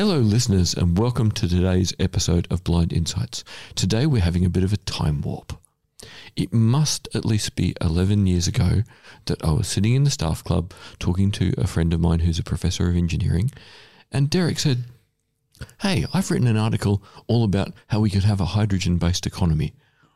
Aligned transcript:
Hello, 0.00 0.16
listeners, 0.16 0.72
and 0.72 0.96
welcome 0.96 1.30
to 1.32 1.46
today's 1.46 1.92
episode 1.98 2.48
of 2.50 2.64
Blind 2.64 2.90
Insights. 2.90 3.44
Today 3.74 4.06
we're 4.06 4.22
having 4.22 4.46
a 4.46 4.48
bit 4.48 4.64
of 4.64 4.72
a 4.72 4.78
time 4.78 5.20
warp. 5.20 5.52
It 6.34 6.54
must 6.54 7.06
at 7.14 7.26
least 7.26 7.54
be 7.54 7.74
11 7.82 8.26
years 8.26 8.46
ago 8.46 8.82
that 9.26 9.44
I 9.44 9.52
was 9.52 9.68
sitting 9.68 9.92
in 9.92 10.04
the 10.04 10.10
staff 10.10 10.42
club 10.42 10.72
talking 10.98 11.30
to 11.32 11.52
a 11.58 11.66
friend 11.66 11.92
of 11.92 12.00
mine 12.00 12.20
who's 12.20 12.38
a 12.38 12.42
professor 12.42 12.88
of 12.88 12.96
engineering, 12.96 13.50
and 14.10 14.30
Derek 14.30 14.58
said, 14.58 14.84
Hey, 15.82 16.06
I've 16.14 16.30
written 16.30 16.48
an 16.48 16.56
article 16.56 17.02
all 17.26 17.44
about 17.44 17.74
how 17.88 18.00
we 18.00 18.08
could 18.08 18.24
have 18.24 18.40
a 18.40 18.46
hydrogen 18.56 18.96
based 18.96 19.26
economy. 19.26 19.74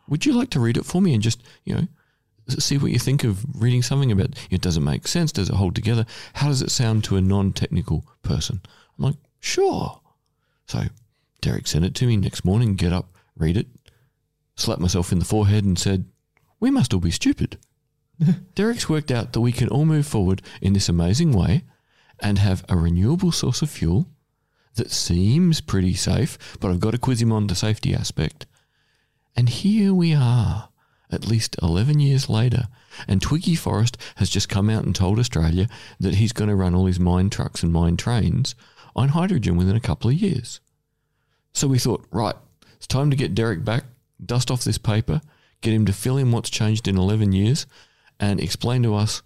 Would 0.08 0.24
you 0.24 0.32
like 0.32 0.48
to 0.52 0.60
read 0.60 0.78
it 0.78 0.86
for 0.86 1.02
me 1.02 1.12
and 1.12 1.22
just, 1.22 1.42
you 1.64 1.74
know, 1.74 1.86
see 2.48 2.78
what 2.78 2.90
you 2.90 2.98
think 2.98 3.22
of 3.22 3.44
reading 3.54 3.82
something 3.82 4.10
about 4.10 4.30
it? 4.50 4.62
Does 4.62 4.78
it 4.78 4.80
make 4.80 5.06
sense? 5.06 5.30
Does 5.30 5.50
it 5.50 5.56
hold 5.56 5.74
together? 5.74 6.06
How 6.32 6.48
does 6.48 6.62
it 6.62 6.70
sound 6.70 7.04
to 7.04 7.18
a 7.18 7.20
non 7.20 7.52
technical 7.52 8.06
person? 8.22 8.62
I'm 8.98 9.04
like, 9.04 9.16
Sure. 9.44 10.00
So 10.66 10.84
Derek 11.42 11.66
sent 11.66 11.84
it 11.84 11.94
to 11.96 12.06
me 12.06 12.16
next 12.16 12.46
morning, 12.46 12.76
get 12.76 12.94
up, 12.94 13.14
read 13.36 13.58
it, 13.58 13.66
slapped 14.56 14.80
myself 14.80 15.12
in 15.12 15.18
the 15.18 15.26
forehead 15.26 15.64
and 15.64 15.78
said, 15.78 16.06
We 16.60 16.70
must 16.70 16.94
all 16.94 16.98
be 16.98 17.10
stupid. 17.10 17.58
Derek's 18.54 18.88
worked 18.88 19.10
out 19.10 19.34
that 19.34 19.42
we 19.42 19.52
can 19.52 19.68
all 19.68 19.84
move 19.84 20.06
forward 20.06 20.40
in 20.62 20.72
this 20.72 20.88
amazing 20.88 21.32
way 21.32 21.62
and 22.20 22.38
have 22.38 22.64
a 22.70 22.76
renewable 22.76 23.32
source 23.32 23.60
of 23.60 23.68
fuel 23.68 24.08
that 24.76 24.90
seems 24.90 25.60
pretty 25.60 25.92
safe, 25.92 26.56
but 26.58 26.70
I've 26.70 26.80
got 26.80 26.92
to 26.92 26.98
quiz 26.98 27.20
him 27.20 27.30
on 27.30 27.46
the 27.46 27.54
safety 27.54 27.94
aspect. 27.94 28.46
And 29.36 29.50
here 29.50 29.92
we 29.92 30.14
are, 30.14 30.70
at 31.10 31.28
least 31.28 31.56
11 31.60 32.00
years 32.00 32.30
later, 32.30 32.68
and 33.06 33.20
Twiggy 33.20 33.56
Forrest 33.56 33.98
has 34.16 34.30
just 34.30 34.48
come 34.48 34.70
out 34.70 34.84
and 34.84 34.96
told 34.96 35.18
Australia 35.18 35.68
that 36.00 36.14
he's 36.14 36.32
going 36.32 36.48
to 36.48 36.56
run 36.56 36.74
all 36.74 36.86
his 36.86 36.98
mine 36.98 37.28
trucks 37.28 37.62
and 37.62 37.70
mine 37.70 37.98
trains 37.98 38.54
on 38.94 39.10
hydrogen 39.10 39.56
within 39.56 39.76
a 39.76 39.80
couple 39.80 40.10
of 40.10 40.16
years. 40.16 40.60
So 41.52 41.68
we 41.68 41.78
thought, 41.78 42.06
right, 42.10 42.34
it's 42.76 42.86
time 42.86 43.10
to 43.10 43.16
get 43.16 43.34
Derek 43.34 43.64
back, 43.64 43.84
dust 44.24 44.50
off 44.50 44.64
this 44.64 44.78
paper, 44.78 45.20
get 45.60 45.72
him 45.72 45.86
to 45.86 45.92
fill 45.92 46.16
in 46.16 46.32
what's 46.32 46.50
changed 46.50 46.88
in 46.88 46.98
11 46.98 47.32
years, 47.32 47.66
and 48.20 48.40
explain 48.40 48.82
to 48.82 48.94
us 48.94 49.22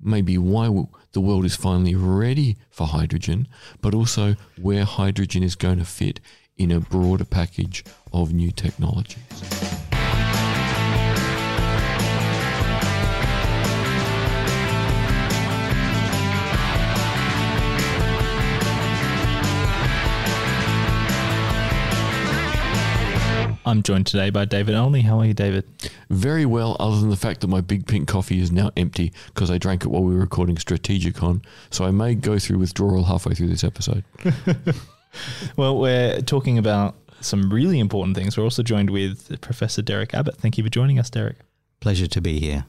maybe 0.00 0.36
why 0.36 0.68
the 1.12 1.20
world 1.20 1.44
is 1.44 1.54
finally 1.54 1.94
ready 1.94 2.56
for 2.70 2.86
hydrogen, 2.86 3.46
but 3.80 3.94
also 3.94 4.34
where 4.60 4.84
hydrogen 4.84 5.42
is 5.42 5.54
going 5.54 5.78
to 5.78 5.84
fit 5.84 6.20
in 6.56 6.70
a 6.70 6.80
broader 6.80 7.24
package 7.24 7.84
of 8.12 8.32
new 8.32 8.50
technologies. 8.50 9.81
I'm 23.72 23.82
joined 23.82 24.06
today 24.06 24.28
by 24.28 24.44
David 24.44 24.74
Only. 24.74 25.00
How 25.00 25.20
are 25.20 25.24
you, 25.24 25.32
David? 25.32 25.64
Very 26.10 26.44
well, 26.44 26.76
other 26.78 27.00
than 27.00 27.08
the 27.08 27.16
fact 27.16 27.40
that 27.40 27.46
my 27.46 27.62
big 27.62 27.86
pink 27.86 28.06
coffee 28.06 28.38
is 28.38 28.52
now 28.52 28.70
empty 28.76 29.14
because 29.28 29.50
I 29.50 29.56
drank 29.56 29.82
it 29.82 29.88
while 29.88 30.02
we 30.02 30.12
were 30.12 30.20
recording 30.20 30.56
Strategicon. 30.56 31.42
So 31.70 31.86
I 31.86 31.90
may 31.90 32.14
go 32.14 32.38
through 32.38 32.58
withdrawal 32.58 33.04
halfway 33.04 33.32
through 33.32 33.48
this 33.48 33.64
episode. 33.64 34.04
well, 35.56 35.78
we're 35.78 36.20
talking 36.20 36.58
about 36.58 36.96
some 37.22 37.50
really 37.50 37.78
important 37.78 38.14
things. 38.14 38.36
We're 38.36 38.44
also 38.44 38.62
joined 38.62 38.90
with 38.90 39.40
Professor 39.40 39.80
Derek 39.80 40.12
Abbott. 40.12 40.36
Thank 40.36 40.58
you 40.58 40.64
for 40.64 40.70
joining 40.70 40.98
us, 40.98 41.08
Derek. 41.08 41.38
Pleasure 41.80 42.06
to 42.08 42.20
be 42.20 42.40
here. 42.40 42.66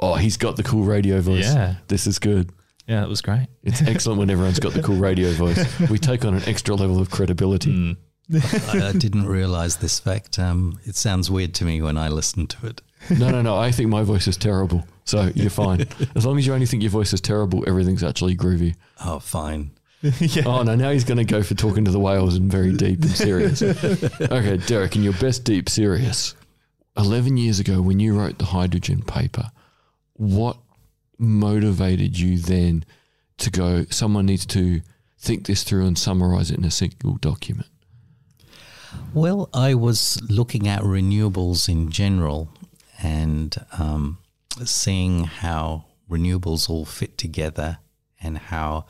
Oh, 0.00 0.16
he's 0.16 0.36
got 0.36 0.56
the 0.56 0.64
cool 0.64 0.82
radio 0.82 1.20
voice. 1.20 1.54
Yeah. 1.54 1.76
This 1.86 2.08
is 2.08 2.18
good. 2.18 2.50
Yeah, 2.88 3.02
that 3.02 3.08
was 3.08 3.20
great. 3.22 3.46
It's 3.62 3.80
excellent 3.80 4.18
when 4.18 4.28
everyone's 4.28 4.58
got 4.58 4.72
the 4.72 4.82
cool 4.82 4.96
radio 4.96 5.30
voice. 5.34 5.64
We 5.88 6.00
take 6.00 6.24
on 6.24 6.34
an 6.34 6.42
extra 6.48 6.74
level 6.74 7.00
of 7.00 7.12
credibility. 7.12 7.72
Mm. 7.72 7.96
I, 8.32 8.88
I, 8.88 8.92
didn't 8.92 9.26
realize 9.26 9.76
this 9.76 9.98
fact. 9.98 10.38
Um, 10.38 10.78
it 10.84 10.96
sounds 10.96 11.30
weird 11.30 11.54
to 11.54 11.64
me 11.64 11.82
when 11.82 11.96
I 11.96 12.08
listen 12.08 12.46
to 12.46 12.66
it. 12.66 12.80
No, 13.10 13.30
no, 13.30 13.42
no. 13.42 13.56
I 13.56 13.72
think 13.72 13.90
my 13.90 14.02
voice 14.02 14.28
is 14.28 14.36
terrible. 14.36 14.86
So 15.04 15.30
you're 15.34 15.50
fine. 15.50 15.86
As 16.14 16.24
long 16.24 16.38
as 16.38 16.46
you 16.46 16.54
only 16.54 16.66
think 16.66 16.82
your 16.82 16.90
voice 16.90 17.12
is 17.12 17.20
terrible, 17.20 17.64
everything's 17.66 18.04
actually 18.04 18.36
groovy. 18.36 18.76
Oh, 19.04 19.18
fine. 19.18 19.72
yeah. 20.20 20.44
Oh, 20.46 20.62
no. 20.62 20.74
Now 20.74 20.90
he's 20.90 21.04
going 21.04 21.18
to 21.18 21.24
go 21.24 21.42
for 21.42 21.54
talking 21.54 21.84
to 21.84 21.90
the 21.90 21.98
whales 21.98 22.36
and 22.36 22.50
very 22.50 22.72
deep 22.72 23.02
and 23.02 23.10
serious. 23.10 23.62
okay, 24.20 24.56
Derek, 24.56 24.96
in 24.96 25.02
your 25.02 25.12
best 25.14 25.44
deep 25.44 25.68
serious, 25.68 26.34
11 26.96 27.36
years 27.36 27.58
ago 27.58 27.80
when 27.80 28.00
you 28.00 28.18
wrote 28.18 28.38
the 28.38 28.46
hydrogen 28.46 29.02
paper, 29.02 29.50
what 30.14 30.56
motivated 31.18 32.18
you 32.18 32.38
then 32.38 32.84
to 33.38 33.50
go, 33.50 33.84
someone 33.90 34.26
needs 34.26 34.46
to 34.46 34.80
think 35.18 35.46
this 35.46 35.64
through 35.64 35.86
and 35.86 35.98
summarize 35.98 36.50
it 36.50 36.58
in 36.58 36.64
a 36.64 36.70
single 36.70 37.16
document? 37.16 37.68
Well, 39.14 39.48
I 39.52 39.74
was 39.74 40.20
looking 40.28 40.66
at 40.66 40.82
renewables 40.82 41.68
in 41.68 41.90
general 41.90 42.48
and 43.02 43.54
um, 43.78 44.18
seeing 44.64 45.24
how 45.24 45.84
renewables 46.10 46.70
all 46.70 46.84
fit 46.84 47.18
together 47.18 47.78
and 48.22 48.38
how 48.38 48.86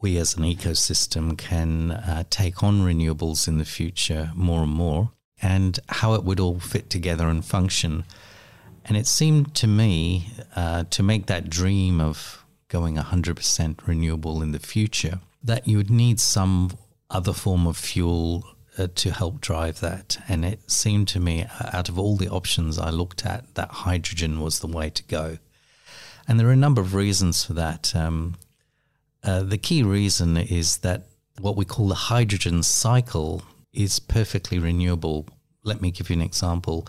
we 0.00 0.18
as 0.18 0.36
an 0.36 0.44
ecosystem 0.44 1.36
can 1.36 1.92
uh, 1.92 2.24
take 2.30 2.62
on 2.62 2.82
renewables 2.82 3.48
in 3.48 3.58
the 3.58 3.64
future 3.64 4.30
more 4.34 4.62
and 4.62 4.72
more 4.72 5.12
and 5.40 5.80
how 5.88 6.14
it 6.14 6.24
would 6.24 6.40
all 6.40 6.58
fit 6.58 6.90
together 6.90 7.28
and 7.28 7.44
function. 7.44 8.04
And 8.84 8.96
it 8.96 9.06
seemed 9.06 9.54
to 9.56 9.66
me 9.66 10.30
uh, 10.54 10.84
to 10.90 11.02
make 11.02 11.26
that 11.26 11.50
dream 11.50 12.00
of 12.00 12.44
going 12.68 12.96
100% 12.96 13.86
renewable 13.86 14.42
in 14.42 14.52
the 14.52 14.58
future 14.58 15.20
that 15.42 15.66
you 15.66 15.76
would 15.76 15.90
need 15.90 16.18
some 16.20 16.70
other 17.10 17.32
form 17.32 17.66
of 17.66 17.76
fuel 17.76 18.44
uh, 18.78 18.88
to 18.94 19.10
help 19.10 19.40
drive 19.40 19.80
that. 19.80 20.18
And 20.28 20.44
it 20.44 20.70
seemed 20.70 21.08
to 21.08 21.20
me, 21.20 21.44
uh, 21.44 21.70
out 21.72 21.88
of 21.88 21.98
all 21.98 22.16
the 22.16 22.28
options 22.28 22.78
I 22.78 22.90
looked 22.90 23.24
at, 23.24 23.54
that 23.54 23.70
hydrogen 23.70 24.40
was 24.40 24.60
the 24.60 24.66
way 24.66 24.90
to 24.90 25.02
go. 25.04 25.38
And 26.28 26.38
there 26.38 26.48
are 26.48 26.52
a 26.52 26.56
number 26.56 26.80
of 26.80 26.94
reasons 26.94 27.44
for 27.44 27.52
that. 27.54 27.94
Um, 27.94 28.34
uh, 29.22 29.42
the 29.42 29.58
key 29.58 29.82
reason 29.82 30.36
is 30.36 30.78
that 30.78 31.06
what 31.40 31.56
we 31.56 31.64
call 31.64 31.88
the 31.88 31.94
hydrogen 31.94 32.62
cycle 32.62 33.42
is 33.72 33.98
perfectly 33.98 34.58
renewable. 34.58 35.26
Let 35.62 35.80
me 35.80 35.90
give 35.90 36.10
you 36.10 36.16
an 36.16 36.22
example. 36.22 36.86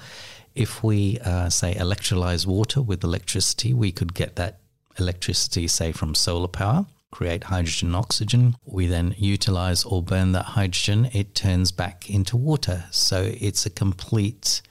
If 0.55 0.83
we, 0.83 1.19
uh, 1.19 1.49
say, 1.49 1.75
electrolyze 1.75 2.45
water 2.45 2.81
with 2.81 3.03
electricity, 3.03 3.73
we 3.73 3.91
could 3.91 4.13
get 4.13 4.35
that 4.37 4.59
electricity, 4.97 5.67
say, 5.67 5.91
from 5.91 6.15
solar 6.15 6.47
power 6.47 6.87
create 7.11 7.45
hydrogen 7.45 7.95
oxygen. 7.95 8.55
We 8.65 8.87
then 8.87 9.15
utilize 9.17 9.83
or 9.83 10.03
burn 10.03 10.33
that 10.33 10.45
hydrogen, 10.45 11.09
it 11.13 11.35
turns 11.35 11.71
back 11.71 12.09
into 12.09 12.37
water. 12.37 12.85
So 12.91 13.31
it's 13.39 13.65
a 13.65 13.69
complete 13.69 14.61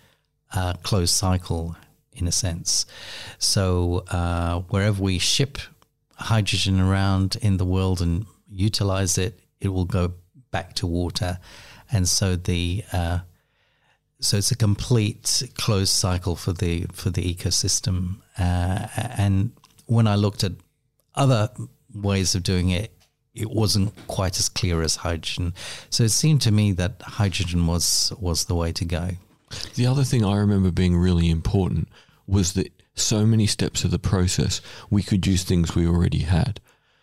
uh, 0.54 0.74
closed 0.82 1.14
cycle 1.14 1.76
in 2.12 2.26
a 2.26 2.32
sense. 2.32 2.86
So 3.38 4.04
uh, 4.10 4.60
wherever 4.70 5.02
we 5.02 5.18
ship 5.18 5.58
hydrogen 6.14 6.80
around 6.80 7.36
in 7.42 7.56
the 7.56 7.64
world 7.64 8.00
and 8.00 8.26
utilize 8.48 9.18
it, 9.18 9.38
it 9.60 9.68
will 9.68 9.84
go 9.84 10.14
back 10.50 10.74
to 10.74 10.86
water. 10.86 11.38
And 11.90 12.08
so 12.08 12.36
the 12.36 12.84
uh, 12.92 13.20
so 14.20 14.38
it's 14.38 14.50
a 14.50 14.56
complete 14.56 15.42
closed 15.56 15.92
cycle 15.92 16.36
for 16.36 16.52
the 16.52 16.86
for 16.92 17.10
the 17.10 17.34
ecosystem. 17.34 18.20
Uh, 18.38 18.88
and 18.96 19.52
when 19.86 20.06
I 20.06 20.14
looked 20.16 20.42
at 20.42 20.52
other 21.14 21.50
ways 22.02 22.34
of 22.34 22.42
doing 22.42 22.70
it, 22.70 22.92
it 23.34 23.50
wasn't 23.50 23.94
quite 24.06 24.38
as 24.38 24.48
clear 24.48 24.82
as 24.82 24.96
hydrogen. 24.96 25.54
So 25.90 26.04
it 26.04 26.10
seemed 26.10 26.40
to 26.42 26.50
me 26.50 26.72
that 26.72 27.02
hydrogen 27.02 27.66
was 27.66 28.12
was 28.18 28.46
the 28.46 28.54
way 28.54 28.72
to 28.72 28.84
go. 28.84 29.10
The 29.74 29.86
other 29.86 30.04
thing 30.04 30.24
I 30.24 30.36
remember 30.36 30.70
being 30.70 30.96
really 30.96 31.30
important 31.30 31.88
was 32.26 32.54
that 32.54 32.72
so 32.94 33.26
many 33.26 33.46
steps 33.46 33.84
of 33.84 33.90
the 33.90 33.98
process 33.98 34.60
we 34.90 35.02
could 35.02 35.26
use 35.26 35.44
things 35.44 35.74
we 35.74 35.86
already 35.86 36.20
had. 36.20 36.60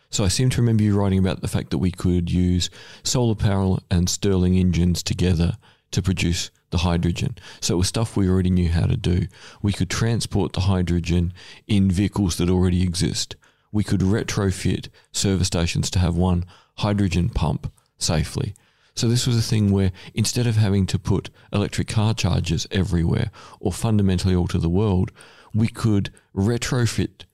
So 0.10 0.24
I 0.24 0.28
seem 0.28 0.50
to 0.52 0.62
remember 0.62 0.84
you 0.84 0.96
writing 0.96 1.20
about 1.20 1.42
the 1.42 1.48
fact 1.48 1.70
that 1.72 1.78
we 1.78 1.92
could 1.92 2.32
use 2.32 2.70
solar 3.04 3.36
power 3.36 3.78
and 3.90 4.10
Stirling 4.10 4.58
engines 4.58 5.02
together 5.02 5.58
to 5.92 6.02
produce 6.02 6.52
the 6.72 6.80
hydrogen. 6.80 7.38
So 7.62 7.76
it 7.76 7.78
was 7.78 7.88
stuff 7.88 8.18
we 8.18 8.28
already 8.28 8.50
knew 8.50 8.70
how 8.70 8.88
to 8.88 8.98
do. 8.98 9.28
We 9.62 9.72
could 9.72 9.90
transport 9.90 10.54
the 10.54 10.62
hydrogen 10.62 11.34
in 11.68 11.90
vehicles 11.90 12.38
that 12.38 12.50
already 12.50 12.84
exist 12.84 13.36
we 13.74 13.84
could 13.84 14.00
retrofit 14.00 14.88
service 15.12 15.48
stations 15.48 15.90
to 15.90 16.00
have 16.00 16.16
one 16.16 16.46
hydrogen 16.78 17.28
pump 17.28 17.70
safely. 17.98 18.54
So 18.96 19.10
this 19.10 19.28
was 19.28 19.38
a 19.38 19.42
thing 19.42 19.72
where 19.72 19.92
instead 20.14 20.48
of 20.48 20.56
having 20.56 20.86
to 20.86 21.00
put 21.00 21.32
electric 21.52 21.88
car 21.88 22.14
chargers 22.14 22.68
everywhere 22.72 23.32
or 23.60 23.74
fundamentally 23.74 24.36
alter 24.36 24.60
the 24.60 24.70
world, 24.70 25.12
we 25.54 25.68
could 25.68 26.14
retrofit 26.34 27.26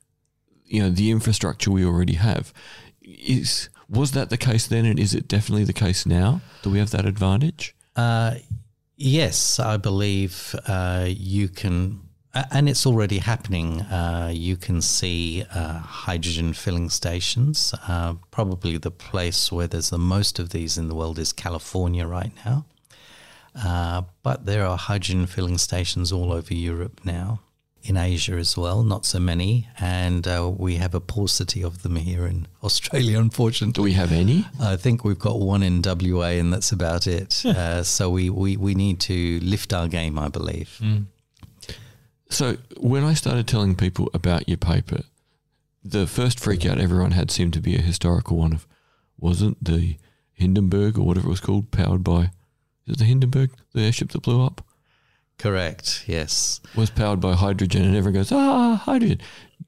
you 0.70 0.80
know 0.80 0.88
the 0.88 1.10
infrastructure 1.10 1.70
we 1.70 1.84
already 1.84 2.14
have. 2.14 2.54
Is 3.02 3.68
was 3.88 4.12
that 4.12 4.30
the 4.30 4.36
case 4.36 4.66
then 4.66 4.86
and 4.86 4.98
is 4.98 5.14
it 5.14 5.28
definitely 5.28 5.64
the 5.64 5.72
case 5.72 6.06
now? 6.06 6.40
Do 6.62 6.70
we 6.70 6.78
have 6.78 6.92
that 6.92 7.04
advantage? 7.04 7.74
Uh, 7.96 8.36
yes, 8.96 9.58
I 9.58 9.76
believe 9.76 10.54
uh, 10.66 11.06
you 11.08 11.48
can 11.48 12.00
And 12.32 12.68
it's 12.68 12.86
already 12.86 13.18
happening. 13.18 13.80
Uh, 13.80 14.30
you 14.32 14.56
can 14.56 14.80
see 14.80 15.44
uh, 15.52 15.78
hydrogen 15.78 16.52
filling 16.52 16.88
stations. 16.88 17.74
Uh, 17.88 18.14
probably 18.30 18.78
the 18.78 18.92
place 18.92 19.50
where 19.50 19.66
there's 19.66 19.90
the 19.90 19.98
most 19.98 20.38
of 20.38 20.50
these 20.50 20.78
in 20.78 20.86
the 20.88 20.94
world 20.94 21.18
is 21.18 21.32
California 21.32 22.06
right 22.06 22.32
now. 22.44 22.66
Uh, 23.60 24.02
but 24.22 24.46
there 24.46 24.64
are 24.64 24.78
hydrogen 24.78 25.26
filling 25.26 25.58
stations 25.58 26.12
all 26.12 26.32
over 26.32 26.54
Europe 26.54 27.00
now, 27.02 27.40
in 27.82 27.96
Asia 27.96 28.34
as 28.34 28.56
well, 28.56 28.84
not 28.84 29.04
so 29.04 29.18
many. 29.18 29.66
And 29.80 30.28
uh, 30.28 30.52
we 30.56 30.76
have 30.76 30.94
a 30.94 31.00
paucity 31.00 31.64
of 31.64 31.82
them 31.82 31.96
here 31.96 32.26
in 32.26 32.46
Australia, 32.62 33.18
unfortunately. 33.18 33.72
Do 33.72 33.82
we 33.82 33.94
have 33.94 34.12
any? 34.12 34.46
I 34.60 34.76
think 34.76 35.04
we've 35.04 35.18
got 35.18 35.40
one 35.40 35.64
in 35.64 35.82
WA, 35.82 36.28
and 36.38 36.52
that's 36.52 36.70
about 36.70 37.08
it. 37.08 37.44
uh, 37.44 37.82
so 37.82 38.08
we, 38.08 38.30
we, 38.30 38.56
we 38.56 38.76
need 38.76 39.00
to 39.00 39.40
lift 39.40 39.72
our 39.72 39.88
game, 39.88 40.16
I 40.16 40.28
believe. 40.28 40.80
So 42.30 42.56
when 42.78 43.04
I 43.04 43.14
started 43.14 43.46
telling 43.46 43.74
people 43.74 44.08
about 44.14 44.48
your 44.48 44.56
paper, 44.56 45.02
the 45.84 46.06
first 46.06 46.40
freak 46.40 46.64
out 46.64 46.78
everyone 46.78 47.10
had 47.10 47.30
seemed 47.30 47.52
to 47.54 47.60
be 47.60 47.74
a 47.76 47.80
historical 47.80 48.36
one 48.36 48.52
of 48.52 48.66
wasn't 49.18 49.62
the 49.62 49.96
Hindenburg 50.32 50.98
or 50.98 51.02
whatever 51.06 51.26
it 51.26 51.30
was 51.30 51.40
called 51.40 51.70
powered 51.70 52.02
by 52.04 52.30
is 52.86 52.94
it 52.94 52.98
the 52.98 53.04
Hindenburg, 53.04 53.50
the 53.72 53.82
airship 53.82 54.10
that 54.12 54.22
blew 54.22 54.44
up? 54.44 54.64
Correct. 55.38 56.04
Yes. 56.06 56.60
Was 56.74 56.90
powered 56.90 57.20
by 57.20 57.34
hydrogen 57.34 57.82
and 57.82 57.96
everyone 57.96 58.20
goes, 58.20 58.32
Ah, 58.32 58.76
hydrogen. 58.76 59.20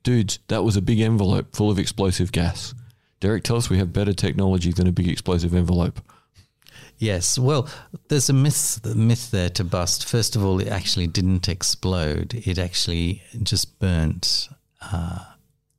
Dudes, 0.03 0.39
that 0.49 0.65
was 0.65 0.77
a 0.77 0.83
big 0.83 1.01
envelope 1.01 1.55
full 1.55 1.71
of 1.71 1.79
explosive 1.79 2.33
gas. 2.33 2.75
Derek, 3.21 3.45
tell 3.45 3.57
us 3.57 3.71
we 3.71 3.79
have 3.79 3.93
better 3.93 4.13
technology 4.13 4.73
than 4.73 4.87
a 4.87 4.93
big 4.93 5.09
explosive 5.09 5.55
envelope. 5.55 6.01
Yes. 7.03 7.39
Well, 7.39 7.69
there's 8.09 8.31
a 8.31 8.33
myth 8.33 8.81
the 8.83 8.95
myth 8.95 9.31
there 9.33 9.51
to 9.51 9.65
bust. 9.65 10.09
First 10.09 10.37
of 10.37 10.45
all, 10.45 10.61
it 10.61 10.69
actually 10.69 11.09
didn't 11.09 11.49
explode. 11.49 12.35
It 12.47 12.59
actually 12.59 13.23
just 13.43 13.79
burnt. 13.81 14.49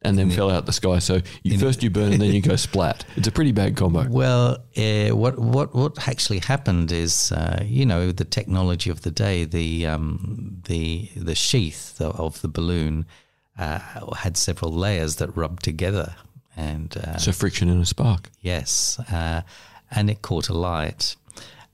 And 0.06 0.18
then 0.18 0.30
fell 0.32 0.52
out 0.52 0.66
the 0.66 0.74
sky. 0.74 1.00
So 1.00 1.22
you, 1.44 1.58
first 1.58 1.82
you 1.82 1.90
burn 1.90 2.12
and 2.12 2.22
then 2.22 2.34
you 2.34 2.42
go 2.42 2.58
splat. 2.58 3.06
It's 3.16 3.28
a 3.28 3.32
pretty 3.32 3.54
bad 3.54 3.78
combo. 3.78 4.06
Well, 4.10 4.58
uh, 4.76 5.16
what 5.16 5.40
what 5.40 5.74
what 5.74 6.08
actually 6.10 6.40
happened 6.40 6.92
is, 6.92 7.32
uh, 7.32 7.64
you 7.66 7.86
know, 7.86 8.12
the 8.12 8.26
technology 8.26 8.90
of 8.90 9.04
the 9.04 9.12
day, 9.12 9.46
the 9.46 9.88
um, 9.88 10.62
the 10.66 11.10
the 11.16 11.36
sheath 11.36 12.02
of 12.02 12.42
the 12.42 12.50
balloon 12.50 13.06
uh, 13.58 13.80
had 14.14 14.36
several 14.36 14.74
layers 14.74 15.16
that 15.18 15.30
rubbed 15.38 15.64
together, 15.64 16.16
and 16.58 16.98
uh, 16.98 17.18
So 17.18 17.32
friction 17.32 17.70
and 17.70 17.82
a 17.82 17.86
spark. 17.86 18.30
Yes, 18.42 19.00
uh, 19.10 19.44
and 19.96 20.10
it 20.10 20.22
caught 20.22 20.50
alight. 20.50 21.16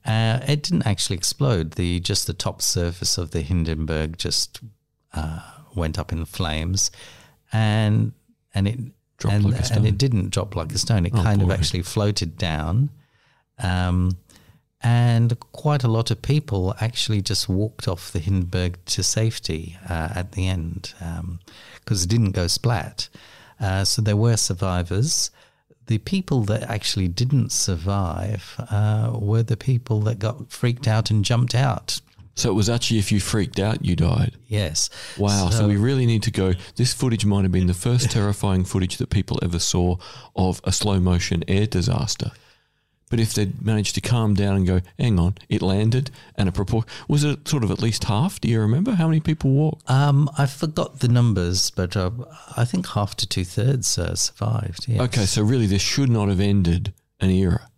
Uh, 0.05 0.39
it 0.47 0.63
didn't 0.63 0.87
actually 0.87 1.17
explode. 1.17 1.71
The 1.71 1.99
just 1.99 2.25
the 2.27 2.33
top 2.33 2.61
surface 2.61 3.17
of 3.17 3.31
the 3.31 3.41
Hindenburg 3.41 4.17
just 4.17 4.59
uh, 5.13 5.41
went 5.75 5.99
up 5.99 6.11
in 6.11 6.25
flames, 6.25 6.91
and 7.51 8.13
and 8.53 8.67
it 8.67 8.79
Dropped 9.17 9.35
and, 9.35 9.45
like 9.45 9.69
a 9.69 9.73
and 9.73 9.85
it 9.85 9.97
didn't 9.97 10.29
drop 10.29 10.55
like 10.55 10.71
a 10.71 10.77
stone. 10.77 11.05
It 11.05 11.11
Oh, 11.13 11.21
kind 11.21 11.41
boy. 11.41 11.47
of 11.47 11.51
actually 11.51 11.81
floated 11.81 12.37
down, 12.37 12.89
um, 13.61 14.17
and 14.81 15.37
quite 15.51 15.83
a 15.83 15.89
lot 15.89 16.09
of 16.09 16.21
people 16.21 16.73
actually 16.79 17.21
just 17.21 17.49
walked 17.49 17.87
off 17.89 18.13
the 18.13 18.19
Hindenburg 18.19 18.77
to 18.85 19.03
safety 19.03 19.77
uh, 19.89 20.09
at 20.15 20.31
the 20.31 20.47
end 20.47 20.93
because 21.83 22.05
it 22.05 22.09
didn't 22.09 22.31
go 22.31 22.47
splat. 22.47 23.09
Uh, 23.59 23.83
so 23.83 24.01
there 24.01 24.15
were 24.15 24.37
survivors. 24.37 25.31
The 25.89 25.97
people 25.97 26.43
that 26.43 26.61
actually 26.69 27.07
didn't 27.07 27.51
survive 27.51 28.53
uh, 28.69 29.17
were 29.19 29.41
the 29.41 29.57
people 29.57 30.01
that 30.01 30.19
got 30.19 30.51
freaked 30.51 30.87
out 30.87 31.09
and 31.09 31.25
jumped 31.25 31.55
out. 31.55 31.99
So 32.35 32.51
it 32.51 32.53
was 32.53 32.69
actually 32.69 32.99
if 32.99 33.11
you 33.11 33.19
freaked 33.19 33.57
out, 33.57 33.83
you 33.83 33.95
died. 33.95 34.35
Yes. 34.47 34.91
Wow. 35.17 35.49
So, 35.49 35.67
we 35.67 35.77
really 35.77 36.05
need 36.05 36.21
to 36.23 36.31
go. 36.31 36.53
This 36.75 36.93
footage 36.93 37.25
might 37.25 37.41
have 37.41 37.51
been 37.51 37.65
the 37.65 37.73
first 37.73 38.11
terrifying 38.11 38.65
footage 38.65 38.97
that 38.97 39.09
people 39.09 39.39
ever 39.41 39.57
saw 39.57 39.95
of 40.35 40.61
a 40.63 40.71
slow 40.71 40.99
motion 40.99 41.43
air 41.47 41.65
disaster. 41.65 42.33
But 43.09 43.19
if 43.19 43.33
they'd 43.33 43.63
managed 43.65 43.95
to 43.95 44.01
calm 44.01 44.35
down 44.35 44.55
and 44.55 44.67
go, 44.67 44.81
hang 44.99 45.19
on, 45.19 45.35
it 45.49 45.61
landed 45.61 46.11
and 46.35 46.47
a 46.47 46.51
propor 46.51 46.87
was 47.07 47.23
it 47.23 47.47
sort 47.47 47.63
of 47.63 47.71
at 47.71 47.81
least 47.81 48.03
half? 48.03 48.39
Do 48.39 48.47
you 48.47 48.61
remember 48.61 48.91
how 48.91 49.07
many 49.07 49.19
people 49.19 49.51
walked? 49.51 49.89
Um, 49.89 50.29
I 50.37 50.45
forgot 50.45 50.99
the 50.99 51.07
numbers, 51.07 51.71
but 51.71 51.97
uh, 51.97 52.11
I 52.55 52.65
think 52.65 52.87
half 52.89 53.15
to 53.17 53.27
two 53.27 53.43
thirds 53.43 53.97
uh, 53.97 54.15
survived. 54.15 54.87
Yes. 54.87 55.01
Okay, 55.01 55.25
so 55.25 55.41
really 55.41 55.65
this 55.65 55.81
should 55.81 56.09
not 56.09 56.29
have 56.29 56.39
ended 56.39 56.93
an 57.19 57.31
era. 57.31 57.69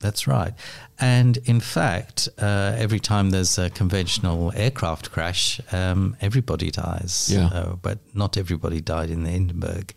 That's 0.00 0.26
right. 0.26 0.52
And 1.00 1.38
in 1.44 1.60
fact, 1.60 2.28
uh, 2.38 2.74
every 2.76 3.00
time 3.00 3.30
there's 3.30 3.58
a 3.58 3.70
conventional 3.70 4.52
aircraft 4.54 5.10
crash, 5.10 5.60
um, 5.72 6.14
everybody 6.20 6.70
dies. 6.70 7.30
Yeah. 7.32 7.46
Uh, 7.46 7.76
but 7.76 8.00
not 8.14 8.36
everybody 8.36 8.82
died 8.82 9.10
in 9.10 9.24
the 9.24 9.30
Hindenburg. 9.30 9.94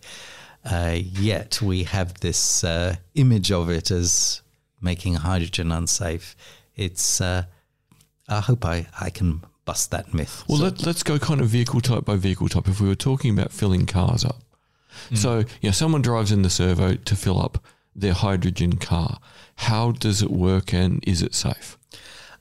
Uh, 0.64 0.96
yet 0.98 1.60
we 1.60 1.84
have 1.84 2.14
this 2.20 2.64
uh, 2.64 2.96
image 3.14 3.52
of 3.52 3.68
it 3.70 3.90
as 3.90 4.40
making 4.80 5.14
hydrogen 5.14 5.72
unsafe. 5.72 6.36
It's. 6.76 7.20
Uh, 7.20 7.44
I 8.28 8.40
hope 8.40 8.64
I, 8.64 8.86
I 9.00 9.10
can 9.10 9.42
bust 9.64 9.90
that 9.90 10.12
myth. 10.12 10.44
Well, 10.48 10.58
let, 10.58 10.84
let's 10.84 11.02
go 11.02 11.18
kind 11.18 11.40
of 11.40 11.48
vehicle 11.48 11.80
type 11.80 12.04
by 12.04 12.16
vehicle 12.16 12.48
type. 12.48 12.68
If 12.68 12.80
we 12.80 12.88
were 12.88 12.94
talking 12.94 13.36
about 13.36 13.52
filling 13.52 13.86
cars 13.86 14.24
up, 14.24 14.42
so 15.14 15.44
yeah, 15.60 15.70
someone 15.70 16.02
drives 16.02 16.32
in 16.32 16.42
the 16.42 16.50
servo 16.50 16.94
to 16.94 17.16
fill 17.16 17.40
up 17.40 17.64
their 17.94 18.12
hydrogen 18.12 18.76
car. 18.76 19.18
How 19.56 19.92
does 19.92 20.22
it 20.22 20.30
work, 20.30 20.72
and 20.72 21.02
is 21.06 21.22
it 21.22 21.34
safe? 21.34 21.78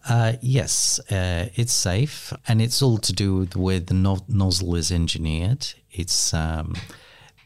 Uh, 0.07 0.33
yes, 0.41 0.99
uh, 1.11 1.49
it's 1.55 1.73
safe, 1.73 2.31
and 2.47 2.61
it's 2.61 2.81
all 2.81 2.97
to 2.97 3.13
do 3.13 3.35
with 3.35 3.51
the 3.51 3.59
way 3.59 3.79
the 3.79 3.93
no- 3.93 4.25
nozzle 4.27 4.75
is 4.75 4.91
engineered. 4.91 5.67
It's 5.91 6.33
um, 6.33 6.75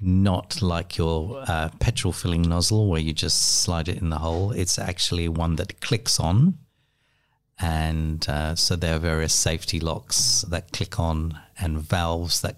not 0.02 0.62
like 0.62 0.98
your 0.98 1.44
uh, 1.48 1.70
petrol 1.80 2.12
filling 2.12 2.42
nozzle 2.42 2.90
where 2.90 3.00
you 3.00 3.14
just 3.14 3.62
slide 3.62 3.88
it 3.88 4.02
in 4.02 4.10
the 4.10 4.18
hole. 4.18 4.52
It's 4.52 4.80
actually 4.80 5.28
one 5.30 5.56
that 5.58 5.80
clicks 5.80 6.20
on, 6.20 6.58
and 7.60 8.28
uh, 8.28 8.56
so 8.56 8.76
there 8.76 8.96
are 8.96 9.00
various 9.00 9.36
safety 9.36 9.80
locks 9.80 10.44
that 10.50 10.72
click 10.72 11.00
on 11.00 11.40
and 11.60 11.80
valves 11.80 12.42
that 12.42 12.58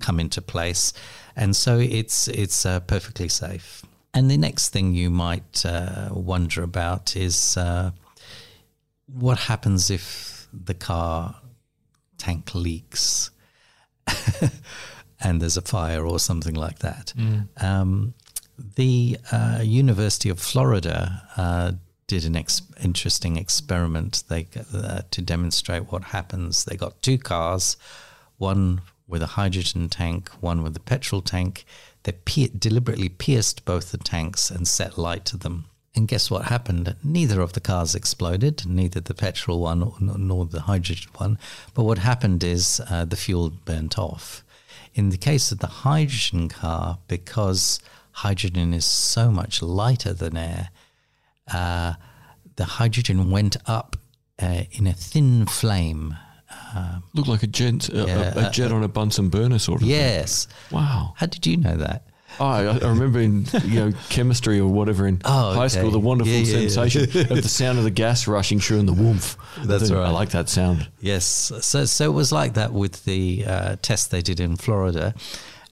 come 0.00 0.20
into 0.20 0.42
place, 0.42 0.92
and 1.34 1.56
so 1.56 1.78
it's 1.78 2.28
it's 2.28 2.66
uh, 2.66 2.80
perfectly 2.80 3.28
safe. 3.28 3.82
And 4.14 4.30
the 4.30 4.36
next 4.36 4.68
thing 4.68 4.94
you 4.94 5.08
might 5.08 5.64
uh, 5.64 6.10
wonder 6.12 6.62
about 6.62 7.16
is 7.16 7.56
uh, 7.56 7.92
what 9.06 9.38
happens 9.38 9.90
if 9.90 10.46
the 10.52 10.74
car 10.74 11.36
tank 12.18 12.54
leaks 12.54 13.30
and 15.22 15.40
there's 15.40 15.56
a 15.56 15.62
fire 15.62 16.06
or 16.06 16.18
something 16.18 16.54
like 16.54 16.78
that. 16.80 17.12
Um, 17.60 18.14
the 18.76 19.18
uh, 19.30 19.60
University 19.62 20.28
of 20.28 20.38
Florida 20.38 21.22
uh, 21.36 21.72
did 22.06 22.24
an 22.24 22.36
ex- 22.36 22.62
interesting 22.82 23.36
experiment 23.36 24.24
they, 24.28 24.46
uh, 24.74 25.02
to 25.10 25.22
demonstrate 25.22 25.90
what 25.90 26.04
happens. 26.04 26.64
They 26.64 26.76
got 26.76 27.02
two 27.02 27.18
cars, 27.18 27.76
one 28.38 28.82
with 29.08 29.22
a 29.22 29.26
hydrogen 29.38 29.88
tank, 29.88 30.30
one 30.40 30.62
with 30.62 30.76
a 30.76 30.80
petrol 30.80 31.22
tank. 31.22 31.64
They 32.04 32.12
pe- 32.12 32.48
deliberately 32.58 33.08
pierced 33.08 33.64
both 33.64 33.90
the 33.92 33.98
tanks 33.98 34.50
and 34.50 34.66
set 34.66 34.98
light 34.98 35.24
to 35.26 35.36
them. 35.36 35.64
And 35.94 36.08
guess 36.08 36.30
what 36.30 36.46
happened? 36.46 36.96
Neither 37.04 37.40
of 37.40 37.52
the 37.52 37.60
cars 37.60 37.94
exploded, 37.94 38.64
neither 38.66 39.00
the 39.00 39.14
petrol 39.14 39.60
one 39.60 39.80
nor, 40.00 40.18
nor 40.18 40.46
the 40.46 40.62
hydrogen 40.62 41.10
one. 41.16 41.38
But 41.74 41.84
what 41.84 41.98
happened 41.98 42.42
is 42.42 42.80
uh, 42.88 43.04
the 43.04 43.16
fuel 43.16 43.50
burnt 43.50 43.98
off. 43.98 44.42
In 44.94 45.08
the 45.10 45.16
case 45.16 45.52
of 45.52 45.58
the 45.60 45.66
hydrogen 45.66 46.48
car, 46.48 46.98
because 47.08 47.80
hydrogen 48.12 48.74
is 48.74 48.84
so 48.84 49.30
much 49.30 49.62
lighter 49.62 50.12
than 50.12 50.36
air, 50.36 50.70
uh, 51.52 51.94
the 52.56 52.64
hydrogen 52.64 53.30
went 53.30 53.56
up 53.66 53.96
uh, 54.40 54.64
in 54.70 54.86
a 54.86 54.92
thin 54.92 55.46
flame. 55.46 56.16
Looked 57.14 57.28
like 57.28 57.42
a 57.42 57.46
jet, 57.46 57.88
a, 57.88 58.04
Yeah, 58.06 58.32
a, 58.34 58.48
a 58.48 58.50
jet 58.50 58.72
on 58.72 58.82
a 58.82 58.88
Bunsen 58.88 59.28
burner 59.28 59.58
sort 59.58 59.82
of. 59.82 59.88
Yes. 59.88 60.46
Thing. 60.46 60.78
Wow. 60.78 61.14
How 61.16 61.26
did 61.26 61.46
you 61.46 61.56
know 61.56 61.76
that? 61.76 62.06
Oh, 62.40 62.44
I, 62.46 62.62
I 62.66 62.88
remember 62.88 63.20
in 63.20 63.46
you 63.64 63.74
know 63.80 63.92
chemistry 64.08 64.58
or 64.58 64.66
whatever 64.70 65.06
in 65.06 65.20
Oh, 65.24 65.54
high 65.54 65.64
okay. 65.66 65.68
school 65.78 65.90
the 65.90 65.98
wonderful 66.00 66.32
Yeah, 66.32 66.38
yeah, 66.40 66.58
yeah. 66.58 66.68
sensation 66.68 67.02
of 67.30 67.42
the 67.42 67.48
sound 67.48 67.78
of 67.78 67.84
the 67.84 67.90
gas 67.90 68.26
rushing 68.26 68.58
through 68.60 68.78
and 68.80 68.88
the 68.88 68.92
woomph. 68.92 69.36
That's 69.64 69.90
I 69.90 69.94
right. 69.94 70.08
like 70.10 70.30
that 70.30 70.48
sound. 70.48 70.88
Yes. 71.00 71.24
So, 71.60 71.84
so 71.84 72.04
it 72.04 72.14
was 72.14 72.32
like 72.32 72.54
that 72.54 72.72
with 72.72 73.04
the 73.04 73.44
uh, 73.46 73.76
test 73.82 74.10
they 74.10 74.22
did 74.22 74.40
in 74.40 74.56
Florida. 74.56 75.14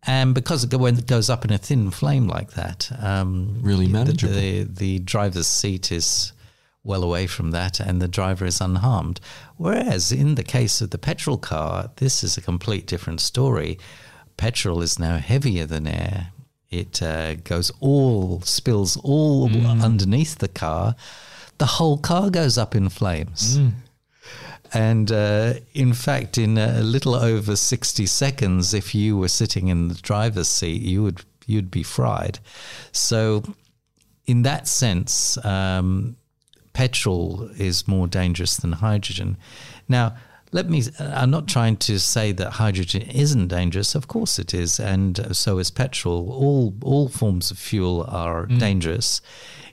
And 0.06 0.34
because 0.34 0.64
it, 0.64 0.74
when 0.74 0.96
it 0.98 1.06
goes 1.06 1.28
up 1.28 1.44
in 1.44 1.52
a 1.52 1.58
thin 1.58 1.90
flame 1.90 2.26
like 2.26 2.52
that, 2.52 2.90
um, 3.02 3.58
Really 3.60 3.86
the- 3.86 3.92
manageable. 3.92 4.34
The, 4.34 4.62
the 4.64 4.98
driver's 5.00 5.46
seat 5.46 5.90
is 5.92 6.32
well 6.82 7.02
away 7.02 7.26
from 7.26 7.50
that 7.50 7.78
and 7.80 8.00
the 8.00 8.08
driver 8.08 8.46
is 8.46 8.60
unharmed. 8.60 9.20
Whereas 9.58 10.10
in 10.12 10.36
the 10.36 10.42
case 10.42 10.80
of 10.80 10.90
the 10.90 10.98
petrol 10.98 11.36
car, 11.36 11.90
this 11.96 12.24
is 12.24 12.36
a 12.38 12.40
complete 12.40 12.86
different 12.86 13.20
story. 13.20 13.78
Petrol 14.38 14.80
is 14.80 14.98
now 14.98 15.18
heavier 15.18 15.66
than 15.66 15.86
air. 15.86 16.28
It 16.70 17.02
uh, 17.02 17.34
goes 17.34 17.72
all, 17.80 18.40
spills 18.42 18.96
all 18.98 19.50
underneath 19.82 20.38
the 20.38 20.48
car. 20.48 20.94
The 21.58 21.66
whole 21.66 21.98
car 21.98 22.30
goes 22.30 22.56
up 22.56 22.74
in 22.76 22.88
flames. 22.88 23.58
And 24.72 25.10
uh, 25.10 25.54
in 25.74 25.92
fact, 25.92 26.38
in 26.38 26.56
a 26.56 26.80
little 26.80 27.16
over 27.16 27.56
60 27.56 28.06
seconds, 28.06 28.72
if 28.72 28.94
you 28.94 29.16
were 29.16 29.28
sitting 29.28 29.68
in 29.68 29.88
the 29.88 29.94
driver's 29.96 30.48
seat, 30.48 30.82
you 30.82 31.02
would 31.02 31.24
you'd 31.46 31.70
be 31.70 31.82
fried. 31.82 32.38
So, 32.92 33.42
in 34.26 34.42
that 34.42 34.68
sense, 34.68 35.44
um, 35.44 36.16
petrol 36.72 37.50
is 37.56 37.88
more 37.88 38.06
dangerous 38.06 38.56
than 38.56 38.72
hydrogen. 38.72 39.36
Now, 39.88 40.14
let 40.52 40.68
me 40.68 40.82
i'm 40.98 41.30
not 41.30 41.46
trying 41.46 41.76
to 41.76 41.98
say 41.98 42.32
that 42.32 42.50
hydrogen 42.52 43.02
isn't 43.02 43.48
dangerous. 43.48 43.94
Of 43.94 44.08
course 44.08 44.38
it 44.38 44.52
is 44.54 44.80
and 44.80 45.36
so 45.36 45.58
is 45.58 45.70
petrol. 45.70 46.30
All 46.32 46.74
all 46.82 47.08
forms 47.08 47.50
of 47.50 47.58
fuel 47.58 48.04
are 48.08 48.46
mm. 48.46 48.58
dangerous. 48.58 49.20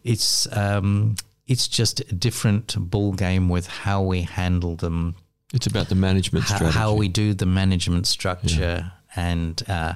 It's 0.04 0.48
um, 0.56 1.16
it's 1.48 1.68
just 1.68 2.00
a 2.02 2.14
different 2.14 2.76
ball 2.78 3.14
game 3.14 3.50
with 3.50 3.68
how 3.68 4.02
we 4.02 4.22
handle 4.22 4.76
them. 4.76 5.16
It's 5.54 5.68
about 5.68 5.90
the 5.90 5.96
management 5.96 6.46
how, 6.46 6.56
strategy. 6.56 6.78
how 6.78 6.94
we 6.94 7.08
do 7.08 7.34
the 7.34 7.46
management 7.46 8.06
structure 8.06 8.60
yeah. 8.60 8.90
and 9.16 9.64
uh, 9.68 9.94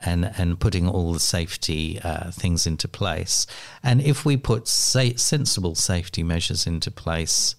and 0.00 0.32
and 0.36 0.58
putting 0.58 0.88
all 0.88 1.12
the 1.12 1.20
safety 1.20 2.00
uh, 2.02 2.30
things 2.30 2.66
into 2.66 2.88
place. 2.88 3.46
And 3.82 4.00
if 4.00 4.24
we 4.24 4.36
put 4.36 4.66
sa- 4.66 5.16
sensible 5.16 5.74
safety 5.74 6.22
measures 6.22 6.66
into 6.66 6.90
place 6.90 7.54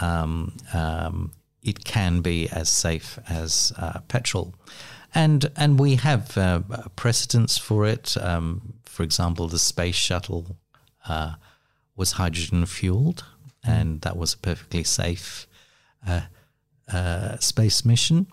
um, 0.00 0.56
um, 0.72 1.32
it 1.62 1.84
can 1.84 2.20
be 2.20 2.48
as 2.48 2.68
safe 2.68 3.18
as 3.28 3.72
uh, 3.78 4.00
petrol. 4.08 4.54
And, 5.14 5.50
and 5.56 5.78
we 5.78 5.96
have 5.96 6.36
uh, 6.36 6.60
precedents 6.96 7.58
for 7.58 7.86
it. 7.86 8.16
Um, 8.20 8.74
for 8.84 9.02
example, 9.02 9.48
the 9.48 9.58
space 9.58 9.96
shuttle 9.96 10.56
uh, 11.08 11.34
was 11.96 12.12
hydrogen 12.12 12.66
fueled, 12.66 13.24
and 13.64 14.00
that 14.02 14.16
was 14.16 14.34
a 14.34 14.38
perfectly 14.38 14.84
safe 14.84 15.46
uh, 16.06 16.22
uh, 16.92 17.38
space 17.38 17.84
mission. 17.84 18.26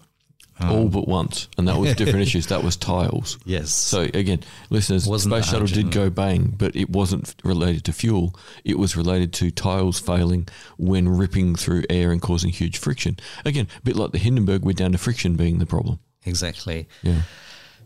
Um, 0.58 0.72
All 0.72 0.88
but 0.88 1.06
once, 1.08 1.50
and 1.58 1.68
that 1.68 1.78
was 1.78 1.96
different 1.96 2.22
issues. 2.28 2.48
That 2.48 2.64
was 2.64 2.78
tiles. 2.78 3.38
Yes. 3.44 3.72
So 3.74 4.04
again, 4.14 4.40
listeners, 4.70 5.06
wasn't 5.06 5.34
space 5.36 5.50
shuttle 5.50 5.68
did 5.68 5.92
go 5.92 6.10
bang, 6.10 6.54
but 6.58 6.76
it 6.76 6.90
wasn't 6.90 7.36
related 7.44 7.84
to 7.86 7.94
fuel. 7.94 8.34
It 8.64 8.80
was 8.80 8.96
related 8.96 9.34
to 9.34 9.52
tiles 9.52 10.00
failing 10.00 10.48
when 10.78 11.10
ripping 11.10 11.56
through 11.56 11.84
air 11.90 12.12
and 12.12 12.22
causing 12.22 12.52
huge 12.52 12.78
friction. 12.78 13.18
Again, 13.44 13.68
a 13.78 13.82
bit 13.82 13.98
like 13.98 14.12
the 14.12 14.18
Hindenburg, 14.18 14.64
we're 14.64 14.72
down 14.74 14.94
to 14.94 14.98
friction 14.98 15.36
being 15.36 15.60
the 15.60 15.66
problem. 15.66 16.00
Exactly. 16.26 16.88
Yeah. 17.04 17.22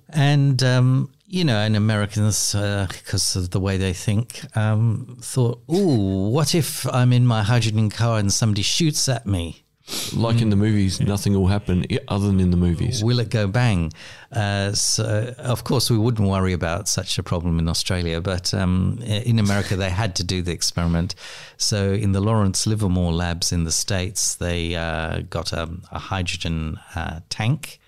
And 0.09 0.61
um, 0.63 1.11
you 1.25 1.43
know, 1.43 1.57
and 1.57 1.75
Americans, 1.75 2.55
uh, 2.55 2.87
because 2.91 3.35
of 3.35 3.51
the 3.51 3.59
way 3.59 3.77
they 3.77 3.93
think, 3.93 4.41
um, 4.57 5.17
thought, 5.21 5.61
"Ooh, 5.71 6.29
what 6.29 6.55
if 6.55 6.87
I'm 6.91 7.13
in 7.13 7.25
my 7.25 7.43
hydrogen 7.43 7.89
car 7.89 8.17
and 8.19 8.33
somebody 8.33 8.63
shoots 8.63 9.07
at 9.07 9.25
me?" 9.25 9.63
Like 10.13 10.37
mm. 10.37 10.43
in 10.43 10.49
the 10.49 10.55
movies, 10.55 10.99
nothing 10.99 11.33
will 11.33 11.47
happen 11.47 11.85
other 12.07 12.27
than 12.27 12.39
in 12.39 12.51
the 12.51 12.57
movies. 12.57 13.03
Will 13.03 13.19
it 13.19 13.29
go 13.29 13.47
bang? 13.47 13.91
Uh, 14.31 14.71
so, 14.73 15.33
of 15.37 15.63
course, 15.63 15.89
we 15.89 15.97
wouldn't 15.97 16.27
worry 16.27 16.53
about 16.53 16.87
such 16.87 17.17
a 17.17 17.23
problem 17.23 17.57
in 17.57 17.67
Australia, 17.67 18.21
but 18.21 18.53
um, 18.53 18.99
in 19.01 19.39
America, 19.39 19.75
they 19.75 19.89
had 19.89 20.15
to 20.15 20.23
do 20.23 20.41
the 20.41 20.51
experiment. 20.51 21.15
So, 21.57 21.91
in 21.91 22.11
the 22.11 22.21
Lawrence 22.21 22.67
Livermore 22.67 23.13
labs 23.13 23.51
in 23.51 23.63
the 23.63 23.71
States, 23.71 24.35
they 24.35 24.75
uh, 24.75 25.21
got 25.29 25.53
a, 25.53 25.69
a 25.91 25.99
hydrogen 25.99 26.79
uh, 26.95 27.21
tank 27.29 27.79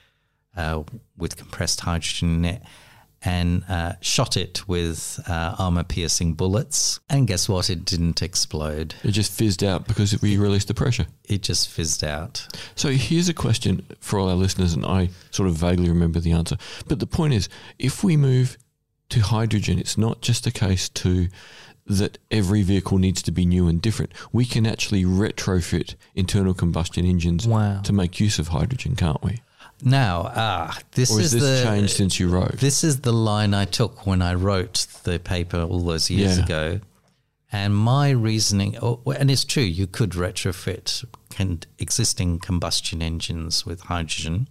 uh, 0.58 0.84
with 1.17 1.38
compressed 1.38 1.81
hydrogen 1.81 2.36
in 2.36 2.46
it 2.46 2.63
and 3.24 3.63
uh, 3.70 3.94
shot 4.01 4.36
it 4.36 4.68
with 4.68 5.20
uh, 5.28 5.56
armor 5.60 5.84
piercing 5.84 6.34
bullets. 6.34 7.00
And 7.10 7.28
guess 7.28 7.48
what? 7.48 7.70
It 7.70 7.86
didn't 7.86 8.22
explode. 8.22 8.96
It 9.04 9.12
just 9.12 9.32
fizzed 9.32 9.63
out 9.63 9.88
because 9.88 10.20
we 10.22 10.38
released 10.38 10.68
the 10.68 10.74
pressure. 10.74 11.06
It 11.28 11.44
just 11.44 11.70
fizzed 11.70 12.04
out. 12.04 12.48
So 12.75 12.90
here's 12.90 13.30
a 13.30 13.34
question 13.34 13.86
for 14.00 14.20
all 14.20 14.30
our 14.30 14.36
listeners, 14.36 14.74
and 14.74 14.86
I 14.86 15.10
sort 15.30 15.50
of 15.50 15.56
vaguely 15.56 15.90
remember 15.90 16.20
the 16.20 16.32
answer. 16.32 16.58
But 16.88 17.00
the 17.00 17.08
point 17.08 17.34
is 17.34 17.48
if 17.78 18.04
we 18.04 18.18
move 18.18 18.58
to 19.10 19.20
hydrogen, 19.20 19.78
it's 19.78 19.98
not 19.98 20.22
just 20.22 20.48
a 20.48 20.51
case 20.51 20.90
to 20.90 21.28
that 21.86 22.18
every 22.30 22.62
vehicle 22.62 22.98
needs 22.98 23.22
to 23.24 23.32
be 23.32 23.46
new 23.46 23.68
and 23.68 23.82
different. 23.82 24.13
We 24.32 24.46
can 24.46 24.66
actually 24.66 25.04
retrofit 25.04 25.96
internal 26.16 26.54
combustion 26.54 27.06
engines 27.06 27.48
wow. 27.48 27.82
to 27.82 27.94
make 27.94 28.20
use 28.20 28.40
of 28.40 28.50
hydrogen, 28.50 28.96
can't 28.96 29.22
we? 29.24 29.42
Now, 29.84 30.32
ah, 30.36 30.80
this 30.92 31.12
or 31.12 31.22
is 31.22 31.32
this 31.32 31.42
the 31.42 31.64
changed 31.64 31.94
since 31.94 32.20
you 32.20 32.30
wrote. 32.30 32.58
This 32.58 32.84
is 32.84 33.02
the 33.02 33.14
line 33.14 33.54
I 33.54 33.66
took 33.66 34.06
when 34.06 34.22
I 34.22 34.34
wrote 34.36 34.86
the 35.04 35.20
paper 35.20 35.62
all 35.62 35.80
those 35.80 36.10
years 36.10 36.38
yeah. 36.38 36.46
ago, 36.46 36.80
and 37.52 37.76
my 37.76 38.12
reasoning. 38.12 38.78
Oh, 38.82 39.02
and 39.18 39.32
it's 39.32 39.44
true, 39.44 39.64
you 39.64 39.88
could 39.88 40.12
retrofit 40.12 41.04
existing 41.80 42.40
combustion 42.40 43.02
engines 43.02 43.66
with 43.66 43.82
hydrogen. 43.82 44.48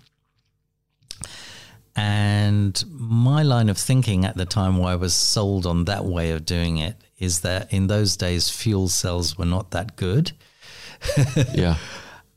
And 1.97 2.83
my 2.89 3.43
line 3.43 3.69
of 3.69 3.77
thinking 3.77 4.25
at 4.25 4.37
the 4.37 4.47
time, 4.47 4.79
why 4.79 4.93
I 4.93 4.97
was 4.97 5.15
sold 5.15 5.67
on 5.67 5.85
that 5.85 6.05
way 6.05 6.31
of 6.31 6.45
doing 6.45 6.79
it, 6.79 6.97
is 7.19 7.41
that 7.41 7.73
in 7.73 7.89
those 7.89 8.17
days 8.17 8.49
fuel 8.49 8.89
cells 8.89 9.37
were 9.37 9.45
not 9.45 9.71
that 9.73 9.97
good. 9.97 10.33
yeah. 11.55 11.77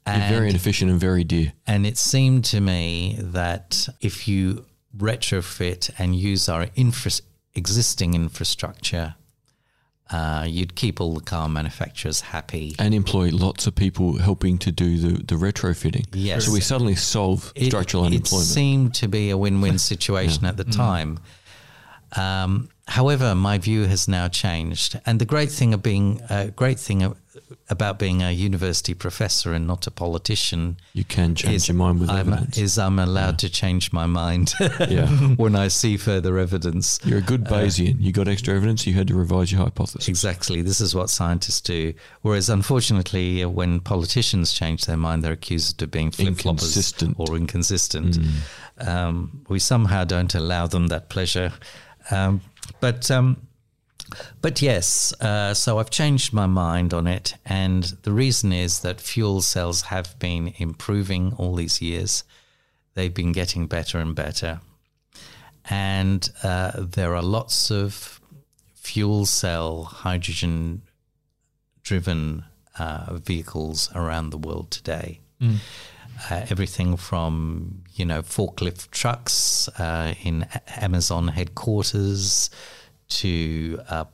And, 0.05 0.33
very 0.33 0.50
inefficient 0.50 0.91
and 0.91 1.00
very 1.00 1.24
dear. 1.24 1.53
And 1.65 1.86
it 1.86 1.98
seemed 1.98 2.43
to 2.45 2.60
me 2.60 3.17
that 3.19 3.88
if 4.01 4.27
you 4.27 4.65
retrofit 4.98 5.89
and 5.98 6.15
use 6.15 6.50
our 6.50 6.67
infra- 6.75 7.24
existing 7.55 8.13
infrastructure, 8.13 9.15
uh, 10.12 10.45
you'd 10.48 10.75
keep 10.75 11.01
all 11.01 11.13
the 11.13 11.22
car 11.22 11.50
manufacturers 11.50 12.22
happy 12.22 12.75
and 12.77 12.93
employ 12.93 13.29
lots 13.29 13.65
of 13.65 13.74
people 13.75 14.17
helping 14.17 14.57
to 14.60 14.72
do 14.72 14.98
the, 14.98 15.24
the 15.24 15.36
retrofitting. 15.36 16.05
Yes. 16.13 16.45
So 16.45 16.51
we 16.51 16.60
suddenly 16.60 16.95
solve 16.95 17.51
it, 17.55 17.67
structural 17.67 18.03
unemployment. 18.03 18.48
It 18.48 18.53
seemed 18.53 18.95
to 18.95 19.07
be 19.07 19.29
a 19.29 19.38
win 19.38 19.62
win 19.62 19.79
situation 19.93 20.43
yeah. 20.43 20.50
at 20.50 20.57
the 20.57 20.65
mm. 20.65 20.75
time. 20.75 21.19
Um, 22.15 22.69
however, 22.88 23.33
my 23.33 23.57
view 23.57 23.86
has 23.86 24.07
now 24.07 24.27
changed, 24.27 25.00
and 25.05 25.19
the 25.19 25.25
great 25.25 25.50
thing 25.50 25.74
of 25.74 25.81
being 25.81 26.22
a 26.29 26.33
uh, 26.33 26.48
great 26.48 26.79
thing 26.79 27.01
about 27.70 28.00
being 28.00 28.22
a 28.22 28.32
university 28.32 28.94
professor 28.94 29.54
and 29.54 29.66
not 29.66 29.88
a 29.88 29.92
politician. 29.92 30.78
You 30.94 31.04
can 31.04 31.36
change 31.36 31.56
is, 31.56 31.68
your 31.68 31.75
mind 31.75 32.00
with 32.00 32.10
I'm, 32.10 32.34
evidence. 32.34 32.58
Is 32.58 32.78
I'm 32.78 33.00
allowed 33.00 33.42
yeah. 33.42 33.48
to 33.48 33.50
change 33.50 33.92
my 33.92 34.06
mind 34.06 34.54
yeah. 34.60 35.08
when 35.36 35.56
I 35.56 35.68
see 35.68 35.98
further 35.98 36.38
evidence. 36.38 37.00
You're 37.04 37.20
a 37.20 37.22
good 37.22 37.48
uh, 37.48 37.52
Bayesian. 37.52 37.96
Uh, 37.96 38.00
you 38.00 38.12
got 38.12 38.28
extra 38.28 38.56
evidence. 38.56 38.86
You 38.86 38.94
had 38.94 39.08
to 39.08 39.16
revise 39.16 39.52
your 39.52 39.62
hypothesis. 39.62 40.08
Exactly. 40.08 40.62
This 40.62 40.82
is 40.82 40.94
what 40.94 41.10
scientists 41.10 41.62
do. 41.62 41.94
Whereas, 42.22 42.50
unfortunately, 42.50 43.46
when 43.46 43.80
politicians 43.80 44.54
change 44.54 44.86
their 44.86 44.98
mind, 44.98 45.24
they're 45.24 45.34
accused 45.34 45.82
of 45.82 45.92
being 45.92 46.12
flip 46.12 46.36
floppers 46.36 47.16
or 47.18 47.36
inconsistent. 47.36 48.18
Mm. 48.18 48.88
Um, 48.88 49.46
we 49.50 49.60
somehow 49.60 50.04
don't 50.04 50.34
allow 50.36 50.68
them 50.68 50.88
that 50.88 51.10
pleasure. 51.10 51.54
Um, 52.12 52.42
but 52.80 53.10
um, 53.12 53.48
but 54.41 54.62
yes, 54.62 55.13
uh, 55.22 55.53
so 55.53 55.79
I've 55.79 55.89
changed 55.89 56.33
my 56.33 56.45
mind 56.45 56.93
on 56.93 57.07
it. 57.07 57.36
And 57.45 57.83
the 58.03 58.12
reason 58.12 58.51
is 58.51 58.79
that 58.81 59.01
fuel 59.01 59.41
cells 59.41 59.83
have 59.83 60.17
been 60.19 60.53
improving 60.57 61.33
all 61.38 61.55
these 61.55 61.81
years. 61.81 62.24
They've 62.93 63.13
been 63.13 63.31
getting 63.31 63.67
better 63.67 63.98
and 63.98 64.15
better. 64.15 64.62
And 65.69 66.29
uh, 66.43 66.72
there 66.75 67.15
are 67.15 67.22
lots 67.22 67.72
of 67.72 68.19
fuel 68.75 69.25
cell 69.25 69.83
hydrogen 69.83 70.81
driven 71.83 72.43
uh, 72.77 73.15
vehicles 73.15 73.89
around 73.95 74.29
the 74.29 74.38
world 74.38 74.72
today. 74.72 75.19
Mm. 75.41 75.57
Uh, 76.29 76.45
everything 76.50 76.95
from 76.95 77.83
you 77.95 78.05
know 78.05 78.22
forklift 78.22 78.91
trucks 78.91 79.67
uh, 79.79 80.13
in 80.24 80.45
Amazon 80.67 81.29
headquarters 81.29 82.50
to 83.07 83.79
uh, 83.89 84.05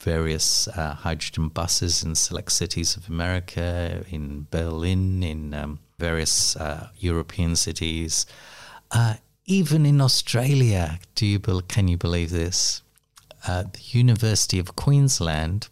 various 0.00 0.68
uh, 0.68 0.94
hydrogen 0.94 1.48
buses 1.48 2.02
in 2.04 2.14
select 2.14 2.52
cities 2.52 2.96
of 2.96 3.08
America, 3.08 4.04
in 4.10 4.46
Berlin, 4.50 5.22
in 5.22 5.54
um, 5.54 5.78
various 5.98 6.56
uh, 6.56 6.88
European 6.98 7.56
cities, 7.56 8.26
uh, 8.90 9.14
even 9.46 9.86
in 9.86 10.00
Australia. 10.00 10.98
Do 11.14 11.26
you 11.26 11.38
be- 11.38 11.62
can 11.68 11.88
you 11.88 11.96
believe 11.96 12.30
this? 12.30 12.82
Uh, 13.46 13.62
the 13.62 13.98
University 13.98 14.58
of 14.58 14.74
Queensland 14.76 15.68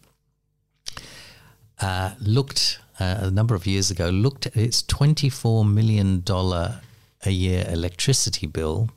uh, 1.81 2.11
looked 2.19 2.79
a 2.99 3.31
number 3.31 3.55
of 3.55 3.65
years 3.65 3.91
ago 3.91 4.09
looked 4.09 4.45
at 4.45 4.55
its 4.55 4.83
twenty 4.83 5.29
four 5.29 5.65
million 5.65 6.21
dollar 6.21 6.79
a 7.25 7.31
year 7.31 7.65
electricity 7.67 8.47
bill 8.47 8.89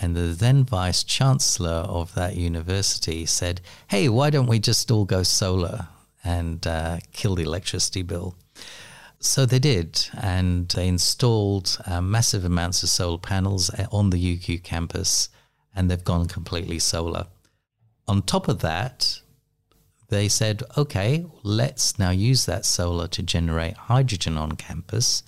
and 0.00 0.16
the 0.16 0.34
then 0.34 0.64
vice 0.64 1.04
chancellor 1.04 1.68
of 1.68 2.14
that 2.14 2.36
university 2.36 3.26
said, 3.26 3.60
Hey, 3.88 4.08
why 4.08 4.30
don't 4.30 4.46
we 4.46 4.58
just 4.58 4.90
all 4.90 5.04
go 5.04 5.22
solar 5.22 5.88
and 6.24 6.66
uh, 6.66 6.98
kill 7.12 7.34
the 7.34 7.42
electricity 7.42 8.02
bill? 8.02 8.34
So 9.18 9.44
they 9.44 9.58
did, 9.58 10.08
and 10.16 10.68
they 10.70 10.88
installed 10.88 11.78
uh, 11.86 12.00
massive 12.00 12.44
amounts 12.46 12.82
of 12.82 12.88
solar 12.88 13.18
panels 13.18 13.68
uh, 13.68 13.86
on 13.92 14.08
the 14.08 14.38
UQ 14.38 14.62
campus, 14.62 15.28
and 15.74 15.90
they've 15.90 16.02
gone 16.02 16.26
completely 16.26 16.78
solar. 16.78 17.26
On 18.08 18.22
top 18.22 18.48
of 18.48 18.60
that, 18.60 19.20
they 20.08 20.26
said, 20.28 20.62
okay, 20.76 21.26
let's 21.42 21.98
now 21.98 22.10
use 22.10 22.46
that 22.46 22.64
solar 22.64 23.06
to 23.08 23.22
generate 23.22 23.76
hydrogen 23.76 24.38
on 24.38 24.52
campus. 24.52 25.22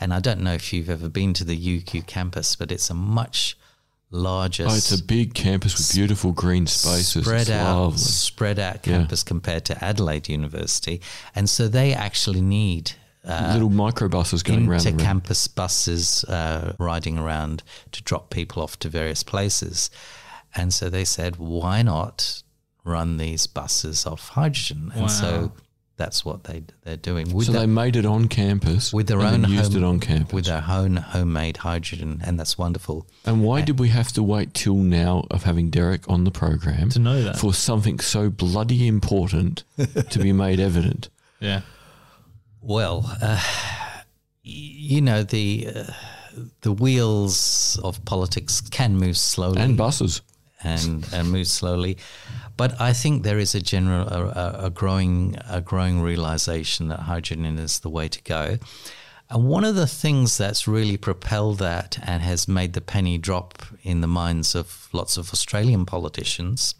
And 0.00 0.14
I 0.14 0.20
don't 0.20 0.40
know 0.40 0.54
if 0.54 0.72
you've 0.72 0.88
ever 0.88 1.08
been 1.08 1.34
to 1.34 1.44
the 1.44 1.58
UQ 1.58 2.06
campus, 2.06 2.54
but 2.54 2.72
it's 2.72 2.90
a 2.90 2.94
much 2.94 3.56
larger, 4.12 4.66
Oh, 4.68 4.74
it's 4.74 4.92
a 4.92 5.02
big 5.02 5.34
campus 5.34 5.76
with 5.76 5.92
beautiful 5.92 6.32
green 6.32 6.66
spaces. 6.66 7.24
spread 7.24 7.40
it's 7.42 7.50
out, 7.50 7.80
lovely. 7.80 7.98
spread 7.98 8.58
out 8.58 8.74
Yeah. 8.86 8.98
campus 8.98 9.22
compared 9.24 9.64
to 9.64 9.84
Adelaide 9.84 10.28
University, 10.28 11.00
and 11.34 11.48
so 11.50 11.66
they 11.66 11.92
actually 11.94 12.40
need 12.42 12.92
uh, 13.24 13.50
Little 13.54 13.70
microbuses 13.70 14.42
going 14.44 14.68
around 14.68 14.80
the 14.82 14.90
room. 14.90 14.94
inter-campus 14.98 15.46
buses 15.48 16.24
uh, 16.24 16.74
riding 16.78 17.18
around 17.18 17.62
to 17.92 18.02
drop 18.02 18.30
people 18.30 18.62
off 18.62 18.78
to 18.80 18.88
various 18.88 19.22
places, 19.22 19.90
and 20.56 20.74
so 20.74 20.90
they 20.90 21.04
said, 21.04 21.36
why 21.36 21.82
not 21.82 22.42
run 22.84 23.16
these 23.18 23.46
buses 23.46 24.04
off 24.06 24.30
hydrogen? 24.30 24.90
And 24.94 25.08
so 25.10 25.52
that's 26.02 26.24
what 26.24 26.38
they 26.44 26.58
they're 26.84 26.96
doing 27.10 27.26
with 27.34 27.46
So 27.46 27.52
their, 27.52 27.60
they 27.62 27.66
made 27.82 27.94
it 27.96 28.06
on 28.06 28.28
campus 28.28 28.92
with 28.92 29.06
their 29.06 29.20
and 29.20 29.34
own 29.34 29.42
then 29.42 29.50
used 29.50 29.72
home, 29.74 29.82
it 29.82 29.86
on 29.86 30.00
campus. 30.00 30.32
with 30.32 30.46
their 30.46 30.64
own 30.68 30.96
homemade 30.96 31.56
hydrogen, 31.58 32.20
and 32.24 32.38
that's 32.38 32.56
wonderful. 32.58 33.06
and 33.24 33.42
why 33.42 33.60
did 33.62 33.78
we 33.78 33.88
have 33.88 34.10
to 34.12 34.22
wait 34.22 34.48
till 34.54 34.76
now 34.76 35.24
of 35.30 35.44
having 35.44 35.70
Derek 35.70 36.02
on 36.08 36.24
the 36.24 36.30
program 36.30 36.88
To 36.90 36.98
know 36.98 37.22
that. 37.22 37.36
for 37.38 37.54
something 37.54 38.00
so 38.00 38.30
bloody 38.30 38.86
important 38.88 39.64
to 40.10 40.18
be 40.18 40.32
made 40.32 40.58
evident? 40.70 41.08
yeah. 41.40 41.60
Well, 42.60 42.98
uh, 43.20 43.40
you 44.42 45.00
know 45.00 45.22
the 45.22 45.68
uh, 45.74 45.84
the 46.62 46.72
wheels 46.72 47.78
of 47.82 48.04
politics 48.04 48.60
can 48.60 48.96
move 48.96 49.16
slowly 49.16 49.60
And 49.60 49.76
buses. 49.76 50.22
and, 50.64 51.04
and 51.12 51.30
move 51.32 51.48
slowly, 51.48 51.96
but 52.56 52.80
I 52.80 52.92
think 52.92 53.22
there 53.22 53.38
is 53.38 53.54
a 53.54 53.60
general 53.60 54.08
a, 54.08 54.66
a- 54.66 54.70
growing 54.70 55.36
a 55.48 55.60
growing 55.60 56.00
realization 56.02 56.88
that 56.88 57.00
hydrogen 57.00 57.58
is 57.58 57.80
the 57.80 57.90
way 57.90 58.08
to 58.08 58.22
go. 58.22 58.58
And 59.30 59.48
one 59.48 59.64
of 59.64 59.76
the 59.76 59.86
things 59.86 60.36
that's 60.36 60.68
really 60.68 60.98
propelled 60.98 61.58
that 61.58 61.98
and 62.02 62.22
has 62.22 62.46
made 62.46 62.74
the 62.74 62.82
penny 62.82 63.16
drop 63.16 63.62
in 63.82 64.02
the 64.02 64.06
minds 64.06 64.54
of 64.54 64.88
lots 64.92 65.16
of 65.16 65.32
Australian 65.32 65.86
politicians 65.86 66.74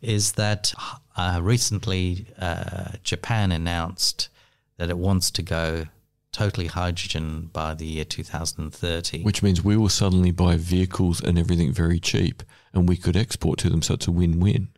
is 0.00 0.32
that 0.32 0.72
uh, 1.16 1.40
recently 1.42 2.26
uh, 2.38 2.92
Japan 3.02 3.50
announced 3.50 4.28
that 4.76 4.88
it 4.88 4.98
wants 4.98 5.32
to 5.32 5.42
go 5.42 5.86
totally 6.32 6.68
hydrogen 6.68 7.50
by 7.52 7.74
the 7.74 7.86
year 7.86 8.04
2030. 8.04 9.22
Which 9.24 9.42
means 9.42 9.64
we 9.64 9.76
will 9.76 9.88
suddenly 9.88 10.30
buy 10.30 10.56
vehicles 10.56 11.20
and 11.20 11.38
everything 11.38 11.72
very 11.72 11.98
cheap 11.98 12.42
and 12.72 12.88
we 12.88 12.96
could 12.96 13.16
export 13.16 13.58
to 13.60 13.68
them. 13.68 13.82
So 13.82 13.94
it's 13.94 14.06
a 14.06 14.12
win 14.12 14.38
win. 14.38 14.68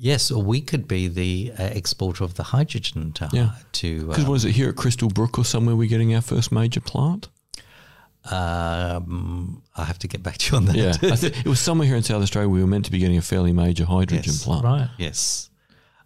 Yes, 0.00 0.30
or 0.30 0.42
we 0.42 0.60
could 0.62 0.88
be 0.88 1.06
the 1.08 1.52
uh, 1.58 1.62
exporter 1.64 2.24
of 2.24 2.34
the 2.34 2.42
hydrogen 2.42 3.12
to. 3.12 3.28
Yeah. 3.32 3.50
to 3.72 4.06
Because 4.08 4.26
uh, 4.26 4.30
was 4.30 4.44
it 4.44 4.52
here 4.52 4.68
at 4.70 4.76
Crystal 4.76 5.08
Brook 5.08 5.38
or 5.38 5.44
somewhere 5.44 5.76
we're 5.76 5.88
getting 5.88 6.14
our 6.14 6.22
first 6.22 6.50
major 6.50 6.80
plant? 6.80 7.28
um, 8.30 9.62
I 9.76 9.84
have 9.84 9.98
to 10.00 10.08
get 10.08 10.22
back 10.22 10.38
to 10.38 10.50
you 10.52 10.56
on 10.58 10.64
that. 10.66 10.76
Yeah. 10.76 10.94
I 11.10 11.16
think 11.16 11.38
it 11.38 11.46
was 11.46 11.60
somewhere 11.60 11.86
here 11.88 11.96
in 11.96 12.02
South 12.02 12.22
Australia 12.22 12.48
we 12.48 12.60
were 12.60 12.66
meant 12.66 12.84
to 12.84 12.90
be 12.90 12.98
getting 12.98 13.16
a 13.16 13.22
fairly 13.22 13.52
major 13.52 13.84
hydrogen 13.84 14.24
Yes. 14.32 14.44
plant. 14.44 14.64
Right. 14.64 14.88
Yes. 14.98 15.48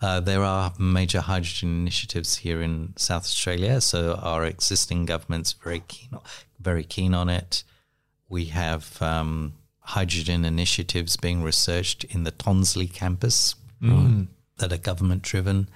Uh, 0.01 0.21
there 0.21 0.43
are 0.43 0.73
major 0.79 1.21
hydrogen 1.21 1.71
initiatives 1.81 2.37
here 2.39 2.61
in 2.63 2.93
South 2.97 3.25
Australia, 3.25 3.81
so 3.81 4.15
our 4.23 4.45
existing 4.45 5.07
government's 5.07 5.53
very 5.55 5.83
keen, 5.89 6.11
very 6.61 6.85
keen 6.85 7.15
on 7.15 7.29
it. 7.29 7.65
We 8.29 8.47
have 8.47 9.01
um, 9.01 9.55
hydrogen 9.81 10.45
initiatives 10.45 11.17
being 11.17 11.43
researched 11.43 12.05
in 12.05 12.25
the 12.25 12.33
Tonsley 12.33 12.87
campus 12.93 13.55
that 14.59 14.73
are 14.73 14.77
government 14.79 15.23
driven, 15.23 15.69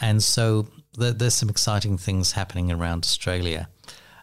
and 0.00 0.22
so 0.22 0.66
there, 0.98 1.12
there's 1.12 1.34
some 1.34 1.48
exciting 1.48 1.96
things 1.98 2.32
happening 2.32 2.70
around 2.72 3.04
Australia. 3.04 3.68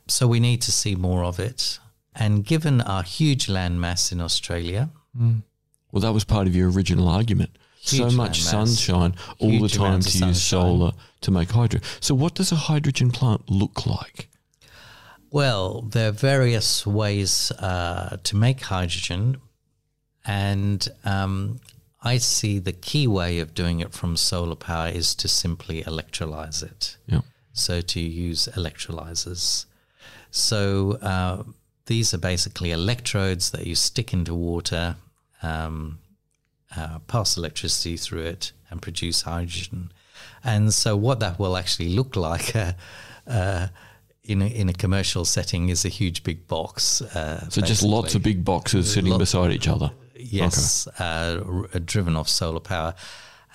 So 0.07 0.27
we 0.27 0.39
need 0.39 0.61
to 0.63 0.71
see 0.71 0.95
more 0.95 1.23
of 1.23 1.39
it. 1.39 1.79
And 2.15 2.45
given 2.45 2.81
our 2.81 3.03
huge 3.03 3.47
land 3.49 3.79
mass 3.81 4.11
in 4.11 4.21
Australia, 4.21 4.89
Well, 5.91 6.01
that 6.01 6.13
was 6.13 6.23
part 6.25 6.47
of 6.47 6.55
your 6.55 6.69
original 6.71 7.07
argument. 7.07 7.51
so 7.81 8.09
much 8.11 8.41
sunshine 8.41 9.15
all 9.39 9.59
the 9.59 9.69
time 9.69 9.99
to 10.01 10.09
use 10.09 10.19
sunshine. 10.19 10.33
solar 10.35 10.91
to 11.21 11.31
make 11.31 11.49
hydrogen. 11.51 11.87
So, 12.01 12.13
what 12.15 12.35
does 12.35 12.51
a 12.51 12.55
hydrogen 12.55 13.11
plant 13.11 13.49
look 13.49 13.85
like? 13.85 14.29
Well, 15.31 15.81
there 15.81 16.09
are 16.09 16.11
various 16.11 16.85
ways 16.85 17.51
uh, 17.51 18.17
to 18.23 18.35
make 18.35 18.61
hydrogen, 18.61 19.37
and 20.25 20.87
um, 21.03 21.59
I 22.03 22.17
see 22.17 22.59
the 22.59 22.73
key 22.73 23.07
way 23.07 23.39
of 23.39 23.53
doing 23.53 23.79
it 23.79 23.93
from 23.93 24.17
solar 24.17 24.55
power 24.55 24.89
is 24.89 25.15
to 25.15 25.27
simply 25.27 25.83
electrolyze 25.83 26.61
it. 26.61 26.97
Yeah. 27.07 27.21
So 27.53 27.79
to 27.81 27.99
use 27.99 28.49
electrolyzers. 28.53 29.65
So 30.31 30.93
uh, 31.01 31.43
these 31.85 32.13
are 32.13 32.17
basically 32.17 32.71
electrodes 32.71 33.51
that 33.51 33.65
you 33.65 33.75
stick 33.75 34.11
into 34.13 34.35
water, 34.35 34.97
um, 35.41 35.99
uh, 36.75 36.99
pass 37.07 37.37
electricity 37.37 37.95
through 37.95 38.23
it, 38.23 38.51
and 38.69 38.81
produce 38.81 39.21
hydrogen. 39.21 39.91
And 40.43 40.73
so 40.73 40.97
what 40.97 41.19
that 41.21 41.39
will 41.39 41.55
actually 41.57 41.89
look 41.89 42.15
like. 42.15 42.53
Uh, 43.25 43.31
uh, 43.31 43.67
in 44.25 44.41
a, 44.41 44.47
in 44.47 44.69
a 44.69 44.73
commercial 44.73 45.25
setting 45.25 45.69
is 45.69 45.85
a 45.85 45.89
huge 45.89 46.23
big 46.23 46.47
box. 46.47 47.01
Uh, 47.01 47.49
So, 47.49 47.61
just 47.61 47.83
lots 47.83 48.15
of 48.15 48.23
big 48.23 48.43
boxes 48.43 48.93
sitting 48.93 49.11
Lot- 49.11 49.19
beside 49.19 49.51
each 49.51 49.67
other. 49.67 49.91
Yes, 50.33 50.87
uh, 50.99 51.43
r- 51.45 51.79
driven 51.79 52.15
off 52.15 52.27
solar 52.29 52.59
power. 52.59 52.93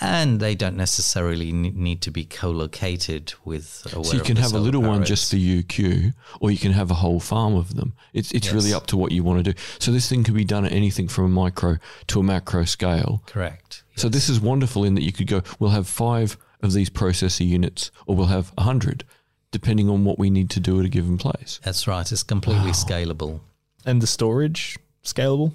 And 0.00 0.38
they 0.38 0.54
don't 0.54 0.76
necessarily 0.76 1.50
need 1.50 2.02
to 2.02 2.12
be 2.12 2.24
co-located 2.24 3.34
with. 3.44 3.64
So, 3.66 4.04
you 4.12 4.20
can 4.20 4.36
have 4.36 4.52
a 4.52 4.58
little 4.60 4.80
one 4.80 5.02
is. 5.02 5.08
just 5.08 5.28
for 5.28 5.36
UQ, 5.36 6.14
or 6.40 6.52
you 6.52 6.56
can 6.58 6.70
have 6.70 6.92
a 6.92 6.94
whole 6.94 7.18
farm 7.18 7.56
of 7.56 7.74
them. 7.74 7.94
It's, 8.12 8.30
it's 8.30 8.52
really 8.52 8.72
up 8.72 8.86
to 8.88 8.96
what 8.96 9.10
you 9.10 9.24
want 9.24 9.44
to 9.44 9.52
do. 9.52 9.58
So, 9.80 9.90
this 9.90 10.08
thing 10.08 10.22
can 10.22 10.34
be 10.34 10.44
done 10.44 10.64
at 10.64 10.70
anything 10.70 11.08
from 11.08 11.24
a 11.24 11.28
micro 11.28 11.78
to 12.06 12.20
a 12.20 12.22
macro 12.22 12.64
scale. 12.64 13.24
correct. 13.26 13.82
So 13.96 14.08
this 14.08 14.28
is 14.28 14.38
wonderful 14.40 14.84
in 14.84 14.94
that 14.94 15.02
you 15.02 15.10
could 15.10 15.26
go, 15.26 15.42
we'll 15.58 15.70
have 15.70 15.88
five 15.88 16.38
of 16.62 16.72
these 16.72 16.88
processor 16.88 17.44
units, 17.44 17.90
or 18.06 18.14
we'll 18.14 18.26
have 18.26 18.52
a 18.56 18.62
hundred, 18.62 19.02
depending 19.50 19.88
on 19.90 20.04
what 20.04 20.16
we 20.20 20.30
need 20.30 20.50
to 20.50 20.60
do 20.60 20.78
at 20.78 20.86
a 20.86 20.88
given 20.88 21.18
place. 21.18 21.58
That's 21.64 21.88
right. 21.88 22.10
It's 22.12 22.22
completely 22.22 22.70
scalable. 22.70 23.40
And 23.84 24.00
the 24.00 24.06
storage 24.06 24.78
scalable. 25.04 25.52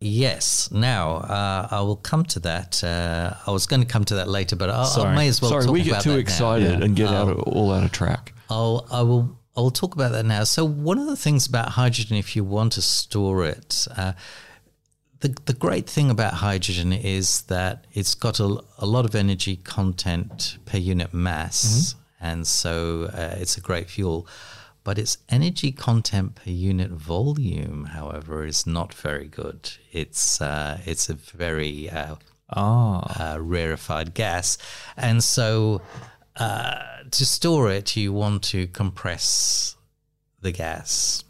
Yes. 0.00 0.70
Now 0.70 1.16
uh, 1.16 1.68
I 1.70 1.80
will 1.80 1.96
come 1.96 2.24
to 2.26 2.40
that. 2.40 2.82
Uh, 2.84 3.34
I 3.46 3.50
was 3.50 3.66
going 3.66 3.82
to 3.82 3.88
come 3.88 4.04
to 4.06 4.14
that 4.16 4.28
later, 4.28 4.54
but 4.56 4.70
I, 4.70 4.84
I 4.84 5.14
may 5.14 5.28
as 5.28 5.42
well. 5.42 5.50
Sorry, 5.50 5.66
we 5.70 5.82
get 5.82 6.02
too 6.02 6.16
excited 6.18 6.78
Yeah. 6.78 6.84
and 6.84 6.94
get 6.94 7.08
out 7.08 7.28
of, 7.28 7.38
all 7.40 7.72
out 7.72 7.82
of 7.84 7.90
track. 7.92 8.32
I'll, 8.48 8.86
I 8.90 9.02
will. 9.02 9.36
I 9.56 9.60
will 9.60 9.72
talk 9.72 9.96
about 9.96 10.12
that 10.12 10.24
now. 10.24 10.44
So 10.44 10.64
one 10.64 11.00
of 11.00 11.06
the 11.06 11.16
things 11.16 11.48
about 11.48 11.70
hydrogen, 11.70 12.16
if 12.16 12.36
you 12.36 12.44
want 12.44 12.74
to 12.74 12.80
store 12.82 13.44
it, 13.44 13.88
uh, 13.96 14.12
the 15.18 15.34
the 15.46 15.52
great 15.52 15.90
thing 15.90 16.10
about 16.10 16.34
hydrogen 16.34 16.92
is 16.92 17.42
that 17.42 17.84
it's 17.92 18.14
got 18.14 18.38
a, 18.38 18.60
a 18.78 18.86
lot 18.86 19.04
of 19.04 19.16
energy 19.16 19.56
content 19.56 20.58
per 20.64 20.78
unit 20.78 21.12
mass, 21.12 21.96
and 22.20 22.46
so 22.46 23.10
uh, 23.12 23.34
it's 23.40 23.56
a 23.56 23.60
great 23.60 23.90
fuel. 23.90 24.28
But 24.88 24.98
its 24.98 25.18
energy 25.28 25.70
content 25.70 26.36
per 26.36 26.50
unit 26.50 26.90
volume, 26.90 27.84
however, 27.92 28.46
is 28.46 28.66
not 28.66 28.94
very 28.94 29.28
good. 29.28 29.70
It's 29.92 30.40
uh, 30.40 30.80
it's 30.86 31.10
a 31.10 31.14
very 31.14 31.90
uh, 31.90 32.14
Ah. 32.48 33.34
uh, 33.34 33.38
rarefied 33.38 34.14
gas. 34.14 34.56
And 34.96 35.22
so 35.22 35.82
uh, 36.36 37.02
to 37.10 37.26
store 37.26 37.70
it, 37.70 37.96
you 37.96 38.14
want 38.14 38.42
to 38.44 38.66
compress 38.68 39.76
the 40.40 40.52
gas. 40.52 41.22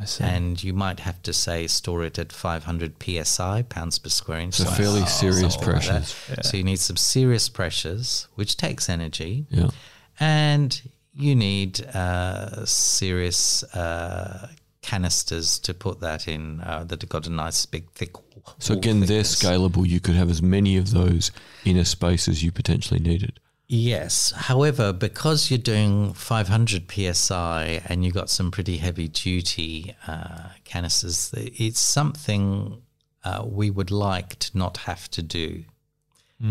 I 0.00 0.06
see. 0.06 0.24
And 0.24 0.64
you 0.64 0.72
might 0.74 0.98
have 1.00 1.22
to 1.22 1.32
say 1.32 1.68
store 1.68 2.02
it 2.02 2.18
at 2.18 2.32
500 2.32 2.94
psi, 3.00 3.62
pounds 3.62 4.00
per 4.00 4.08
square 4.08 4.40
inch. 4.40 4.54
So 4.54 4.64
fairly 4.64 5.06
serious 5.06 5.54
something 5.54 5.72
like 5.72 5.82
pressures. 5.84 6.16
So 6.42 6.56
you 6.56 6.64
need 6.64 6.80
some 6.80 6.96
serious 6.96 7.48
pressures, 7.48 8.26
which 8.34 8.56
takes 8.56 8.88
energy. 8.88 9.46
Yeah. 9.50 9.70
And 10.18 10.82
you 11.16 11.34
need 11.34 11.80
uh, 11.94 12.64
serious 12.66 13.62
uh, 13.74 14.48
canisters 14.82 15.58
to 15.60 15.74
put 15.74 16.00
that 16.00 16.28
in 16.28 16.60
uh, 16.60 16.84
that 16.84 17.00
have 17.02 17.08
got 17.08 17.26
a 17.26 17.30
nice 17.30 17.64
big 17.66 17.90
thick. 17.92 18.14
So 18.58 18.74
again, 18.74 19.00
they're 19.00 19.22
scalable. 19.22 19.88
You 19.88 20.00
could 20.00 20.14
have 20.16 20.30
as 20.30 20.42
many 20.42 20.76
of 20.76 20.90
those 20.90 21.30
in 21.64 21.76
a 21.76 21.84
space 21.84 22.28
as 22.28 22.42
you 22.42 22.52
potentially 22.52 23.00
needed. 23.00 23.40
Yes. 23.66 24.32
However, 24.32 24.92
because 24.92 25.50
you're 25.50 25.58
doing 25.58 26.12
500 26.12 26.90
psi 27.14 27.82
and 27.86 28.04
you've 28.04 28.14
got 28.14 28.28
some 28.28 28.50
pretty 28.50 28.76
heavy 28.76 29.08
duty 29.08 29.96
uh, 30.06 30.50
canisters, 30.64 31.32
it's 31.34 31.80
something 31.80 32.82
uh, 33.24 33.42
we 33.46 33.70
would 33.70 33.90
like 33.90 34.38
to 34.40 34.58
not 34.58 34.76
have 34.78 35.10
to 35.12 35.22
do. 35.22 35.64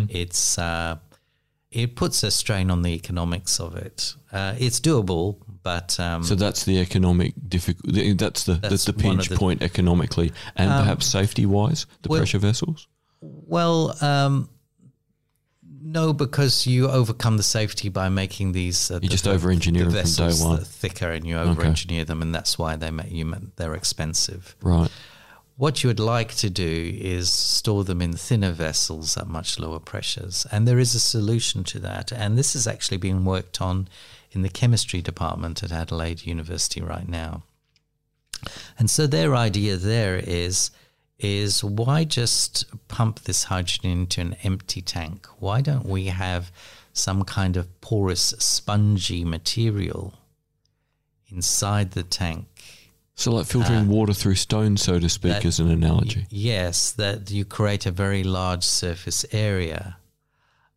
It's 0.09 0.57
uh, 0.57 0.97
it 1.73 1.95
puts 1.95 2.23
a 2.23 2.31
strain 2.31 2.69
on 2.71 2.81
the 2.83 2.91
economics 2.93 3.59
of 3.59 3.75
it. 3.75 4.15
Uh, 4.31 4.55
it's 4.57 4.79
doable, 4.79 5.37
but 5.63 5.99
um, 5.99 6.23
So 6.23 6.35
that's 6.35 6.63
the 6.65 6.79
economic 6.79 7.33
difficult. 7.47 7.93
That's 7.93 8.43
the 8.43 8.53
that's, 8.53 8.69
That's 8.69 8.85
the 8.85 8.93
pinch 8.93 9.27
the- 9.27 9.35
Um, 9.35 9.39
point 9.39 9.61
economically, 9.61 10.31
and 10.55 10.69
perhaps 10.69 11.05
safety 11.05 11.45
wise, 11.45 11.85
the 12.01 12.09
well- 12.09 12.19
pressure 12.19 12.39
vessels. 12.39 12.87
Well, 13.21 13.95
um, 14.01 14.49
No, 15.85 16.13
because 16.13 16.65
you 16.65 16.87
overcome 16.89 17.35
the 17.37 17.43
safety 17.43 17.89
by 17.89 18.07
making 18.09 18.53
these. 18.53 18.89
Uh, 18.89 18.99
You 19.01 19.09
just 19.09 19.27
over-engineer 19.27 19.83
them 19.85 20.05
from 20.05 20.29
day 20.29 20.33
one. 20.43 20.63
thicker, 20.63 21.11
and 21.11 21.27
you 21.27 21.37
over-engineer 21.37 22.05
them, 22.05 22.21
and 22.21 22.33
that's 22.33 22.57
why 22.57 22.77
they 22.77 22.89
make 22.89 23.11
you 23.11 23.25
they're 23.57 23.75
expensive. 23.75 24.55
Right. 24.61 24.89
What 25.55 25.83
you 25.83 25.87
would 25.87 25.99
like 25.99 26.33
to 26.35 26.49
do 26.49 26.97
is 26.99 27.31
store 27.31 27.83
them 27.83 28.01
in 28.01 28.13
thinner 28.13 28.51
vessels 28.51 29.15
at 29.17 29.27
much 29.27 29.59
lower 29.59 29.79
pressures, 29.79 30.47
and 30.51 30.67
there 30.67 30.79
is 30.79 30.95
a 30.95 30.99
solution 30.99 31.63
to 31.65 31.79
that. 31.79 32.11
And 32.11 32.37
this 32.37 32.55
is 32.55 32.65
actually 32.65 32.97
being 32.97 33.23
worked 33.23 33.61
on 33.61 33.87
in 34.31 34.41
the 34.41 34.49
chemistry 34.49 35.01
department 35.01 35.61
at 35.61 35.71
Adelaide 35.71 36.25
University 36.25 36.81
right 36.81 37.07
now. 37.07 37.43
And 38.79 38.89
so 38.89 39.05
their 39.05 39.35
idea 39.35 39.77
there 39.77 40.17
is 40.17 40.71
is 41.19 41.63
why 41.63 42.03
just 42.03 42.65
pump 42.87 43.21
this 43.21 43.45
hydrogen 43.45 43.91
into 43.91 44.21
an 44.21 44.35
empty 44.43 44.81
tank? 44.81 45.27
Why 45.39 45.61
don't 45.61 45.85
we 45.85 46.07
have 46.07 46.51
some 46.91 47.23
kind 47.23 47.55
of 47.55 47.79
porous, 47.79 48.33
spongy 48.39 49.23
material 49.23 50.15
inside 51.29 51.91
the 51.91 52.03
tank? 52.03 52.47
So, 53.15 53.31
like 53.31 53.45
filtering 53.45 53.87
water 53.89 54.13
through 54.13 54.35
stone, 54.35 54.75
so 54.77 54.99
to 54.99 55.07
speak, 55.07 55.31
Uh, 55.31 55.35
that- 55.35 55.45
as 55.45 55.59
an 55.59 55.69
analogy. 55.69 56.25
Yes, 56.29 56.91
that 56.91 57.29
you 57.29 57.45
create 57.45 57.85
a 57.85 57.91
very 57.91 58.23
large 58.23 58.63
surface 58.63 59.25
area 59.31 59.97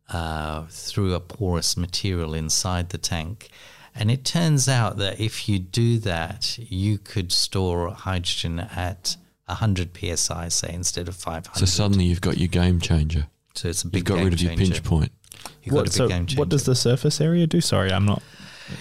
uh, 0.09 0.64
through 0.70 1.14
a 1.14 1.20
porous 1.20 1.77
material 1.77 2.35
inside 2.35 2.90
the 2.90 2.99
tank. 2.99 3.49
And 3.94 4.11
it 4.11 4.25
turns 4.25 4.68
out 4.68 4.99
that 4.99 5.18
if 5.18 5.49
you 5.49 5.59
do 5.59 5.99
that, 6.01 6.59
you 6.59 6.99
could 6.99 7.33
store 7.33 7.90
hydrogen 7.92 8.61
at 8.61 9.16
100 9.46 9.90
psi, 9.96 10.49
say, 10.49 10.70
instead 10.72 11.09
of 11.09 11.16
500. 11.16 11.59
So 11.59 11.64
suddenly 11.66 12.05
you've 12.05 12.20
got 12.20 12.37
your 12.38 12.49
game 12.49 12.79
changer. 12.81 13.27
So 13.55 13.68
it's 13.68 13.83
a 13.83 13.88
big 13.88 14.01
You've 14.01 14.05
got 14.05 14.14
game 14.16 14.25
rid 14.25 14.33
of 14.35 14.42
your 14.42 14.55
pinch 14.55 14.85
point. 14.85 15.11
You've 15.62 15.72
got 15.72 15.77
What, 15.77 15.81
a 15.81 15.85
big 15.85 15.92
so 15.92 16.09
game 16.09 16.27
changer. 16.27 16.38
what 16.40 16.49
does 16.51 16.64
the 16.64 16.75
surface 16.75 17.20
area 17.20 17.46
do? 17.46 17.61
Sorry, 17.62 17.90
I'm 17.90 18.05
not. 18.05 18.22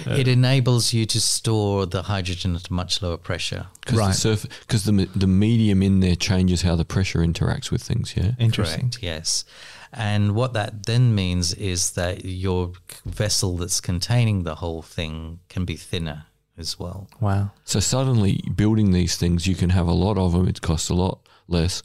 It 0.05 0.27
enables 0.27 0.93
you 0.93 1.05
to 1.05 1.19
store 1.21 1.85
the 1.85 2.03
hydrogen 2.03 2.55
at 2.55 2.69
a 2.69 2.73
much 2.73 3.01
lower 3.01 3.17
pressure. 3.17 3.67
Because 3.81 3.99
Right. 3.99 4.07
the, 4.07 4.13
surf- 4.13 4.67
'cause 4.67 4.83
the, 4.85 5.09
the 5.15 5.27
medium 5.27 5.83
in 5.83 5.99
there 5.99 6.15
changes 6.15 6.61
how 6.63 6.75
the 6.75 6.85
pressure 6.85 7.19
interacts 7.19 7.71
with 7.71 7.81
things, 7.83 8.13
yeah? 8.15 8.31
Interesting. 8.39 8.89
Correct, 8.91 8.99
yes. 9.03 9.45
And 9.93 10.35
what 10.35 10.53
that 10.53 10.85
then 10.85 11.15
means 11.15 11.53
is 11.53 11.91
that 11.91 12.25
your 12.25 12.73
vessel 13.05 13.55
that's 13.57 13.79
containing 13.79 14.43
the 14.43 14.55
whole 14.55 14.81
thing 14.81 15.39
can 15.47 15.63
be 15.65 15.75
thinner 15.77 16.25
as 16.57 16.77
well. 16.79 17.07
Wow. 17.21 17.51
So 17.63 17.79
suddenly 17.79 18.41
building 18.55 18.91
these 18.91 19.15
things, 19.17 19.47
you 19.47 19.55
can 19.55 19.69
have 19.69 19.87
a 19.87 19.93
lot 19.93 20.17
of 20.17 20.33
them. 20.33 20.47
It 20.47 20.61
costs 20.61 20.89
a 20.89 20.93
lot 20.93 21.19
less. 21.47 21.81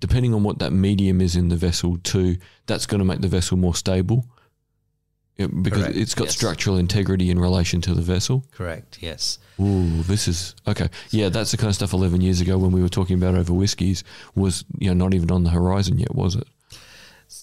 Depending 0.00 0.34
on 0.34 0.42
what 0.42 0.58
that 0.58 0.72
medium 0.72 1.20
is 1.20 1.36
in 1.36 1.48
the 1.48 1.56
vessel, 1.56 1.98
too, 2.02 2.36
that's 2.66 2.86
going 2.86 2.98
to 2.98 3.04
make 3.04 3.20
the 3.20 3.28
vessel 3.28 3.56
more 3.56 3.74
stable 3.74 4.26
Yeah, 5.36 5.48
because 5.48 5.82
Correct, 5.82 5.96
it's 5.96 6.14
got 6.14 6.24
yes. 6.24 6.34
structural 6.34 6.78
integrity 6.78 7.30
in 7.30 7.38
relation 7.38 7.82
to 7.82 7.92
the 7.92 8.00
vessel. 8.00 8.44
Correct, 8.52 8.98
yes. 9.02 9.38
Ooh, 9.60 10.02
this 10.02 10.28
is 10.28 10.54
okay. 10.66 10.88
Yeah, 11.10 11.28
that's 11.28 11.50
the 11.50 11.58
kind 11.58 11.68
of 11.68 11.74
stuff 11.74 11.92
11 11.92 12.22
years 12.22 12.40
ago 12.40 12.56
when 12.56 12.72
we 12.72 12.80
were 12.80 12.88
talking 12.88 13.16
about 13.16 13.34
over 13.34 13.52
whiskies 13.52 14.02
was 14.34 14.64
you 14.78 14.88
know 14.88 15.04
not 15.04 15.14
even 15.14 15.30
on 15.30 15.44
the 15.44 15.50
horizon 15.50 15.98
yet, 15.98 16.14
was 16.14 16.36
it? 16.36 16.46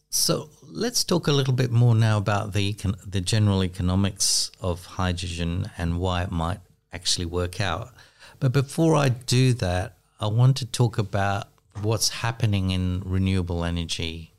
So 0.10 0.50
let's 0.64 1.04
talk 1.04 1.28
a 1.28 1.32
little 1.32 1.54
bit 1.54 1.72
more 1.72 1.94
now 1.94 2.18
about 2.18 2.54
the 2.54 2.74
econ- 2.74 3.00
the 3.06 3.22
general 3.22 3.64
economics 3.64 4.52
of 4.60 4.86
hydrogen 4.86 5.70
and 5.78 6.00
why 6.00 6.24
it 6.24 6.32
might 6.32 6.60
actually 6.92 7.26
work 7.26 7.62
out. 7.62 7.92
But 8.40 8.54
before 8.54 8.96
I 8.96 9.10
do 9.10 9.54
that, 9.54 9.98
I 10.20 10.28
want 10.28 10.58
to 10.58 10.66
talk 10.66 10.98
about 10.98 11.48
what's 11.82 12.10
happening 12.10 12.72
in 12.72 13.02
renewable 13.06 13.64
energy 13.64 14.34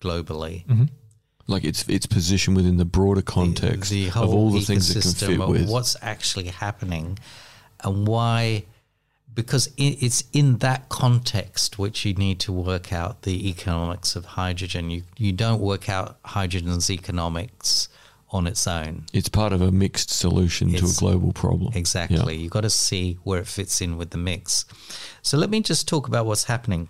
globally. 0.00 0.66
Mm-hmm. 0.66 0.84
Like 1.50 1.64
its 1.64 1.86
its 1.88 2.06
position 2.06 2.54
within 2.54 2.76
the 2.76 2.84
broader 2.84 3.22
context 3.22 3.90
the 3.90 4.08
of 4.08 4.32
all 4.32 4.50
the 4.50 4.60
things 4.60 4.94
it 4.94 5.02
can 5.02 5.12
fit 5.12 5.48
with. 5.48 5.68
what's 5.68 5.96
actually 6.00 6.46
happening 6.46 7.18
and 7.84 8.06
why 8.06 8.64
because 9.34 9.72
it's 9.76 10.24
in 10.32 10.58
that 10.58 10.88
context 10.88 11.78
which 11.78 12.04
you 12.04 12.14
need 12.14 12.40
to 12.40 12.52
work 12.52 12.92
out 12.92 13.22
the 13.22 13.48
economics 13.48 14.16
of 14.16 14.24
hydrogen. 14.24 14.90
You 14.90 15.02
you 15.16 15.32
don't 15.32 15.60
work 15.60 15.88
out 15.88 16.18
hydrogen's 16.24 16.90
economics 16.90 17.88
on 18.32 18.46
its 18.46 18.66
own. 18.66 19.06
It's 19.12 19.28
part 19.28 19.52
of 19.52 19.60
a 19.60 19.72
mixed 19.72 20.10
solution 20.10 20.72
to 20.74 20.86
a 20.86 20.92
global 20.98 21.32
problem. 21.32 21.72
exactly. 21.74 22.36
You've 22.36 22.52
got 22.52 22.60
to 22.60 22.70
see 22.70 23.18
where 23.24 23.40
it 23.40 23.48
fits 23.48 23.80
in 23.80 23.98
with 23.98 24.10
the 24.10 24.18
mix. 24.18 24.64
So 25.22 25.36
let 25.36 25.50
me 25.50 25.60
just 25.62 25.88
talk 25.88 26.06
about 26.06 26.26
what's 26.26 26.44
happening 26.44 26.88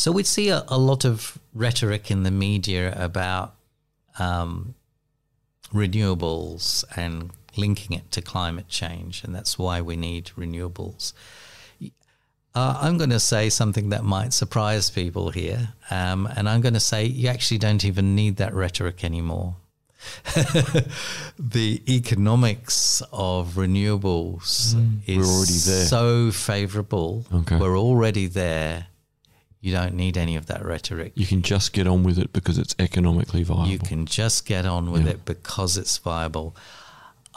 so 0.00 0.10
we 0.10 0.22
see 0.22 0.48
a, 0.48 0.64
a 0.68 0.78
lot 0.78 1.04
of 1.04 1.38
rhetoric 1.52 2.10
in 2.10 2.22
the 2.22 2.30
media 2.30 2.94
about 2.96 3.54
um, 4.18 4.74
renewables 5.74 6.84
and 6.96 7.30
linking 7.58 7.98
it 7.98 8.10
to 8.12 8.22
climate 8.22 8.66
change, 8.66 9.22
and 9.22 9.34
that's 9.34 9.58
why 9.58 9.82
we 9.82 9.96
need 9.96 10.30
renewables. 10.38 11.12
Uh, 12.54 12.78
I'm 12.80 12.96
going 12.96 13.10
to 13.10 13.20
say 13.20 13.50
something 13.50 13.90
that 13.90 14.02
might 14.02 14.32
surprise 14.32 14.88
people 14.88 15.32
here, 15.32 15.74
um, 15.90 16.26
and 16.34 16.48
I'm 16.48 16.62
going 16.62 16.74
to 16.74 16.80
say 16.80 17.04
you 17.04 17.28
actually 17.28 17.58
don't 17.58 17.84
even 17.84 18.14
need 18.14 18.36
that 18.36 18.54
rhetoric 18.54 19.04
anymore. 19.04 19.56
the 21.38 21.82
economics 21.86 23.02
of 23.12 23.52
renewables 23.52 24.74
is 25.06 25.18
We're 25.18 25.24
already 25.24 25.52
there. 25.52 25.84
so 25.84 26.30
favorable. 26.30 27.26
Okay. 27.30 27.58
We're 27.58 27.78
already 27.78 28.28
there. 28.28 28.86
You 29.60 29.72
don't 29.72 29.94
need 29.94 30.16
any 30.16 30.36
of 30.36 30.46
that 30.46 30.64
rhetoric. 30.64 31.12
You 31.14 31.26
can 31.26 31.42
just 31.42 31.72
get 31.74 31.86
on 31.86 32.02
with 32.02 32.18
it 32.18 32.32
because 32.32 32.56
it's 32.58 32.74
economically 32.78 33.42
viable. 33.42 33.68
You 33.68 33.78
can 33.78 34.06
just 34.06 34.46
get 34.46 34.64
on 34.64 34.90
with 34.90 35.04
Yeah. 35.04 35.10
it 35.12 35.24
because 35.26 35.76
it's 35.76 35.98
viable. 35.98 36.56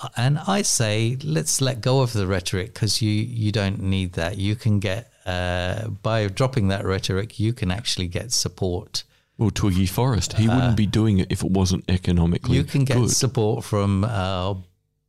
Uh, 0.01 0.07
And 0.15 0.39
I 0.47 0.61
say, 0.63 1.17
let's 1.23 1.59
let 1.61 1.81
go 1.81 2.01
of 2.01 2.13
the 2.13 2.25
rhetoric 2.25 2.73
because 2.73 3.01
you, 3.01 3.11
you 3.11 3.51
don't 3.51 3.81
need 3.81 4.13
that. 4.13 4.37
You 4.37 4.55
can 4.55 4.79
get, 4.79 5.11
uh, 5.25 5.89
by 6.01 6.27
dropping 6.27 6.69
that 6.69 6.85
rhetoric, 6.85 7.39
you 7.39 7.51
can 7.53 7.71
actually 7.71 8.07
get 8.07 8.31
support. 8.31 9.03
well, 9.37 9.49
Twiggy 9.51 9.85
Forrest, 9.87 10.33
he 10.33 10.47
wouldn't 10.47 10.77
be 10.77 10.85
doing 10.85 11.17
it 11.19 11.27
if 11.31 11.43
it 11.43 11.51
wasn't 11.51 11.83
economically 11.89 12.57
Uh, 12.57 12.61
You 12.61 12.63
can 12.63 12.85
get 12.85 12.97
good. 12.97 13.11
support 13.11 13.65
from 13.65 14.03
uh, 14.05 14.53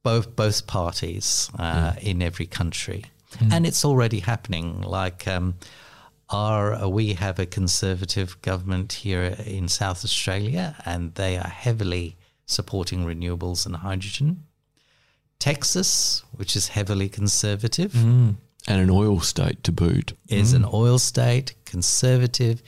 both 0.02 0.34
both 0.34 0.66
parties 0.66 1.50
uh, 1.58 1.92
in 2.00 2.22
every 2.22 2.46
country, 2.46 3.04
and 3.52 3.66
it's 3.66 3.84
already 3.84 4.20
happening. 4.20 4.80
Like 4.82 5.28
um, 5.28 5.54
our 6.30 6.74
uh, 6.74 6.88
we 6.88 7.14
have 7.14 7.38
a 7.38 7.46
conservative 7.46 8.40
government 8.42 8.92
here 8.92 9.36
in 9.44 9.68
South 9.68 10.04
Australia, 10.04 10.76
and 10.84 11.14
they 11.14 11.36
are 11.36 11.48
heavily 11.48 12.16
supporting 12.46 13.04
renewables 13.04 13.66
and 13.66 13.76
hydrogen. 13.76 14.44
Texas, 15.38 16.22
which 16.32 16.56
is 16.56 16.68
heavily 16.68 17.08
conservative, 17.08 17.94
and 18.66 18.80
an 18.80 18.90
oil 18.90 19.20
state 19.20 19.62
to 19.64 19.72
boot. 19.72 20.14
is 20.28 20.52
an 20.54 20.64
oil 20.72 20.98
state, 20.98 21.54
conservative. 21.64 22.62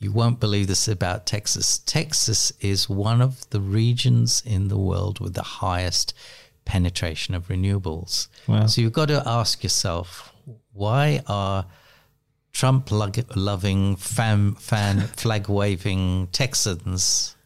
You 0.00 0.10
won't 0.10 0.40
believe 0.40 0.66
this 0.66 0.88
about 0.88 1.26
Texas. 1.26 1.78
Texas 1.78 2.52
is 2.60 2.88
one 2.88 3.20
of 3.20 3.48
the 3.50 3.60
regions 3.60 4.42
in 4.44 4.68
the 4.68 4.78
world 4.78 5.20
with 5.20 5.34
the 5.34 5.42
highest 5.42 6.14
penetration 6.64 7.34
of 7.34 7.48
renewables. 7.48 8.28
Wow. 8.46 8.66
So 8.66 8.80
you've 8.80 8.92
got 8.92 9.08
to 9.08 9.22
ask 9.26 9.62
yourself, 9.62 10.32
why 10.72 11.22
are 11.26 11.66
Trump 12.52 12.90
loving, 12.90 13.96
fan, 13.96 14.54
fan 14.54 15.00
flag 15.16 15.48
waving 15.48 16.28
Texans 16.32 17.36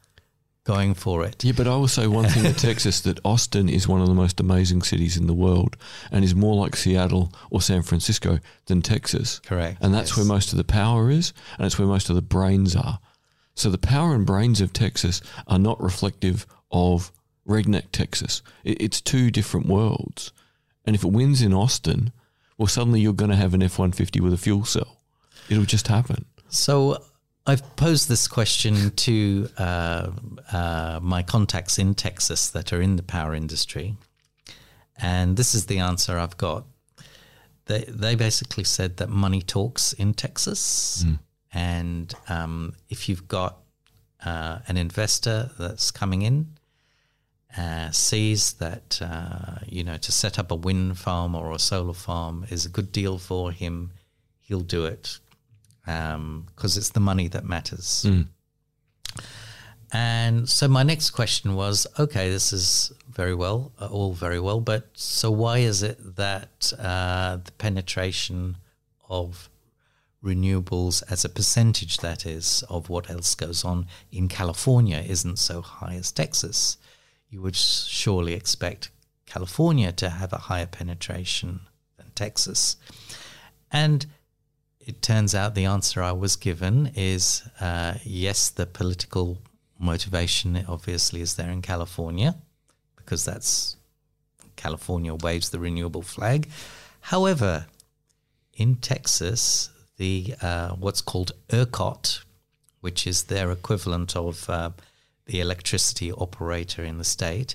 going 0.64 0.94
for 0.94 1.24
it? 1.24 1.44
Yeah, 1.44 1.52
but 1.56 1.68
I 1.68 1.76
will 1.76 1.88
say 1.88 2.06
one 2.06 2.26
thing 2.26 2.46
at 2.46 2.56
Texas 2.56 3.00
that 3.02 3.20
Austin 3.24 3.68
is 3.68 3.86
one 3.86 4.00
of 4.00 4.08
the 4.08 4.14
most 4.14 4.40
amazing 4.40 4.82
cities 4.82 5.16
in 5.16 5.26
the 5.26 5.34
world 5.34 5.76
and 6.10 6.24
is 6.24 6.34
more 6.34 6.56
like 6.56 6.74
Seattle 6.74 7.32
or 7.50 7.60
San 7.60 7.82
Francisco 7.82 8.38
than 8.66 8.82
Texas. 8.82 9.40
Correct, 9.40 9.78
And 9.80 9.92
that's 9.92 10.10
yes. 10.10 10.16
where 10.16 10.26
most 10.26 10.52
of 10.52 10.56
the 10.56 10.64
power 10.64 11.10
is 11.10 11.32
and 11.58 11.66
it's 11.66 11.78
where 11.78 11.88
most 11.88 12.08
of 12.08 12.16
the 12.16 12.22
brains 12.22 12.74
are. 12.74 12.98
So 13.54 13.70
the 13.70 13.78
power 13.78 14.14
and 14.14 14.26
brains 14.26 14.60
of 14.60 14.72
Texas 14.72 15.20
are 15.46 15.58
not 15.58 15.80
reflective 15.80 16.46
of 16.72 17.12
redneck 17.46 17.92
Texas. 17.92 18.42
It, 18.64 18.80
it's 18.80 19.00
two 19.00 19.30
different 19.30 19.66
worlds. 19.66 20.32
And 20.84 20.96
if 20.96 21.04
it 21.04 21.12
wins 21.12 21.40
in 21.40 21.54
Austin, 21.54 22.12
well, 22.58 22.68
suddenly 22.68 23.00
you're 23.00 23.12
going 23.12 23.30
to 23.30 23.36
have 23.36 23.54
an 23.54 23.62
F 23.62 23.78
150 23.78 24.20
with 24.20 24.32
a 24.32 24.36
fuel 24.36 24.64
cell. 24.64 25.00
It'll 25.48 25.64
just 25.64 25.88
happen. 25.88 26.24
So 26.48 27.02
I've 27.46 27.76
posed 27.76 28.08
this 28.08 28.26
question 28.28 28.90
to 28.90 29.48
uh, 29.58 30.10
uh, 30.52 31.00
my 31.02 31.22
contacts 31.22 31.78
in 31.78 31.94
Texas 31.94 32.48
that 32.50 32.72
are 32.72 32.80
in 32.80 32.96
the 32.96 33.02
power 33.02 33.34
industry, 33.34 33.96
and 34.96 35.36
this 35.36 35.54
is 35.54 35.66
the 35.66 35.78
answer 35.78 36.18
I've 36.18 36.36
got. 36.36 36.64
They 37.66 37.84
they 37.88 38.14
basically 38.14 38.64
said 38.64 38.96
that 38.98 39.08
money 39.08 39.42
talks 39.42 39.92
in 39.92 40.14
Texas, 40.14 41.04
and 41.52 42.14
um, 42.28 42.74
if 42.88 43.08
you've 43.08 43.28
got 43.28 43.58
uh, 44.24 44.58
an 44.68 44.76
investor 44.76 45.50
that's 45.58 45.90
coming 45.90 46.22
in. 46.22 46.46
Uh, 47.56 47.88
sees 47.92 48.54
that 48.54 49.00
uh, 49.00 49.58
you 49.66 49.84
know 49.84 49.96
to 49.96 50.10
set 50.10 50.40
up 50.40 50.50
a 50.50 50.56
wind 50.56 50.98
farm 50.98 51.36
or 51.36 51.52
a 51.52 51.58
solar 51.58 51.94
farm 51.94 52.44
is 52.50 52.66
a 52.66 52.68
good 52.68 52.90
deal 52.90 53.16
for 53.16 53.52
him, 53.52 53.90
he'll 54.40 54.60
do 54.60 54.86
it 54.86 55.18
because 55.84 56.76
it's 56.76 56.90
the 56.90 57.00
money 57.00 57.28
that 57.28 57.44
matters. 57.44 58.04
And 59.92 60.48
so 60.48 60.66
my 60.66 60.82
next 60.82 61.10
question 61.10 61.54
was, 61.54 61.86
okay, 61.98 62.28
this 62.28 62.52
is 62.52 62.92
very 63.08 63.34
well, 63.34 63.70
uh, 63.80 63.86
all 63.86 64.12
very 64.12 64.40
well, 64.40 64.60
but 64.60 64.88
so 64.94 65.30
why 65.30 65.58
is 65.58 65.84
it 65.84 66.16
that 66.16 66.72
uh, 66.80 67.36
the 67.36 67.52
penetration 67.52 68.56
of 69.08 69.48
renewables 70.24 71.04
as 71.08 71.24
a 71.24 71.28
percentage, 71.28 71.98
that 71.98 72.26
is, 72.26 72.64
of 72.68 72.88
what 72.88 73.08
else 73.08 73.36
goes 73.36 73.64
on 73.64 73.86
in 74.10 74.26
California 74.26 74.98
isn't 75.06 75.38
so 75.38 75.62
high 75.62 75.94
as 75.94 76.10
Texas? 76.10 76.76
You 77.34 77.42
would 77.42 77.56
surely 77.56 78.34
expect 78.34 78.92
California 79.26 79.90
to 79.90 80.08
have 80.08 80.32
a 80.32 80.46
higher 80.46 80.66
penetration 80.66 81.62
than 81.96 82.12
Texas. 82.14 82.76
And 83.72 84.06
it 84.78 85.02
turns 85.02 85.34
out 85.34 85.56
the 85.56 85.64
answer 85.64 86.00
I 86.00 86.12
was 86.12 86.36
given 86.36 86.92
is 86.94 87.42
uh, 87.58 87.94
yes, 88.04 88.50
the 88.50 88.66
political 88.66 89.38
motivation 89.80 90.64
obviously 90.68 91.22
is 91.22 91.34
there 91.34 91.50
in 91.50 91.60
California 91.60 92.36
because 92.94 93.24
that's 93.24 93.74
California 94.54 95.12
waves 95.12 95.50
the 95.50 95.58
renewable 95.58 96.02
flag. 96.02 96.48
However, 97.00 97.66
in 98.52 98.76
Texas, 98.76 99.70
the 99.96 100.36
uh, 100.40 100.68
what's 100.76 101.00
called 101.00 101.32
ERCOT, 101.48 102.22
which 102.80 103.08
is 103.08 103.24
their 103.24 103.50
equivalent 103.50 104.14
of 104.14 104.48
uh, 104.48 104.70
the 105.26 105.40
electricity 105.40 106.12
operator 106.12 106.84
in 106.84 106.98
the 106.98 107.04
state, 107.04 107.54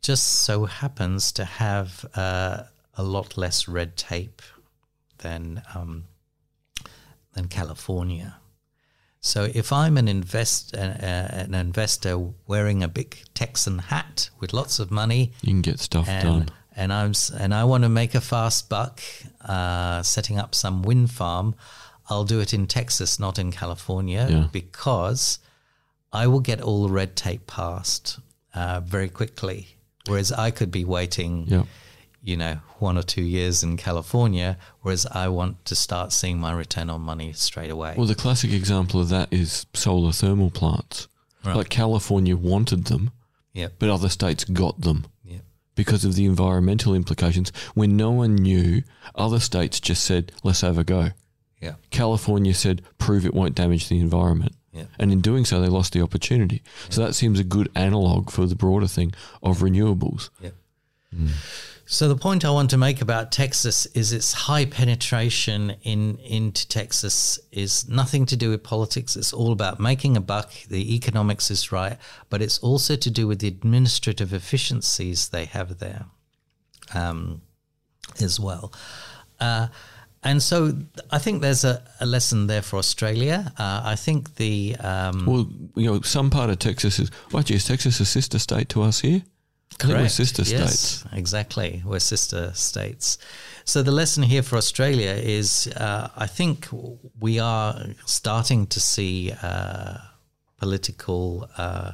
just 0.00 0.24
so 0.26 0.64
happens 0.64 1.32
to 1.32 1.44
have 1.44 2.04
uh, 2.14 2.64
a 2.94 3.02
lot 3.02 3.36
less 3.36 3.68
red 3.68 3.96
tape 3.96 4.42
than 5.18 5.62
um, 5.74 6.04
than 7.34 7.48
California. 7.48 8.36
So 9.20 9.48
if 9.54 9.72
I'm 9.72 9.96
an 9.96 10.08
invest 10.08 10.74
uh, 10.76 10.80
uh, 10.80 11.28
an 11.46 11.54
investor 11.54 12.18
wearing 12.48 12.82
a 12.82 12.88
big 12.88 13.16
Texan 13.34 13.78
hat 13.78 14.30
with 14.40 14.52
lots 14.52 14.80
of 14.80 14.90
money, 14.90 15.32
You 15.42 15.52
can 15.52 15.62
get 15.62 15.78
stuff 15.78 16.08
and 16.08 16.24
done. 16.24 16.48
and 16.74 16.92
I'm 16.92 17.12
and 17.38 17.54
I 17.54 17.62
want 17.64 17.84
to 17.84 17.88
make 17.88 18.16
a 18.16 18.20
fast 18.20 18.68
buck, 18.68 19.00
uh, 19.42 20.02
setting 20.02 20.38
up 20.40 20.54
some 20.56 20.82
wind 20.82 21.10
farm, 21.12 21.54
I'll 22.10 22.24
do 22.24 22.40
it 22.40 22.52
in 22.52 22.66
Texas, 22.66 23.20
not 23.20 23.38
in 23.38 23.52
California, 23.52 24.26
Yeah. 24.28 24.48
because 24.50 25.38
I 26.12 26.26
will 26.26 26.40
get 26.40 26.60
all 26.60 26.82
the 26.86 26.92
red 26.92 27.16
tape 27.16 27.46
passed 27.46 28.18
uh, 28.54 28.80
very 28.80 29.08
quickly. 29.08 29.68
Whereas 30.06 30.32
I 30.32 30.50
could 30.50 30.70
be 30.70 30.84
waiting, 30.84 31.46
Yeah. 31.46 31.64
you 32.22 32.36
know, 32.36 32.58
one 32.80 32.98
or 32.98 33.02
two 33.02 33.22
years 33.22 33.62
in 33.62 33.76
California, 33.76 34.58
whereas 34.80 35.06
I 35.06 35.28
want 35.28 35.64
to 35.66 35.74
start 35.76 36.12
seeing 36.12 36.38
my 36.40 36.52
return 36.52 36.90
on 36.90 37.00
money 37.02 37.32
straight 37.32 37.70
away. 37.70 37.94
Well, 37.96 38.06
the 38.06 38.14
classic 38.16 38.52
example 38.52 39.00
of 39.00 39.08
that 39.10 39.32
is 39.32 39.64
solar 39.74 40.12
thermal 40.12 40.50
plants. 40.50 41.06
Right. 41.44 41.56
Like 41.56 41.68
California 41.68 42.36
wanted 42.36 42.84
them, 42.86 43.10
yep, 43.52 43.74
but 43.78 43.88
other 43.90 44.08
states 44.08 44.44
got 44.44 44.80
them 44.80 45.06
yep, 45.24 45.42
because 45.74 46.04
of 46.04 46.14
the 46.14 46.24
environmental 46.24 46.94
implications. 46.94 47.50
When 47.74 47.96
no 47.96 48.10
one 48.12 48.34
knew, 48.36 48.82
other 49.14 49.40
states 49.40 49.80
just 49.80 50.04
said, 50.04 50.30
let's 50.44 50.60
have 50.60 50.78
a 50.78 50.84
go. 50.84 51.10
yep, 51.60 51.78
California 51.90 52.54
said, 52.54 52.82
prove 52.98 53.24
it 53.26 53.34
won't 53.34 53.54
damage 53.56 53.88
the 53.88 53.98
environment. 54.00 54.54
Yep. 54.72 54.88
And 54.98 55.12
in 55.12 55.20
doing 55.20 55.44
so, 55.44 55.60
they 55.60 55.68
lost 55.68 55.92
the 55.92 56.02
opportunity. 56.02 56.62
So 56.88 57.04
that 57.04 57.14
seems 57.14 57.38
a 57.38 57.44
good 57.44 57.70
analog 57.74 58.30
for 58.30 58.46
the 58.46 58.56
broader 58.56 58.86
thing 58.86 59.12
of 59.42 59.58
renewables. 59.58 60.30
Yep. 60.40 60.54
So 61.84 62.08
the 62.08 62.16
point 62.16 62.44
I 62.44 62.50
want 62.50 62.70
to 62.70 62.78
make 62.78 63.02
about 63.02 63.32
Texas 63.32 63.84
is 63.86 64.12
its 64.12 64.32
high 64.32 64.64
penetration 64.64 65.76
in 65.82 66.16
into 66.18 66.66
Texas 66.66 67.38
is 67.50 67.86
nothing 67.86 68.24
to 68.26 68.36
do 68.36 68.48
with 68.50 68.62
politics. 68.62 69.14
It's 69.14 69.32
all 69.32 69.52
about 69.52 69.78
making 69.78 70.16
a 70.16 70.20
buck. 70.20 70.52
The 70.68 70.94
economics 70.94 71.50
is 71.50 71.70
right, 71.70 71.98
but 72.30 72.40
it's 72.40 72.58
also 72.60 72.96
to 72.96 73.10
do 73.10 73.26
with 73.26 73.40
the 73.40 73.48
administrative 73.48 74.32
efficiencies 74.32 75.28
they 75.28 75.44
have 75.44 75.80
there, 75.80 76.06
um, 76.94 77.42
as 78.20 78.40
well. 78.40 78.72
Uh, 79.38 79.66
and 80.22 80.42
so 80.42 80.72
I 81.10 81.18
think 81.18 81.42
there's 81.42 81.64
a, 81.64 81.82
a 82.00 82.06
lesson 82.06 82.46
there 82.46 82.62
for 82.62 82.76
Australia. 82.76 83.52
Uh, 83.58 83.82
I 83.84 83.96
think 83.96 84.36
the 84.36 84.76
um, 84.76 85.26
Well, 85.26 85.50
you 85.74 85.86
know, 85.90 86.00
some 86.02 86.30
part 86.30 86.50
of 86.50 86.58
Texas 86.58 86.98
is, 86.98 87.10
what, 87.30 87.50
is 87.50 87.64
Texas 87.64 87.98
a 88.00 88.04
sister 88.04 88.38
state 88.38 88.68
to 88.70 88.82
us 88.82 89.00
here? 89.00 89.22
Think 89.78 89.94
we're 89.94 90.08
sister 90.08 90.42
yes, 90.42 90.78
states. 90.78 91.04
Exactly. 91.12 91.82
We're 91.84 91.98
sister 91.98 92.52
states. 92.54 93.18
So 93.64 93.82
the 93.82 93.90
lesson 93.90 94.22
here 94.22 94.42
for 94.42 94.56
Australia 94.56 95.12
is 95.12 95.66
uh, 95.76 96.08
I 96.16 96.26
think 96.26 96.68
we 97.18 97.38
are 97.38 97.86
starting 98.06 98.66
to 98.68 98.80
see 98.80 99.32
uh, 99.42 99.98
political 100.58 101.48
uh, 101.56 101.92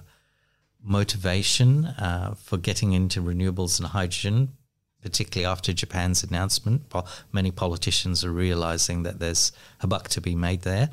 motivation 0.82 1.86
uh, 1.86 2.34
for 2.34 2.56
getting 2.56 2.92
into 2.92 3.20
renewables 3.20 3.78
and 3.78 3.88
hydrogen, 3.88 4.56
particularly 5.02 5.46
after 5.46 5.72
Japan's 5.72 6.24
announcement. 6.24 6.88
Po- 6.88 7.04
Many 7.32 7.50
politicians 7.50 8.24
are 8.24 8.32
realizing 8.32 9.04
that 9.04 9.18
there's 9.18 9.52
a 9.80 9.86
buck 9.86 10.08
to 10.08 10.20
be 10.20 10.34
made 10.34 10.62
there. 10.62 10.90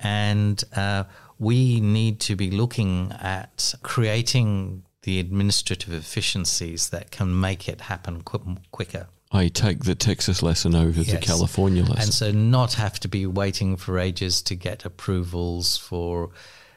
And 0.00 0.62
uh, 0.76 1.04
we 1.38 1.80
need 1.80 2.20
to 2.20 2.36
be 2.36 2.50
looking 2.50 3.12
at 3.20 3.74
creating 3.82 4.84
the 5.02 5.20
administrative 5.20 5.92
efficiencies 5.92 6.90
that 6.90 7.10
can 7.10 7.38
make 7.40 7.68
it 7.68 7.82
happen 7.82 8.22
qu- 8.22 8.56
quicker. 8.70 9.06
I 9.32 9.48
take 9.48 9.84
the 9.84 9.94
Texas 9.94 10.42
lesson 10.42 10.74
over 10.74 11.02
the 11.02 11.18
California 11.18 11.82
lesson. 11.82 12.02
And 12.02 12.14
so 12.14 12.30
not 12.30 12.74
have 12.74 13.00
to 13.00 13.08
be 13.08 13.26
waiting 13.26 13.76
for 13.76 13.98
ages 13.98 14.42
to 14.42 14.54
get 14.54 14.84
approvals 14.84 15.76
for, 15.76 16.30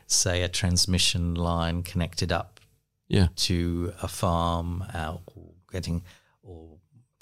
say, 0.07 0.41
a 0.41 0.49
transmission 0.49 1.35
line 1.35 1.83
connected 1.83 2.31
up 2.31 2.59
yeah. 3.07 3.27
to 3.35 3.93
a 4.01 4.07
farm, 4.07 4.83
uh, 4.93 5.17
or 5.27 5.51
getting 5.71 6.03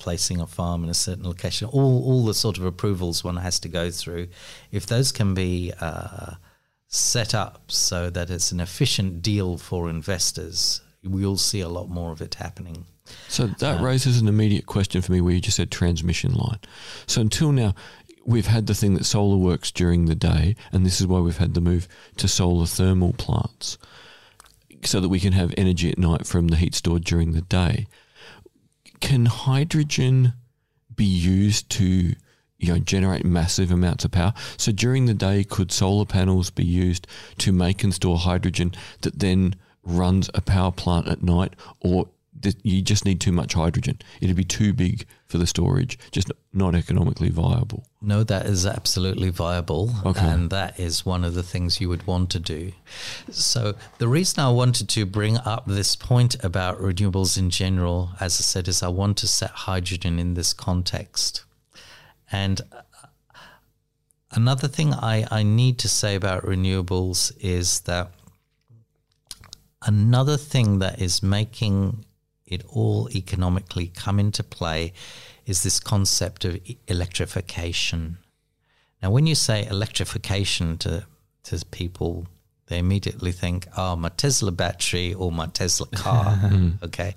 placing 0.06 0.40
a 0.40 0.46
farm 0.46 0.84
in 0.84 0.90
a 0.92 0.94
certain 0.94 1.26
location. 1.26 1.68
All 1.68 1.96
all 2.06 2.24
the 2.26 2.36
sort 2.36 2.60
of 2.60 2.64
approvals 2.64 3.24
one 3.24 3.38
has 3.38 3.60
to 3.62 3.68
go 3.68 3.90
through. 3.90 4.28
If 4.72 4.86
those 4.86 5.12
can 5.12 5.34
be 5.34 5.74
uh, 5.82 6.36
set 6.88 7.34
up 7.34 7.72
so 7.72 8.12
that 8.12 8.30
it's 8.30 8.52
an 8.52 8.60
efficient 8.60 9.24
deal 9.24 9.58
for 9.58 9.90
investors, 9.90 10.82
we'll 11.04 11.38
see 11.38 11.60
a 11.62 11.68
lot 11.78 11.90
more 11.90 12.12
of 12.12 12.22
it 12.22 12.36
happening. 12.36 12.86
So 13.30 13.48
that 13.48 13.82
raises 13.82 14.22
an 14.22 14.28
immediate 14.28 14.68
question 14.68 15.02
for 15.02 15.12
me 15.12 15.22
where 15.22 15.34
you 15.34 15.42
just 15.42 15.58
said 15.58 15.72
transmission 15.72 16.36
line. 16.36 16.60
So 17.08 17.20
until 17.22 17.52
now, 17.52 17.74
we've 18.26 18.46
had 18.46 18.68
the 18.68 18.76
thing 18.76 18.94
that 18.94 19.06
solar 19.06 19.38
works 19.38 19.72
during 19.72 20.06
the 20.06 20.16
day, 20.16 20.56
and 20.72 20.86
this 20.86 21.02
is 21.02 21.08
why 21.08 21.20
we've 21.20 21.44
had 21.46 21.56
the 21.56 21.62
move 21.62 21.88
to 22.18 22.28
solar 22.28 22.68
thermal 22.68 23.14
plants 23.14 23.80
so 24.84 25.00
that 25.00 25.10
we 25.10 25.20
can 25.20 25.34
have 25.34 25.52
energy 25.58 25.90
at 25.90 25.98
night 25.98 26.28
from 26.28 26.50
the 26.50 26.58
heat 26.58 26.76
stored 26.76 27.04
during 27.04 27.32
the 27.32 27.42
day. 27.42 27.88
Can 29.06 29.28
hydrogen 29.28 30.34
be 30.96 31.06
used 31.06 31.70
to 31.70 32.16
you 32.58 32.74
know 32.74 32.80
generate 32.80 33.24
massive 33.24 33.72
amounts 33.72 34.04
of 34.04 34.10
power? 34.10 34.34
So 34.58 34.72
during 34.72 35.06
the 35.06 35.14
day 35.14 35.44
could 35.44 35.72
solar 35.72 36.06
panels 36.06 36.50
be 36.50 36.66
used 36.66 37.06
to 37.38 37.52
make 37.52 37.84
and 37.84 37.94
store 37.94 38.18
hydrogen 38.18 38.74
that 39.02 39.20
then 39.20 39.58
runs 39.84 40.32
a 40.34 40.42
power 40.42 40.72
plant 40.72 41.08
at 41.08 41.22
night 41.22 41.54
or 41.82 42.08
you 42.64 42.82
just 42.82 43.06
need 43.06 43.22
too 43.22 43.32
much 43.32 43.54
hydrogen. 43.54 44.00
It'd 44.22 44.36
be 44.36 44.44
too 44.44 44.74
big 44.74 45.06
for 45.28 45.38
the 45.38 45.48
storage, 45.48 45.98
just 46.12 46.32
not 46.54 46.76
economically 46.76 47.30
viable. 47.30 47.88
No, 48.02 48.24
that 48.24 48.46
is 48.46 48.66
absolutely 48.66 49.30
viable. 49.30 49.92
Okay. 50.06 50.26
And 50.26 50.50
that 50.50 50.80
is 50.80 51.06
one 51.06 51.24
of 51.24 51.34
the 51.34 51.44
things 51.44 51.82
you 51.82 51.90
would 51.90 52.06
want 52.06 52.30
to 52.32 52.40
do. 52.40 52.72
So, 53.32 53.76
the 53.98 54.08
reason 54.08 54.44
I 54.44 54.52
wanted 54.52 54.90
to 54.90 55.06
bring 55.06 55.38
up 55.38 55.66
this 55.66 55.96
point 55.96 56.36
about 56.44 56.80
renewables 56.80 57.38
in 57.38 57.50
general, 57.50 58.12
as 58.20 58.40
I 58.40 58.44
said, 58.44 58.68
is 58.68 58.84
I 58.84 58.90
want 58.90 59.18
to 59.18 59.28
set 59.28 59.52
hydrogen 59.52 60.20
in 60.20 60.36
this 60.36 60.54
context. 60.54 61.44
And 62.32 62.62
uh, 62.72 62.82
another 64.32 64.68
thing 64.68 64.94
I, 64.94 65.26
I 65.32 65.44
need 65.44 65.80
to 65.80 65.90
say 65.90 66.16
about 66.16 66.44
renewables 66.44 67.32
is 67.40 67.82
that 67.82 68.12
another 69.82 70.38
thing 70.38 70.80
that 70.80 71.02
is 71.02 71.24
making 71.24 72.05
it 72.48 72.64
all 72.70 73.10
economically 73.16 73.88
come 73.88 74.20
into 74.20 74.44
play 74.44 74.94
is 75.46 75.64
this 75.64 75.80
concept 75.80 76.46
of 76.46 76.60
electrification. 76.88 78.18
Now, 79.02 79.12
when 79.12 79.28
you 79.28 79.36
say 79.36 79.66
electrification 79.66 80.78
to, 80.80 81.06
to 81.44 81.66
people, 81.66 82.28
they 82.68 82.80
immediately 82.80 83.32
think, 83.32 83.68
oh, 83.78 83.96
my 83.96 84.10
Tesla 84.10 84.52
battery 84.52 85.14
or 85.14 85.32
my 85.32 85.48
Tesla 85.48 85.88
car. 85.88 86.40
okay. 86.84 87.16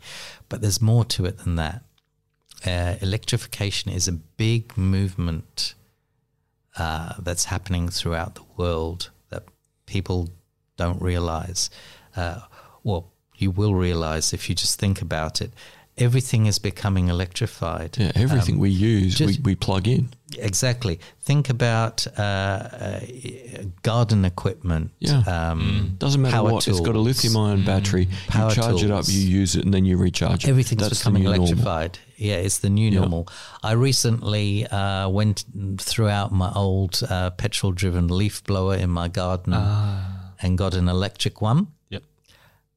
But 0.49 0.61
there's 0.61 0.83
more 0.83 1.05
to 1.07 1.25
it 1.25 1.39
than 1.39 1.57
that. 1.57 1.83
Uh, 2.67 2.97
electrification 3.01 3.93
is 3.93 4.09
a 4.09 4.13
big 4.13 4.77
movement 4.77 5.75
uh, 6.77 7.15
that's 7.21 7.45
happening 7.47 7.89
throughout 7.89 8.35
the 8.35 8.45
world 8.57 9.11
that 9.31 9.45
people 9.87 10.29
don't 10.77 11.01
realize. 11.01 11.71
Uh, 12.17 12.41
well, 12.83 13.13
you 13.39 13.51
will 13.51 13.75
realize 13.75 14.33
if 14.33 14.49
you 14.49 14.55
just 14.55 14.79
think 14.81 15.01
about 15.03 15.41
it. 15.41 15.51
everything 16.01 16.47
is 16.47 16.61
becoming 16.61 17.09
electrified. 17.09 17.99
Yeah, 17.99 18.13
everything 18.15 18.55
Um, 18.55 18.61
we 18.61 18.71
use, 18.71 19.19
we, 19.19 19.27
just- 19.27 19.41
we 19.45 19.55
plug 19.57 19.89
in. 19.89 20.09
Exactly. 20.39 21.01
Think 21.23 21.51
about 21.51 22.07
uh, 22.17 22.21
uh, 22.23 23.01
garden 23.83 24.25
equipment. 24.25 24.91
Yeah. 25.01 25.23
Um, 25.27 25.97
Doesn't 25.99 26.23
matter 26.23 26.41
what. 26.43 26.69
It's 26.69 26.79
got 26.81 26.95
a 26.95 27.01
lithium 27.01 27.37
ion 27.37 27.65
battery. 27.65 28.07
Power 28.29 28.51
you 28.51 28.55
charge 28.55 28.83
it 28.85 28.93
up, 28.93 29.07
you 29.09 29.21
use 29.41 29.57
it, 29.57 29.65
and 29.65 29.75
then 29.75 29.85
you 29.85 29.97
recharge 29.97 30.45
it. 30.45 30.49
Everything's 30.51 30.83
That's 30.83 30.99
becoming 31.01 31.25
new 31.25 31.31
normal. 31.31 31.47
electrified. 31.47 31.99
Yeah, 32.17 32.37
it's 32.47 32.59
the 32.59 32.71
new 32.71 32.91
Yeah. 32.91 33.01
normal. 33.01 33.27
I 33.65 33.73
recently 33.73 34.67
uh, 34.69 35.09
went 35.09 35.45
throughout 35.81 36.31
my 36.31 36.53
old 36.55 37.03
uh, 37.11 37.31
petrol-driven 37.31 38.07
leaf 38.07 38.45
blower 38.45 38.77
in 38.77 38.91
my 38.91 39.09
garden 39.09 39.53
and 40.43 40.57
got 40.57 40.75
an 40.75 40.89
electric 40.89 41.41
one. 41.43 41.67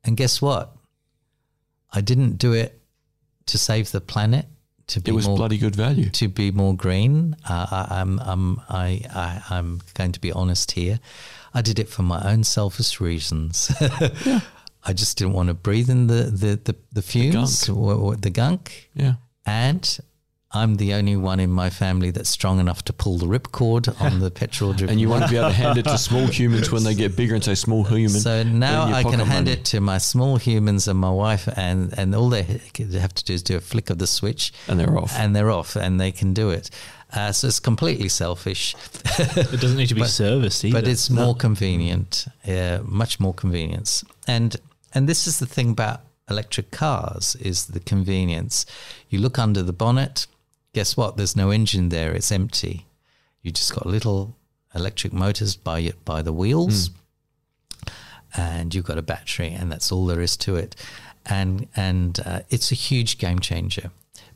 And 0.04 0.18
guess 0.18 0.42
what? 0.42 0.76
I 1.94 2.02
didn't 2.02 2.38
do 2.38 2.54
it 2.54 2.82
to 3.48 3.58
save 3.58 3.92
the 3.92 4.02
planet. 4.02 4.46
To 4.88 5.00
be 5.00 5.12
It 5.12 5.14
was 5.14 5.28
more 5.28 5.38
bloody 5.38 5.58
good 5.58 5.76
value. 5.76 6.10
to 6.10 6.28
be 6.28 6.52
more 6.52 6.76
green. 6.76 7.36
Uh, 7.48 7.66
I, 7.72 8.00
I'm, 8.02 8.20
I'm, 8.20 8.62
I, 8.68 9.02
I, 9.14 9.42
I'm 9.50 9.82
going 9.94 10.12
to 10.12 10.20
be 10.20 10.32
honest 10.32 10.72
here. 10.72 11.00
I 11.54 11.62
did 11.62 11.80
it 11.80 11.88
for 11.88 12.02
my 12.04 12.22
own 12.30 12.44
selfish 12.44 13.00
reasons. 13.00 13.72
yeah. 14.26 14.42
I 14.84 14.94
just 14.94 15.18
didn't 15.18 15.34
want 15.34 15.48
to 15.48 15.54
breathe 15.54 15.90
in 15.90 16.08
the, 16.08 16.24
the, 16.24 16.60
the, 16.64 16.76
the 16.92 17.02
fumes, 17.02 17.66
gunk. 17.68 17.78
or, 17.78 17.94
or 17.94 18.16
the 18.16 18.30
gunk. 18.32 18.90
Yeah. 18.94 19.14
And 19.46 20.00
I'm 20.54 20.76
the 20.76 20.94
only 20.94 21.16
one 21.16 21.40
in 21.40 21.50
my 21.50 21.70
family 21.70 22.12
that's 22.12 22.30
strong 22.30 22.60
enough 22.60 22.84
to 22.86 22.94
pull 22.94 23.18
the 23.18 23.26
ripcord 23.26 24.00
on 24.02 24.20
the 24.20 24.30
petrol 24.30 24.74
driven. 24.78 24.92
And 24.94 25.00
you 25.02 25.08
want 25.08 25.24
to 25.24 25.30
be 25.30 25.38
able 25.38 25.48
to 25.50 25.56
hand 25.56 25.78
it 25.78 25.84
to 25.86 25.98
small 25.98 26.28
humans 26.28 26.72
when 26.72 26.84
they 26.84 26.94
get 26.94 27.16
bigger 27.16 27.36
and 27.36 27.44
say 27.44 27.56
small 27.56 27.84
human. 27.86 28.20
So 28.20 28.44
now 28.44 28.84
I 28.84 29.04
can 29.04 29.14
pocket 29.14 29.28
hand 29.28 29.46
money. 29.46 29.52
it 29.52 29.66
to 29.66 29.80
my 29.80 29.98
small 29.98 30.36
humans 30.38 30.88
and 30.90 31.00
my 31.00 31.10
wife, 31.10 31.48
and, 31.56 31.94
and 31.98 32.14
all 32.14 32.30
they 32.30 32.44
have 32.44 33.14
to 33.14 33.24
do 33.24 33.34
is 33.34 33.44
do 33.44 33.56
a 33.56 33.62
flick 33.62 33.90
of 33.90 33.98
the 33.98 34.08
switch, 34.08 34.52
And 34.68 34.78
they're 34.80 34.98
off. 34.98 35.14
and 35.18 35.34
they're 35.36 35.52
off, 35.52 35.76
and 35.78 36.00
they 36.02 36.12
can 36.12 36.34
do 36.34 36.50
it. 36.50 36.70
Uh, 37.14 37.32
so 37.32 37.48
it's 37.48 37.60
completely 37.60 38.10
selfish, 38.10 38.76
It 39.20 39.60
doesn't 39.62 39.78
need 39.78 39.88
to 39.88 39.96
be 39.96 40.04
serviced 40.24 40.64
either. 40.66 40.82
but 40.82 40.88
it's 40.88 41.10
more 41.10 41.36
convenient, 41.36 42.26
uh, 42.48 42.80
much 42.84 43.20
more 43.20 43.34
convenience. 43.34 44.04
And 44.28 44.56
and 44.94 45.08
this 45.08 45.28
is 45.28 45.40
the 45.40 45.46
thing 45.46 45.72
about 45.72 46.02
electric 46.30 46.72
cars 46.72 47.36
is 47.38 47.68
the 47.68 47.80
convenience. 47.82 48.66
You 49.10 49.20
look 49.20 49.38
under 49.40 49.62
the 49.64 49.74
bonnet, 49.74 50.28
guess 50.74 50.96
what? 50.98 51.18
There's 51.18 51.36
no 51.36 51.52
engine 51.52 51.90
there; 51.90 52.12
it's 52.14 52.32
empty. 52.32 52.86
You 53.42 53.52
just 53.52 53.74
got 53.74 53.86
little 53.86 54.36
electric 54.76 55.14
motors 55.14 55.56
by 55.56 55.92
by 56.06 56.22
the 56.22 56.34
wheels, 56.34 56.92
and 58.36 58.74
you've 58.74 58.86
got 58.86 58.98
a 58.98 59.02
battery, 59.02 59.50
and 59.52 59.72
that's 59.72 59.92
all 59.92 60.06
there 60.06 60.22
is 60.22 60.38
to 60.38 60.56
it. 60.56 60.76
And 61.26 61.68
and 61.76 62.20
uh, 62.26 62.42
it's 62.50 62.72
a 62.72 62.76
huge 62.76 63.18
game 63.18 63.40
changer. 63.40 63.92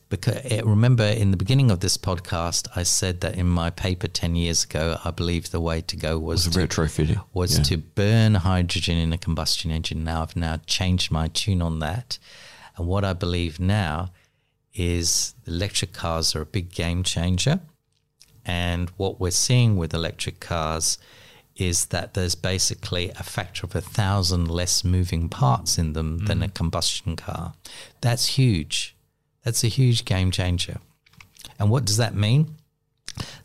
Because 0.07 0.39
eh, 0.45 0.61
remember, 0.63 1.03
in 1.03 1.31
the 1.31 1.37
beginning 1.37 1.71
of 1.71 1.79
this 1.79 1.97
podcast, 1.97 2.67
I 2.75 2.83
said 2.83 3.21
that 3.21 3.35
in 3.37 3.47
my 3.47 3.71
paper 3.71 4.07
ten 4.07 4.35
years 4.35 4.63
ago, 4.63 4.97
I 5.03 5.09
believe 5.11 5.49
the 5.49 5.59
way 5.59 5.81
to 5.81 5.95
go 5.97 6.19
was 6.19 6.45
was 6.45 6.55
to 6.55 6.61
retrofitting. 6.67 7.23
was 7.33 7.57
Yeah. 7.57 7.63
to 7.63 7.77
burn 7.77 8.35
hydrogen 8.35 8.97
in 8.97 9.13
a 9.13 9.17
combustion 9.17 9.71
engine. 9.71 10.03
Now 10.03 10.21
I've 10.21 10.35
now 10.35 10.59
changed 10.67 11.09
my 11.11 11.27
tune 11.29 11.61
on 11.61 11.79
that. 11.79 12.19
And 12.77 12.85
what 12.87 13.03
I 13.03 13.13
believe 13.13 13.59
now 13.59 14.11
is 14.75 15.33
electric 15.47 15.93
cars 15.93 16.35
are 16.35 16.41
a 16.41 16.45
big 16.45 16.71
game 16.71 17.03
changer. 17.03 17.59
And 18.45 18.89
what 18.91 19.19
we're 19.19 19.31
seeing 19.31 19.75
with 19.77 19.93
electric 19.93 20.39
cars 20.39 20.97
is 21.55 21.85
that 21.87 22.13
there's 22.13 22.35
basically 22.35 23.09
a 23.11 23.23
factor 23.23 23.65
of 23.65 23.75
a 23.75 23.81
thousand 23.81 24.49
less 24.49 24.83
moving 24.83 25.29
parts 25.29 25.77
in 25.77 25.93
them 25.93 26.25
than 26.25 26.43
a 26.43 26.47
mm. 26.47 26.53
combustion 26.53 27.15
car. 27.15 27.53
That's 28.01 28.37
huge. 28.37 28.95
That's 29.43 29.63
a 29.63 29.69
huge 29.69 30.05
game 30.05 30.31
changer. 30.31 30.79
And 31.57 31.69
what 31.69 31.85
does 31.85 31.97
that 31.97 32.13
mean? 32.13 32.55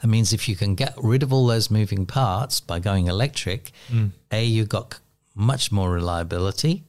That 0.00 0.08
means 0.08 0.32
if 0.32 0.48
you 0.48 0.56
can 0.56 0.74
get 0.74 0.94
rid 0.96 1.22
of 1.22 1.32
all 1.32 1.46
those 1.46 1.70
moving 1.70 2.04
parts 2.04 2.60
by 2.60 2.80
going 2.80 3.06
electric, 3.06 3.70
mm. 3.88 4.10
A, 4.32 4.44
you've 4.44 4.68
got 4.68 4.98
much 5.34 5.70
more 5.70 5.92
reliability 5.92 6.82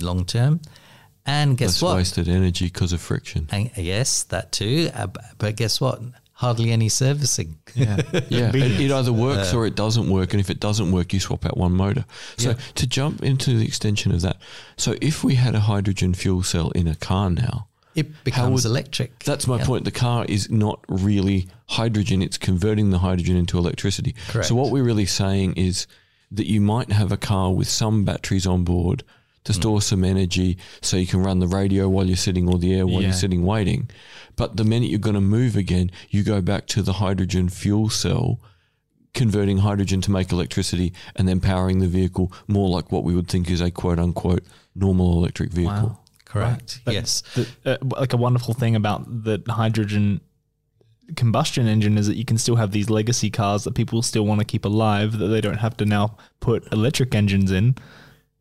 long 0.00 0.24
term. 0.24 0.60
And 1.26 1.56
guess 1.56 1.68
Less 1.80 1.82
what? 1.82 1.96
wasted 1.96 2.28
energy 2.28 2.66
because 2.66 2.92
of 2.92 3.00
friction. 3.00 3.48
And, 3.50 3.70
yes, 3.76 4.24
that 4.24 4.52
too. 4.52 4.90
Uh, 4.94 5.06
but 5.38 5.56
guess 5.56 5.80
what? 5.80 6.00
Hardly 6.34 6.70
any 6.72 6.88
servicing. 6.88 7.56
yeah. 7.74 7.96
Yeah, 8.28 8.50
it, 8.54 8.80
it 8.80 8.90
either 8.90 9.12
works 9.12 9.54
or 9.54 9.66
it 9.66 9.74
doesn't 9.74 10.10
work, 10.10 10.32
and 10.34 10.40
if 10.40 10.50
it 10.50 10.60
doesn't 10.60 10.90
work, 10.92 11.12
you 11.12 11.20
swap 11.20 11.46
out 11.46 11.56
one 11.56 11.72
motor. 11.72 12.04
So 12.36 12.50
Yeah. 12.50 12.56
to 12.74 12.86
jump 12.86 13.22
into 13.22 13.56
the 13.58 13.64
extension 13.64 14.12
of 14.12 14.20
that, 14.22 14.36
so 14.76 14.96
if 15.00 15.24
we 15.24 15.36
had 15.36 15.54
a 15.54 15.60
hydrogen 15.60 16.12
fuel 16.12 16.42
cell 16.42 16.70
in 16.72 16.88
a 16.88 16.94
car 16.96 17.30
now, 17.30 17.68
It 17.94 18.24
becomes 18.24 18.64
would- 18.64 18.68
electric. 18.70 19.22
that's 19.24 19.46
my 19.46 19.58
Yeah. 19.58 19.64
point. 19.66 19.84
The 19.84 19.92
car 19.92 20.24
is 20.28 20.50
not 20.50 20.80
really 20.88 21.46
hydrogen; 21.68 22.20
it's 22.20 22.36
converting 22.36 22.90
the 22.90 22.98
hydrogen 22.98 23.36
into 23.36 23.56
electricity. 23.56 24.14
Correct. 24.28 24.48
So 24.48 24.56
what 24.56 24.70
we're 24.72 24.82
really 24.84 25.06
saying 25.06 25.54
is 25.54 25.86
that 26.32 26.46
you 26.50 26.60
might 26.60 26.90
have 26.92 27.12
a 27.12 27.16
car 27.16 27.52
with 27.54 27.68
some 27.68 28.04
batteries 28.04 28.44
on 28.46 28.64
board 28.64 29.04
to 29.44 29.52
Hmm. 29.52 29.60
store 29.60 29.82
some 29.82 30.04
energy, 30.04 30.56
so 30.80 30.96
you 30.96 31.06
can 31.06 31.22
run 31.22 31.38
the 31.38 31.46
radio 31.48 31.88
while 31.88 32.06
you're 32.06 32.16
sitting 32.16 32.48
or 32.48 32.58
the 32.58 32.72
air 32.74 32.86
while 32.86 33.02
Yeah. 33.02 33.08
you're 33.08 33.12
sitting 33.16 33.44
waiting. 33.44 33.88
But 34.36 34.56
the 34.56 34.64
minute 34.64 34.88
you're 34.90 34.98
going 34.98 35.14
to 35.14 35.20
move 35.20 35.54
again, 35.56 35.90
you 36.10 36.22
go 36.22 36.40
back 36.40 36.66
to 36.68 36.82
the 36.82 36.94
hydrogen 36.94 37.48
fuel 37.48 37.88
cell 37.90 38.40
converting 39.12 39.58
hydrogen 39.58 40.00
to 40.00 40.10
make 40.10 40.32
electricity 40.32 40.92
and 41.14 41.28
then 41.28 41.38
powering 41.40 41.78
the 41.78 41.86
vehicle 41.86 42.32
more 42.48 42.68
like 42.68 42.90
what 42.90 43.04
we 43.04 43.14
would 43.14 43.28
think 43.28 43.48
is 43.48 43.60
a 43.60 43.70
quote 43.70 43.98
unquote 44.00 44.42
normal 44.74 45.12
electric 45.12 45.52
vehicle. 45.52 45.88
Wow. 45.88 45.98
Correct. 46.24 46.80
But 46.84 46.94
yes. 46.94 47.22
the, 47.36 47.46
uh, 47.64 47.76
like 47.96 48.12
a 48.12 48.16
wonderful 48.16 48.54
thing 48.54 48.74
about 48.74 49.04
the 49.24 49.40
hydrogen 49.48 50.20
combustion 51.16 51.66
engine 51.68 51.98
is 51.98 52.06
that 52.06 52.16
you 52.16 52.24
can 52.24 52.38
still 52.38 52.56
have 52.56 52.72
these 52.72 52.88
legacy 52.90 53.30
cars 53.30 53.64
that 53.64 53.74
people 53.74 54.00
still 54.02 54.24
want 54.26 54.40
to 54.40 54.44
keep 54.44 54.64
alive 54.64 55.18
that 55.18 55.26
they 55.28 55.40
don't 55.40 55.58
have 55.58 55.76
to 55.76 55.84
now 55.84 56.16
put 56.40 56.66
electric 56.72 57.14
engines 57.14 57.50
in 57.52 57.74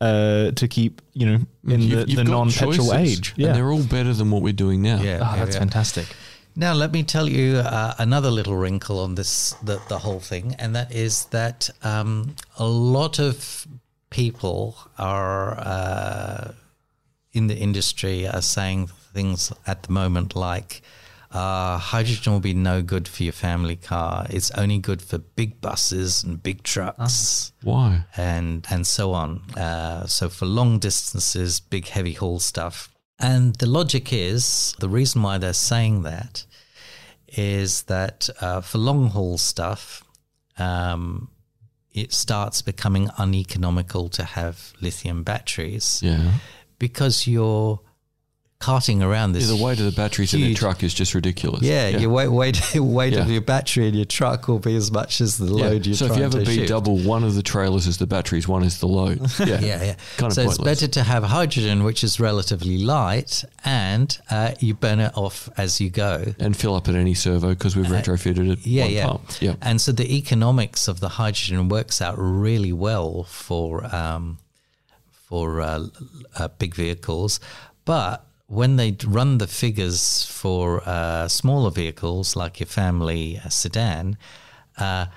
uh, 0.03 0.51
to 0.51 0.67
keep 0.67 1.01
you 1.13 1.25
know 1.29 1.39
in 1.73 1.81
You've- 1.81 1.95
the, 1.95 2.07
you've 2.09 2.17
the 2.17 2.23
non-petrol 2.35 2.73
choices, 2.73 2.93
age. 2.93 3.27
And 3.35 3.39
Yeah, 3.43 3.53
they're 3.53 3.71
all 3.75 3.83
better 3.97 4.13
than 4.13 4.27
what 4.31 4.41
we're 4.41 4.59
doing 4.65 4.81
now. 4.81 4.99
Yeah. 5.01 5.19
oh, 5.25 5.35
that's 5.39 5.55
yeah. 5.55 5.59
fantastic. 5.65 6.07
Now, 6.55 6.73
let 6.73 6.91
me 6.91 7.01
tell 7.03 7.27
you 7.27 7.57
uh, 7.57 7.93
another 7.97 8.29
little 8.29 8.55
wrinkle 8.55 8.99
on 8.99 9.15
this, 9.15 9.55
the, 9.63 9.81
the 9.89 9.97
whole 9.97 10.19
thing, 10.19 10.55
and 10.59 10.75
that 10.75 10.91
is 10.91 11.25
that 11.31 11.69
um, 11.83 12.35
a 12.59 12.67
lot 12.67 13.19
of 13.19 13.65
people 14.11 14.75
are 14.99 15.57
uh, 15.57 16.51
in 17.31 17.47
the 17.47 17.55
industry 17.57 18.27
are 18.27 18.41
saying 18.43 18.89
things 19.13 19.51
at 19.65 19.81
the 19.83 19.91
moment 19.91 20.35
like 20.35 20.81
uh, 21.33 21.77
hydrogen 21.79 22.31
will 22.33 22.39
be 22.39 22.53
no 22.53 22.81
good 22.81 23.07
for 23.07 23.23
your 23.23 23.33
family 23.33 23.75
car. 23.75 24.25
It's 24.29 24.51
only 24.51 24.77
good 24.79 25.01
for 25.01 25.17
big 25.17 25.59
buses 25.61 26.23
and 26.23 26.41
big 26.41 26.63
trucks 26.63 27.51
Why? 27.63 28.05
and 28.15 28.65
and 28.69 28.85
so 28.85 29.13
on. 29.13 29.41
Uh, 29.57 30.05
so 30.05 30.29
for 30.29 30.45
long 30.45 30.79
distances, 30.79 31.59
big 31.59 31.87
heavy 31.87 32.13
haul 32.13 32.39
stuff. 32.39 32.89
And 33.19 33.55
the 33.55 33.65
logic 33.67 34.13
is 34.13 34.75
the 34.79 34.89
reason 34.89 35.21
why 35.23 35.37
they're 35.39 35.53
saying 35.53 36.03
that 36.03 36.45
is 37.35 37.83
that 37.83 38.29
uh, 38.41 38.61
for 38.61 38.77
long 38.77 39.09
haul 39.09 39.37
stuff, 39.37 40.03
um, 40.57 41.29
it 41.91 42.11
starts 42.13 42.61
becoming 42.61 43.09
uneconomical 43.17 44.09
to 44.09 44.23
have 44.23 44.73
lithium 44.81 45.23
batteries 45.23 45.99
Yeah. 46.03 46.33
because 46.79 47.27
you're 47.27 47.79
carting 48.63 49.03
around 49.03 49.33
this. 49.33 49.49
Yeah, 49.49 49.57
the 49.57 49.63
weight 49.63 49.79
of 49.79 49.85
the 49.85 49.91
batteries 49.91 50.33
in 50.33 50.41
a 50.43 50.53
truck 50.53 50.83
is 50.83 50.93
just 50.93 51.13
ridiculous. 51.13 51.61
Yeah, 51.63 51.89
your 51.89 52.09
weight, 52.09 52.29
weight, 52.29 52.75
weight 52.75 53.13
of 53.17 53.29
your 53.29 53.41
battery 53.41 53.89
in 53.89 53.93
your 53.93 54.05
truck 54.05 54.47
will 54.47 54.59
be 54.59 54.75
as 54.77 54.89
much 54.89 55.19
as 55.19 55.37
the 55.37 55.45
Yeah. 55.45 55.65
load 55.65 55.85
you're 55.85 55.95
so 55.95 56.05
if 56.05 56.09
trying 56.11 56.17
you 56.19 56.23
have 56.23 56.35
a 56.35 56.45
to 56.45 56.61
B 56.61 56.65
double, 56.65 56.97
one 56.97 57.23
of 57.25 57.35
the 57.35 57.43
trailers 57.43 57.87
is 57.87 57.97
the 57.97 58.07
batteries, 58.07 58.47
one 58.47 58.63
is 58.63 58.79
the 58.79 58.87
load. 58.87 59.19
Yeah. 59.39 59.59
yeah, 59.59 59.83
yeah. 59.83 59.95
Kind 60.17 60.31
of 60.31 60.35
so 60.35 60.41
it's 60.43 60.57
better 60.57 60.87
to 60.87 61.03
have 61.03 61.23
hydrogen, 61.25 61.83
which 61.83 62.03
is 62.03 62.19
relatively 62.19 62.77
light, 62.77 63.43
and 63.65 64.17
uh, 64.31 64.51
you 64.59 64.73
burn 64.73 64.99
it 65.01 65.11
off 65.17 65.49
as 65.57 65.81
you 65.81 65.89
go. 65.89 66.23
And 66.39 66.55
fill 66.55 66.75
up 66.75 66.87
at 66.87 66.95
any 66.95 67.13
servo 67.13 67.49
because 67.49 67.75
we've 67.75 67.87
retrofitted 67.87 68.49
it. 68.53 68.59
Uh, 68.59 68.61
Yeah, 68.63 68.85
yeah. 68.85 69.07
pump. 69.07 69.23
Yeah. 69.41 69.55
And 69.61 69.81
so 69.81 69.91
the 69.91 70.15
economics 70.15 70.87
of 70.87 71.01
the 71.01 71.09
hydrogen 71.09 71.67
works 71.67 72.01
out 72.01 72.15
really 72.17 72.71
well 72.73 73.23
for 73.23 73.83
um, 73.93 74.37
for 75.11 75.61
uh, 75.61 75.87
uh, 76.37 76.47
big 76.59 76.75
vehicles, 76.75 77.39
but 77.85 78.25
when 78.53 78.75
they 78.75 78.95
run 79.05 79.39
the 79.39 79.47
figures 79.47 80.25
for 80.25 80.81
uh, 80.87 81.27
smaller 81.27 81.71
vehicles 81.71 82.35
like 82.35 82.59
your 82.59 82.67
family 82.67 83.39
uh, 83.43 83.49
sedan, 83.49 84.17
uh, 84.77 85.07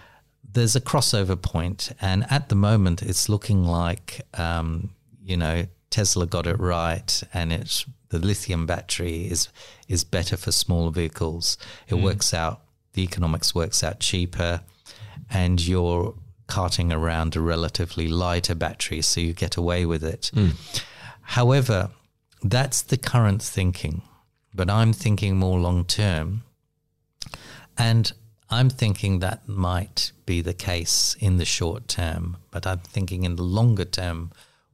there's 0.53 0.74
a 0.74 0.80
crossover 0.80 1.41
point, 1.41 1.93
and 2.01 2.24
at 2.30 2.49
the 2.49 2.55
moment, 2.55 3.03
it's 3.03 3.28
looking 3.28 3.64
like 3.64 4.22
um, 4.34 4.91
you 5.22 5.37
know 5.37 5.66
Tesla 5.91 6.26
got 6.26 6.47
it 6.47 6.59
right, 6.59 7.22
and 7.34 7.53
it's 7.53 7.84
the 8.09 8.18
lithium 8.18 8.66
battery 8.66 9.26
is 9.26 9.49
is 9.89 10.03
better 10.05 10.37
for 10.37 10.53
smaller 10.53 10.91
vehicles. 10.91 11.59
It 11.89 11.97
works 11.97 12.32
out 12.32 12.62
the 12.95 13.03
economics 13.03 13.55
works 13.55 13.84
out 13.84 14.01
cheaper, 14.01 14.62
and 15.30 15.64
you're 15.64 16.14
carting 16.47 16.93
around 16.93 17.37
a 17.37 17.41
relatively 17.41 18.09
lighter 18.09 18.55
battery, 18.55 19.03
so 19.03 19.20
you 19.20 19.34
get 19.34 19.57
away 19.57 19.84
with 19.84 20.03
it. 20.03 20.30
However, 21.22 21.91
that's 22.43 22.82
the 22.82 22.97
current 22.99 23.43
thinking. 23.43 24.03
but 24.55 24.70
I'm 24.70 24.95
thinking 24.95 25.37
more 25.37 25.61
long 25.61 25.84
term. 25.84 26.43
And 27.76 28.11
I'm 28.49 28.70
thinking 28.70 29.18
that 29.18 29.47
might 29.47 30.12
be 30.24 30.41
the 30.41 30.55
case 30.55 31.14
in 31.20 31.37
the 31.37 31.45
short 31.45 31.89
term, 31.89 32.39
but 32.51 32.66
I'm 32.66 32.78
thinking 32.78 33.24
in 33.24 33.37
the 33.37 33.43
longer 33.43 33.84
term, 33.84 34.32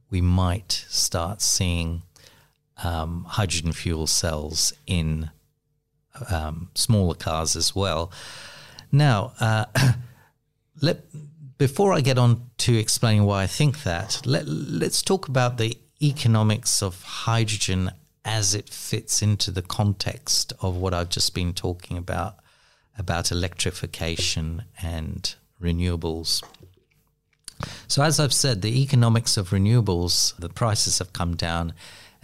we 0.09 0.21
might 0.21 0.85
start 0.89 1.41
seeing 1.41 2.03
um, 2.83 3.25
hydrogen 3.27 3.73
fuel 3.73 4.07
cells 4.07 4.73
in 4.87 5.31
um, 6.29 6.69
smaller 6.75 7.15
cars 7.15 7.55
as 7.55 7.75
well. 7.75 8.11
Now, 8.91 9.33
uh, 9.39 9.65
let 10.81 11.03
before 11.57 11.93
I 11.93 12.01
get 12.01 12.17
on 12.17 12.49
to 12.59 12.75
explaining 12.77 13.23
why 13.25 13.43
I 13.43 13.47
think 13.47 13.83
that, 13.83 14.21
let, 14.25 14.47
let's 14.47 15.01
talk 15.01 15.27
about 15.27 15.57
the 15.57 15.77
economics 16.03 16.81
of 16.81 17.01
hydrogen 17.03 17.91
as 18.25 18.53
it 18.53 18.69
fits 18.69 19.21
into 19.21 19.51
the 19.51 19.61
context 19.61 20.53
of 20.61 20.75
what 20.75 20.93
I've 20.93 21.09
just 21.09 21.33
been 21.33 21.53
talking 21.53 21.97
about 21.97 22.37
about 22.97 23.31
electrification 23.31 24.63
and 24.81 25.33
renewables. 25.61 26.43
So, 27.87 28.03
as 28.03 28.19
I've 28.19 28.33
said, 28.33 28.61
the 28.61 28.81
economics 28.81 29.37
of 29.37 29.49
renewables, 29.49 30.35
the 30.37 30.49
prices 30.49 30.99
have 30.99 31.13
come 31.13 31.35
down 31.35 31.73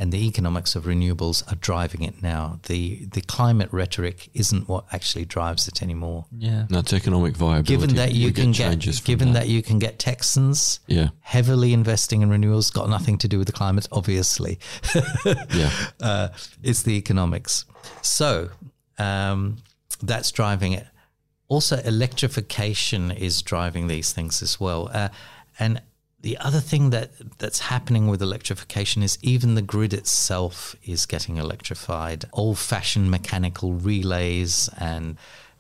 and 0.02 0.12
the 0.14 0.26
economics 0.26 0.76
of 0.76 0.86
renewables 0.86 1.44
are 1.52 1.56
driving 1.58 2.02
it 2.04 2.24
now. 2.24 2.60
The 2.68 3.06
the 3.12 3.22
climate 3.22 3.68
rhetoric 3.72 4.30
isn't 4.34 4.70
what 4.70 4.86
actually 4.94 5.26
drives 5.26 5.68
it 5.68 5.84
anymore. 5.84 6.26
Yeah. 6.38 6.66
No, 6.70 6.80
it's 6.80 6.94
economic 6.94 7.36
viability. 7.36 7.74
Given 7.76 7.96
that 7.98 8.14
you 8.14 8.28
We 8.28 8.32
can 8.34 8.52
get, 8.54 8.70
changes 8.72 9.00
from 9.00 9.06
given 9.12 9.34
that. 9.34 9.50
you 9.50 9.62
can 9.62 9.78
get 9.78 10.00
Texans 10.00 10.80
Yeah. 10.88 11.10
heavily 11.20 11.74
investing 11.74 12.22
in 12.22 12.30
renewables, 12.30 12.72
got 12.74 12.90
nothing 12.90 13.18
to 13.20 13.28
do 13.28 13.38
with 13.40 13.48
the 13.48 13.54
climate, 13.54 13.88
obviously. 13.92 14.58
Yeah. 15.54 15.72
uh, 16.02 16.30
it's 16.64 16.82
the 16.84 16.94
economics. 16.98 17.66
So 18.02 18.50
um, 18.98 19.58
that's 20.02 20.32
driving 20.32 20.72
it. 20.74 20.88
Also, 21.50 21.78
electrification 21.84 23.12
is 23.12 23.42
driving 23.42 23.88
these 23.88 24.14
things 24.14 24.42
as 24.42 24.60
well. 24.60 24.90
Uh, 24.94 25.10
and 25.58 25.82
the 26.22 26.38
other 26.38 26.60
thing 26.60 26.90
that 26.90 27.12
that's 27.38 27.60
happening 27.60 28.08
with 28.08 28.22
electrification 28.22 29.04
is 29.04 29.18
even 29.22 29.56
the 29.56 29.62
grid 29.62 29.94
itself 29.94 30.76
is 30.84 31.06
getting 31.06 31.38
electrified. 31.38 32.26
Old-fashioned 32.34 33.10
mechanical 33.10 33.74
relays 33.74 34.70
and 34.78 35.18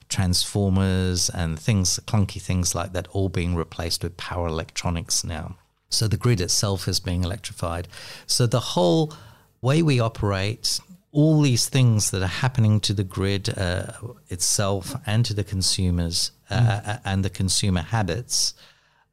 transformers 0.10 1.30
and 1.30 1.60
things, 1.60 2.00
clunky 2.06 2.42
things 2.42 2.76
like 2.76 2.94
that, 2.94 3.08
all 3.12 3.30
being 3.30 3.56
replaced 3.56 4.04
with 4.04 4.18
power 4.18 4.48
electronics 4.48 5.24
now. 5.24 5.56
So 5.90 6.08
the 6.08 6.18
grid 6.18 6.42
itself 6.42 6.88
is 6.88 7.00
being 7.00 7.24
electrified. 7.24 7.88
So 8.28 8.46
the 8.46 8.60
whole 8.60 9.14
way 9.62 9.82
we 9.82 10.00
operate, 10.00 10.80
all 11.12 11.42
these 11.42 11.70
things 11.70 12.12
that 12.12 12.22
are 12.22 12.28
happening 12.28 12.80
to 12.82 12.94
the 12.94 13.04
grid 13.04 13.58
uh, 13.58 13.94
itself 14.30 14.96
and 15.06 15.26
to 15.26 15.34
the 15.34 15.44
consumers 15.44 16.32
uh, 16.50 16.98
and 17.06 17.24
the 17.24 17.30
consumer 17.30 17.82
habits. 17.82 18.54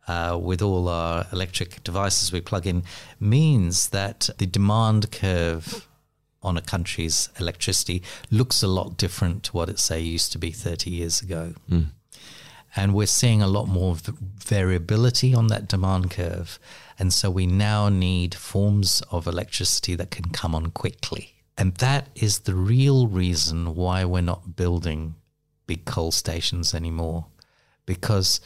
Uh, 0.08 0.38
with 0.40 0.62
all 0.62 0.88
our 0.88 1.26
electric 1.32 1.82
devices 1.82 2.30
we 2.30 2.40
plug 2.40 2.64
in, 2.66 2.84
means 3.18 3.88
that 3.88 4.30
the 4.38 4.46
demand 4.46 5.10
curve 5.10 5.88
on 6.42 6.56
a 6.56 6.62
country's 6.62 7.28
electricity 7.40 8.02
looks 8.30 8.62
a 8.62 8.68
lot 8.68 8.96
different 8.96 9.42
to 9.42 9.52
what 9.52 9.68
it 9.68 9.80
say 9.80 10.00
used 10.00 10.30
to 10.30 10.38
be 10.38 10.52
30 10.52 10.90
years 10.90 11.20
ago. 11.20 11.54
And 12.76 12.94
we're 12.94 13.06
seeing 13.06 13.42
a 13.42 13.48
lot 13.48 13.66
more 13.66 13.96
variability 14.44 15.34
on 15.34 15.48
that 15.48 15.66
demand 15.66 16.10
curve. 16.10 16.58
And 16.98 17.12
so 17.12 17.30
we 17.30 17.46
now 17.46 17.88
need 17.88 18.34
forms 18.34 19.02
of 19.10 19.26
electricity 19.26 19.96
that 19.96 20.10
can 20.10 20.26
come 20.30 20.54
on 20.54 20.70
quickly. 20.70 21.34
And 21.58 21.74
that 21.76 22.08
is 22.14 22.40
the 22.40 22.54
real 22.54 23.06
reason 23.08 23.74
why 23.74 24.04
we're 24.04 24.20
not 24.20 24.56
building 24.56 25.14
big 25.66 25.84
coal 25.86 26.12
stations 26.12 26.74
anymore. 26.74 27.26
Because 27.86 28.40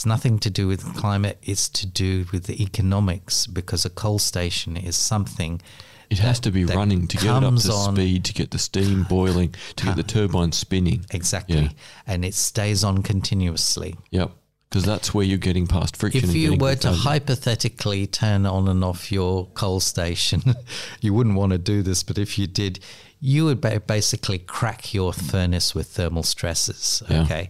it's 0.00 0.06
nothing 0.06 0.38
to 0.38 0.48
do 0.48 0.66
with 0.66 0.94
climate, 0.96 1.36
it's 1.42 1.68
to 1.68 1.86
do 1.86 2.24
with 2.32 2.44
the 2.44 2.62
economics. 2.62 3.46
Because 3.46 3.84
a 3.84 3.90
coal 3.90 4.18
station 4.18 4.74
is 4.78 4.96
something 4.96 5.60
It 6.08 6.20
has 6.20 6.40
to 6.40 6.50
be 6.50 6.64
running 6.64 7.06
to 7.08 7.18
get 7.18 7.26
it 7.26 7.44
up 7.44 7.56
to 7.56 7.72
on- 7.72 7.94
speed, 7.96 8.24
to 8.24 8.32
get 8.32 8.50
the 8.50 8.58
steam 8.58 9.02
boiling, 9.10 9.54
to 9.76 9.84
get 9.84 9.96
the 9.96 10.02
turbine 10.02 10.52
spinning. 10.52 11.04
exactly, 11.10 11.60
Yeah. 11.64 11.68
and 12.06 12.24
it 12.24 12.32
stays 12.32 12.82
on 12.82 13.02
continuously. 13.02 13.94
Yep. 14.10 14.30
Because 14.70 14.84
that's 14.86 15.12
where 15.12 15.26
you're 15.26 15.36
getting 15.36 15.66
past 15.66 15.98
friction. 15.98 16.30
If 16.30 16.34
you 16.34 16.56
were 16.56 16.76
to 16.76 16.92
hypothetically 16.92 18.06
turn 18.06 18.46
on 18.46 18.68
and 18.68 18.82
off 18.82 19.12
your 19.12 19.48
coal 19.48 19.80
station, 19.80 20.42
you 21.02 21.12
wouldn't 21.12 21.36
want 21.36 21.52
to 21.52 21.58
do 21.58 21.82
this, 21.82 22.02
but 22.02 22.16
if 22.16 22.38
you 22.38 22.46
did, 22.46 22.80
you 23.20 23.44
would 23.44 23.60
basically 23.86 24.38
crack 24.38 24.94
your 24.94 25.12
furnace 25.12 25.74
with 25.74 25.88
thermal 25.88 26.22
stresses. 26.22 27.02
Yeah. 27.10 27.46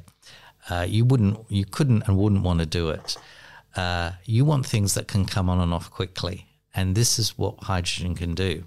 Uh, 0.70 0.86
you 0.88 1.04
wouldn't, 1.04 1.38
you 1.48 1.64
couldn't, 1.64 2.04
and 2.06 2.16
wouldn't 2.16 2.42
want 2.42 2.60
to 2.60 2.66
do 2.66 2.90
it. 2.90 3.16
Uh, 3.76 4.12
you 4.24 4.44
want 4.44 4.64
things 4.66 4.94
that 4.94 5.08
can 5.08 5.24
come 5.24 5.50
on 5.50 5.60
and 5.60 5.74
off 5.74 5.90
quickly, 5.90 6.46
and 6.74 6.94
this 6.94 7.18
is 7.18 7.36
what 7.36 7.64
hydrogen 7.64 8.14
can 8.14 8.34
do. 8.34 8.64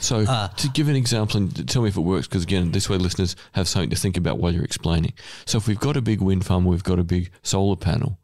So, 0.00 0.20
Uh, 0.20 0.48
to 0.48 0.68
give 0.68 0.88
an 0.88 0.96
example 0.96 1.38
and 1.38 1.68
tell 1.68 1.82
me 1.82 1.88
if 1.88 1.96
it 1.96 2.00
works, 2.00 2.26
because 2.26 2.42
again, 2.44 2.72
this 2.72 2.88
way 2.90 2.98
listeners 2.98 3.36
have 3.52 3.68
something 3.68 3.90
to 3.90 3.96
think 3.96 4.16
about 4.16 4.38
while 4.38 4.52
you're 4.52 4.64
explaining. 4.64 5.12
So, 5.46 5.58
if 5.58 5.66
we've 5.66 5.80
got 5.80 5.96
a 5.96 6.02
big 6.02 6.20
wind 6.20 6.44
farm, 6.44 6.64
we've 6.64 6.84
got 6.84 6.98
a 6.98 7.04
big 7.04 7.30
solar 7.42 7.76
panel, 7.76 8.18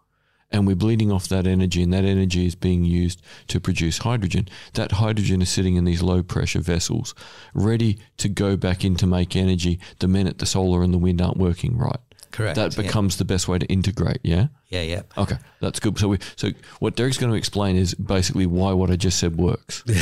and 0.51 0.66
we're 0.66 0.77
bleeding 0.77 1.11
off 1.11 1.29
that 1.29 1.47
energy, 1.47 1.83
and 1.83 1.93
that 1.93 2.05
energy 2.05 2.47
is 2.47 2.55
being 2.55 2.85
used 2.85 3.22
to 3.49 3.61
produce 3.61 3.99
hydrogen, 3.99 4.49
that 4.75 4.93
hydrogen 4.93 5.43
is 5.43 5.49
sitting 5.49 5.77
in 5.77 5.85
these 5.85 6.03
low 6.03 6.22
pressure 6.22 6.61
vessels, 6.61 7.14
ready 7.55 7.99
to 8.18 8.29
go 8.29 8.57
back 8.57 8.85
in 8.85 8.97
to 8.97 9.07
make 9.07 9.35
energy 9.37 9.79
the 9.99 10.09
minute 10.09 10.39
the 10.39 10.47
solar 10.47 10.83
and 10.83 10.93
the 10.93 10.99
wind 10.99 11.20
aren't 11.22 11.39
working 11.39 11.77
right. 11.79 12.01
Correct. 12.35 12.57
That 12.57 12.76
yeah. 12.76 12.82
becomes 12.82 13.18
the 13.18 13.24
best 13.24 13.47
way 13.47 13.61
to 13.61 13.66
integrate, 13.66 14.18
yeah? 14.24 14.49
yeah, 14.66 14.82
yeah. 14.82 15.03
Okay, 15.16 15.37
that's 15.61 15.78
good. 15.78 15.97
So, 15.97 16.09
we, 16.09 16.18
so 16.35 16.49
what 16.80 16.97
Derek's 16.97 17.16
going 17.16 17.30
to 17.30 17.39
explain 17.39 17.76
is 17.76 17.95
basically 17.95 18.45
why 18.45 18.72
what 18.72 18.91
I 18.91 18.97
just 18.97 19.20
said 19.20 19.37
works. 19.37 19.85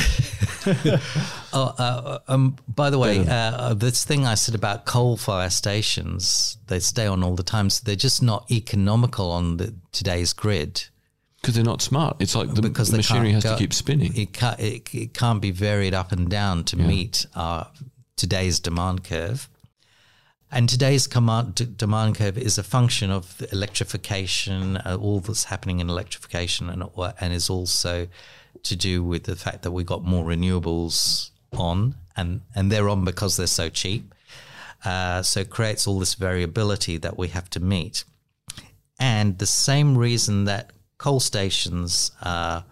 Oh, 1.55 1.75
uh, 1.77 2.17
um, 2.27 2.55
by 2.67 2.89
the 2.89 2.97
way, 2.97 3.23
uh, 3.29 3.75
this 3.75 4.03
thing 4.03 4.25
I 4.25 4.33
said 4.33 4.55
about 4.55 4.87
coal 4.87 5.17
fire 5.17 5.51
stations, 5.51 6.57
they 6.65 6.79
stay 6.79 7.05
on 7.05 7.23
all 7.23 7.35
the 7.35 7.43
time, 7.43 7.69
so 7.69 7.83
they're 7.85 7.95
just 7.95 8.23
not 8.23 8.49
economical 8.49 9.29
on 9.29 9.57
the, 9.57 9.75
today's 9.91 10.33
grid. 10.33 10.85
Because 11.39 11.53
they're 11.53 11.63
not 11.63 11.83
smart. 11.83 12.17
It's 12.19 12.33
like 12.33 12.51
the 12.55 12.63
because 12.63 12.91
machinery 12.91 13.33
has 13.33 13.43
go- 13.43 13.51
to 13.51 13.59
keep 13.59 13.71
spinning. 13.71 14.17
It 14.17 14.33
can't, 14.33 14.59
it, 14.59 14.95
it 14.95 15.13
can't 15.13 15.43
be 15.43 15.51
varied 15.51 15.93
up 15.93 16.11
and 16.11 16.27
down 16.27 16.63
to 16.63 16.75
meet 16.75 17.27
our 17.35 17.69
today's 18.15 18.59
demand 18.59 19.03
curve. 19.03 19.47
And 20.53 20.69
today's 20.69 21.07
command, 21.07 21.55
d- 21.55 21.65
demand 21.65 22.17
curve 22.17 22.37
is 22.37 22.59
a 22.59 22.63
function 22.63 23.09
of 23.09 23.35
the 23.39 23.51
electrification, 23.51 24.77
uh, 24.77 24.99
all 25.01 25.19
that's 25.19 25.45
happening 25.45 25.79
in 25.79 25.89
electrification, 25.89 26.69
and 26.69 26.83
what- 26.93 27.15
and 27.19 27.33
is 27.33 27.49
also 27.49 28.07
to 28.61 28.75
do 28.75 29.03
with 29.03 29.23
the 29.23 29.35
fact 29.35 29.63
that 29.63 29.71
we 29.71 29.83
got 29.83 30.03
more 30.03 30.23
renewables 30.23 31.31
on, 31.53 31.95
and 32.15 32.41
and 32.53 32.71
they're 32.71 32.87
on 32.87 33.03
because 33.03 33.35
they're 33.35 33.47
so 33.47 33.67
cheap. 33.67 34.13
Uh, 34.85 35.23
so 35.23 35.39
it 35.39 35.49
creates 35.49 35.87
all 35.87 35.97
this 35.97 36.13
variability 36.13 36.97
that 36.97 37.17
we 37.17 37.29
have 37.29 37.49
to 37.49 37.59
meet. 37.59 38.03
And 38.99 39.39
the 39.39 39.47
same 39.47 39.97
reason 39.97 40.45
that 40.45 40.69
coal 40.99 41.19
stations 41.19 42.11
are, 42.21 42.63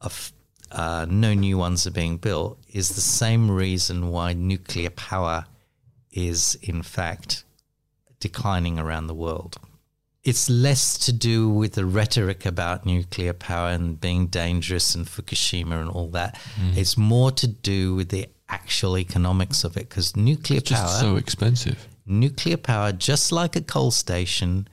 of, 0.00 0.32
uh, 0.70 1.04
no 1.10 1.34
new 1.34 1.58
ones 1.58 1.86
are 1.86 1.90
being 1.90 2.16
built 2.16 2.58
is 2.68 2.90
the 2.90 3.02
same 3.02 3.50
reason 3.50 4.08
why 4.08 4.32
nuclear 4.32 4.88
power 4.88 5.44
is, 6.12 6.56
in 6.62 6.82
fact, 6.82 7.44
declining 8.20 8.78
around 8.78 9.06
the 9.06 9.14
world. 9.14 9.56
It's 10.24 10.48
less 10.48 10.96
to 10.98 11.12
do 11.12 11.48
with 11.48 11.72
the 11.72 11.84
rhetoric 11.84 12.46
about 12.46 12.86
nuclear 12.86 13.32
power 13.32 13.70
and 13.70 14.00
being 14.00 14.28
dangerous 14.28 14.94
and 14.94 15.04
Fukushima 15.06 15.80
and 15.80 15.90
all 15.90 16.08
that. 16.10 16.36
Mm. 16.60 16.76
It's 16.76 16.96
more 16.96 17.32
to 17.32 17.48
do 17.48 17.96
with 17.96 18.10
the 18.10 18.28
actual 18.48 18.96
economics 18.96 19.64
of 19.64 19.76
it 19.76 19.88
because 19.88 20.14
nuclear 20.14 20.58
It's 20.58 20.70
power 20.70 20.86
so 20.86 21.16
expensive. 21.16 21.88
nuclear 22.06 22.56
power, 22.56 22.92
just 22.92 23.32
like 23.32 23.56
a 23.56 23.60
coal 23.60 23.90
station, 23.90 24.68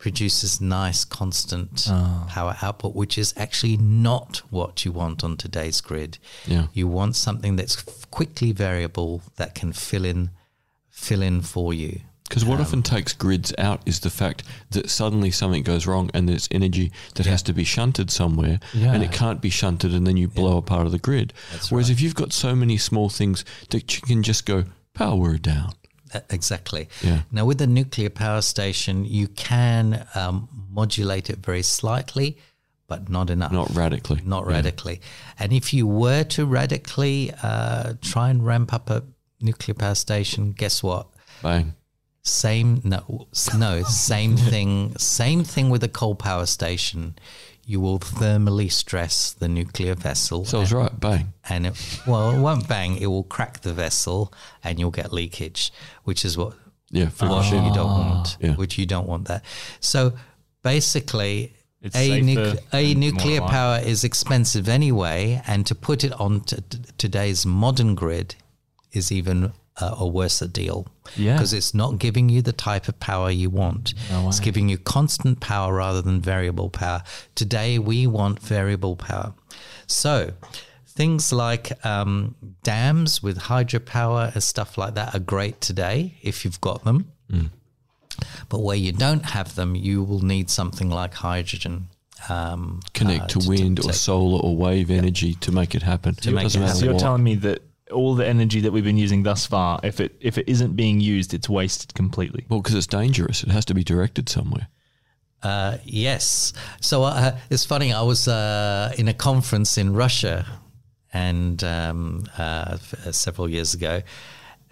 produces 0.00 0.60
nice 0.60 1.04
constant 1.04 1.86
ah. 1.88 2.26
power 2.28 2.56
output, 2.62 2.94
which 2.94 3.16
is 3.16 3.32
actually 3.36 3.76
not 3.76 4.38
what 4.50 4.84
you 4.84 4.90
want 4.90 5.22
on 5.22 5.36
today's 5.36 5.80
grid. 5.80 6.18
Yeah. 6.46 6.66
You 6.72 6.88
want 6.88 7.16
something 7.16 7.56
that's 7.56 7.76
quickly 8.10 8.52
variable 8.52 9.22
that 9.36 9.54
can 9.54 9.72
fill 9.72 10.04
in, 10.04 10.30
fill 11.00 11.22
in 11.22 11.40
for 11.42 11.72
you. 11.74 12.00
Because 12.28 12.44
what 12.44 12.60
often 12.60 12.82
takes 12.84 13.12
grids 13.12 13.52
out 13.58 13.80
is 13.86 13.98
the 14.00 14.10
fact 14.10 14.44
that 14.70 14.88
suddenly 14.88 15.32
something 15.32 15.64
goes 15.64 15.84
wrong 15.84 16.10
and 16.14 16.28
there's 16.28 16.46
energy 16.52 16.92
that 17.16 17.26
has 17.26 17.42
to 17.42 17.52
be 17.52 17.64
shunted 17.64 18.08
somewhere 18.08 18.60
and 18.72 19.02
it 19.02 19.10
can't 19.10 19.40
be 19.40 19.50
shunted 19.50 19.92
and 19.92 20.06
then 20.06 20.16
you 20.16 20.28
blow 20.28 20.56
a 20.58 20.62
part 20.62 20.86
of 20.86 20.92
the 20.92 20.98
grid. 21.00 21.32
Whereas 21.70 21.90
if 21.90 22.00
you've 22.00 22.14
got 22.14 22.32
so 22.32 22.54
many 22.54 22.76
small 22.76 23.08
things 23.08 23.44
that 23.70 23.96
you 23.96 24.02
can 24.02 24.22
just 24.22 24.46
go 24.46 24.64
power 24.94 25.38
down. 25.38 25.72
Uh, 26.14 26.20
Exactly. 26.30 26.88
Yeah. 27.02 27.22
Now, 27.32 27.46
with 27.46 27.60
a 27.60 27.66
nuclear 27.66 28.10
power 28.10 28.42
station, 28.42 29.04
you 29.04 29.26
can 29.26 30.06
um, 30.14 30.48
modulate 30.70 31.30
it 31.30 31.38
very 31.38 31.62
slightly, 31.62 32.36
but 32.86 33.08
not 33.08 33.30
enough. 33.30 33.50
Not 33.52 33.74
radically. 33.74 34.20
not 34.24 34.44
Yeah. 34.46 34.52
radically. 34.52 35.00
And 35.38 35.52
if 35.52 35.72
you 35.74 35.86
were 35.88 36.22
to 36.24 36.46
radically 36.46 37.32
uh, 37.42 37.94
try 38.02 38.30
and 38.30 38.46
ramp 38.46 38.72
up 38.72 38.88
a 38.90 39.02
nuclear 39.40 39.74
power 39.74 39.94
station. 39.94 40.52
Guess 40.52 40.82
what? 40.82 41.06
Bang. 41.42 41.74
Same 42.22 42.80
no 42.84 43.28
no 43.56 43.82
same 43.84 44.36
thing 44.52 44.94
same 44.98 45.42
thing 45.42 45.70
with 45.70 45.82
a 45.82 45.88
coal 45.88 46.14
power 46.14 46.46
station. 46.46 47.14
You 47.64 47.80
will 47.80 47.98
thermally 48.00 48.70
stress 48.70 49.32
the 49.32 49.48
nuclear 49.48 49.94
vessel. 49.94 50.44
So 50.44 50.58
I 50.58 50.60
was 50.60 50.72
right. 50.72 50.98
Bang. 51.00 51.32
and 51.48 51.66
it, 51.66 52.00
well, 52.06 52.30
it 52.32 52.40
won't 52.40 52.66
bang. 52.68 52.96
It 52.96 53.06
will 53.06 53.22
crack 53.22 53.60
the 53.60 53.72
vessel, 53.72 54.32
and 54.64 54.78
you'll 54.80 54.90
get 54.90 55.12
leakage, 55.12 55.72
which 56.02 56.24
is 56.24 56.36
what 56.36 56.54
Yeah. 56.90 57.06
what 57.06 57.14
Fukushima. 57.14 57.68
you 57.68 57.74
don't 57.74 57.90
want. 57.90 58.28
Ah. 58.34 58.36
Yeah. 58.40 58.54
Which 58.56 58.76
you 58.76 58.86
don't 58.86 59.06
want 59.06 59.28
that. 59.28 59.44
So 59.78 60.14
basically, 60.62 61.54
It's 61.80 61.96
a, 61.96 62.08
safer 62.08 62.24
nuc- 62.24 62.58
a 62.74 62.94
nuclear 62.94 63.40
power 63.42 63.78
is 63.78 64.04
expensive 64.04 64.68
anyway, 64.68 65.40
and 65.46 65.64
to 65.66 65.74
put 65.74 66.04
it 66.04 66.12
on 66.20 66.40
t- 66.40 66.56
t- 66.68 66.78
today's 66.98 67.46
modern 67.46 67.94
grid 67.94 68.34
is 68.92 69.12
even 69.12 69.52
a, 69.76 69.94
a 69.98 70.06
worse 70.06 70.42
a 70.42 70.48
deal. 70.48 70.86
Yeah. 71.16 71.34
Because 71.34 71.52
it's 71.52 71.74
not 71.74 71.98
giving 71.98 72.28
you 72.28 72.42
the 72.42 72.52
type 72.52 72.88
of 72.88 72.98
power 73.00 73.30
you 73.30 73.50
want. 73.50 73.94
No 74.10 74.28
it's 74.28 74.40
giving 74.40 74.68
you 74.68 74.78
constant 74.78 75.40
power 75.40 75.74
rather 75.74 76.02
than 76.02 76.20
variable 76.20 76.70
power. 76.70 77.02
Today, 77.34 77.78
we 77.78 78.06
want 78.06 78.40
variable 78.40 78.96
power. 78.96 79.34
So, 79.86 80.32
things 80.86 81.32
like 81.32 81.84
um, 81.84 82.34
dams 82.62 83.22
with 83.22 83.38
hydropower 83.38 84.32
and 84.34 84.42
stuff 84.42 84.76
like 84.76 84.94
that 84.94 85.14
are 85.14 85.20
great 85.20 85.60
today 85.60 86.18
if 86.22 86.44
you've 86.44 86.60
got 86.60 86.84
them. 86.84 87.12
But 88.48 88.60
where 88.60 88.76
you 88.76 88.92
don't 88.92 89.24
have 89.24 89.54
them, 89.54 89.74
you 89.74 90.02
will 90.02 90.20
need 90.20 90.50
something 90.50 90.90
like 90.90 91.14
hydrogen. 91.14 91.88
Um, 92.28 92.80
Connect 92.92 93.24
uh, 93.24 93.40
to 93.40 93.48
wind 93.48 93.80
or 93.84 93.92
solar 93.92 94.40
or 94.42 94.54
wave 94.56 94.90
energy 94.90 95.34
to 95.36 95.52
make 95.52 95.74
it 95.74 95.82
happen. 95.82 96.14
To 96.16 96.30
make 96.32 96.44
Doesn't 96.44 96.60
it 96.60 96.66
matter 96.66 96.78
So 96.78 96.84
you're 96.84 96.98
telling 96.98 97.22
me 97.22 97.36
that 97.36 97.62
all 97.90 98.14
the 98.14 98.26
energy 98.26 98.60
that 98.60 98.72
we've 98.72 98.84
been 98.84 98.96
using 98.96 99.22
thus 99.22 99.46
far, 99.46 99.80
if 99.82 100.00
it 100.00 100.16
if 100.20 100.38
it 100.38 100.48
isn't 100.48 100.76
being 100.76 101.00
used, 101.00 101.34
it's 101.34 101.48
wasted 101.48 101.94
completely. 101.94 102.46
Well, 102.48 102.60
because 102.60 102.74
it's 102.76 102.86
dangerous. 102.86 103.42
It 103.42 103.50
has 103.50 103.64
to 103.66 103.74
be 103.74 103.84
directed 103.84 104.28
somewhere. 104.28 104.68
Uh, 105.42 105.78
yes. 105.84 106.52
So 106.80 107.04
uh, 107.04 107.38
it's 107.48 107.64
funny. 107.64 107.92
I 107.92 108.02
was 108.02 108.28
uh, 108.28 108.92
in 108.98 109.08
a 109.08 109.14
conference 109.14 109.78
in 109.78 109.94
Russia, 109.94 110.46
and 111.12 111.62
um, 111.64 112.24
uh, 112.38 112.72
f- 112.74 113.06
uh, 113.06 113.12
several 113.12 113.48
years 113.48 113.74
ago, 113.74 114.02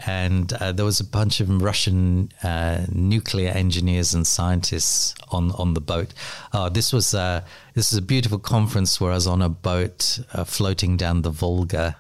and 0.07 0.53
uh, 0.53 0.73
there 0.73 0.85
was 0.85 1.01
a 1.01 1.05
bunch 1.05 1.41
of 1.41 1.62
Russian 1.62 2.31
uh, 2.43 2.87
nuclear 2.93 3.51
engineers 3.51 4.14
and 4.14 4.27
scientists 4.27 5.14
on 5.31 5.51
on 5.53 5.75
the 5.75 5.81
boat. 5.81 6.14
Uh, 6.53 6.69
this 6.69 6.93
was 6.93 7.14
uh, 7.14 7.43
this 7.75 7.91
is 7.93 7.99
a 7.99 8.03
beautiful 8.03 8.39
conference 8.39 9.01
where 9.01 9.11
I 9.11 9.14
was 9.14 9.27
on 9.27 9.43
a 9.43 9.49
boat 9.49 10.21
uh, 10.33 10.45
floating 10.45 10.97
down 10.97 11.23
the 11.23 11.31
Volga. 11.31 11.97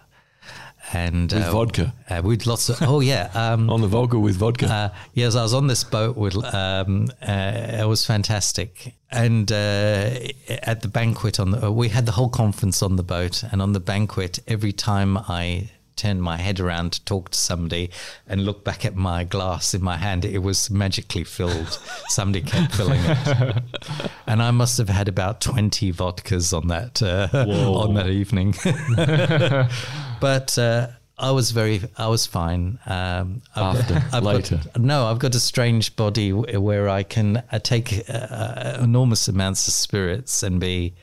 And 0.92 1.30
With 1.32 1.42
uh, 1.44 1.52
vodka. 1.52 1.94
uh, 2.08 2.22
with 2.24 2.46
lots 2.46 2.68
of 2.70 2.80
oh 2.82 3.00
yeah 3.00 3.30
um, 3.34 3.68
On 3.70 3.80
the 3.80 3.88
Volga 3.88 4.18
with 4.18 4.36
vodka. 4.36 4.66
uh, 4.66 4.88
yes, 5.14 5.34
I 5.34 5.42
was 5.42 5.52
on 5.54 5.66
this 5.66 5.84
boat 5.84 6.16
with. 6.16 6.36
Um, 6.54 7.08
uh, 7.20 7.80
it 7.82 7.86
was 7.86 8.06
fantastic, 8.06 8.94
and 9.10 9.50
uh, 9.52 10.10
at 10.62 10.80
the 10.82 10.88
banquet 10.88 11.38
on 11.40 11.50
the, 11.50 11.70
we 11.70 11.88
had 11.90 12.06
the 12.06 12.12
whole 12.12 12.30
conference 12.30 12.82
on 12.82 12.96
the 12.96 13.02
boat, 13.02 13.42
and 13.52 13.60
on 13.60 13.72
the 13.72 13.80
banquet, 13.80 14.38
every 14.46 14.72
time 14.72 15.18
I 15.18 15.70
turned 15.98 16.22
my 16.22 16.36
head 16.38 16.60
around 16.60 16.92
to 16.92 17.04
talk 17.04 17.30
to 17.30 17.38
somebody 17.38 17.90
and 18.26 18.44
look 18.46 18.64
back 18.64 18.84
at 18.86 18.96
my 18.96 19.24
glass 19.24 19.74
in 19.74 19.82
my 19.82 19.96
hand, 19.98 20.24
it 20.24 20.38
was 20.38 20.70
magically 20.70 21.24
filled. 21.24 21.78
somebody 22.08 22.42
kept 22.44 22.74
filling 22.74 23.00
it, 23.04 23.62
and 24.26 24.42
I 24.42 24.50
must 24.52 24.78
have 24.78 24.88
had 24.88 25.08
about 25.08 25.40
twenty 25.42 25.92
vodkas 25.92 26.56
on 26.56 26.68
that 26.68 27.02
uh, 27.02 27.28
on 27.36 27.94
that 27.94 28.08
evening. 28.08 28.54
but 30.20 30.58
uh, 30.58 30.88
I 31.18 31.30
was 31.32 31.50
very, 31.50 31.80
I 31.96 32.06
was 32.08 32.26
fine. 32.26 32.78
Um, 32.86 33.42
I've- 33.56 33.78
After, 33.80 33.94
I've 34.16 34.22
got- 34.22 34.22
later. 34.22 34.60
no, 34.76 35.06
I've 35.06 35.18
got 35.18 35.34
a 35.34 35.40
strange 35.40 35.96
body 35.96 36.32
where 36.32 36.88
I 36.88 37.02
can 37.02 37.42
uh, 37.50 37.58
take 37.58 38.04
uh, 38.08 38.78
enormous 38.80 39.26
amounts 39.28 39.66
of 39.68 39.74
spirits 39.74 40.42
and 40.42 40.60
be 40.60 40.94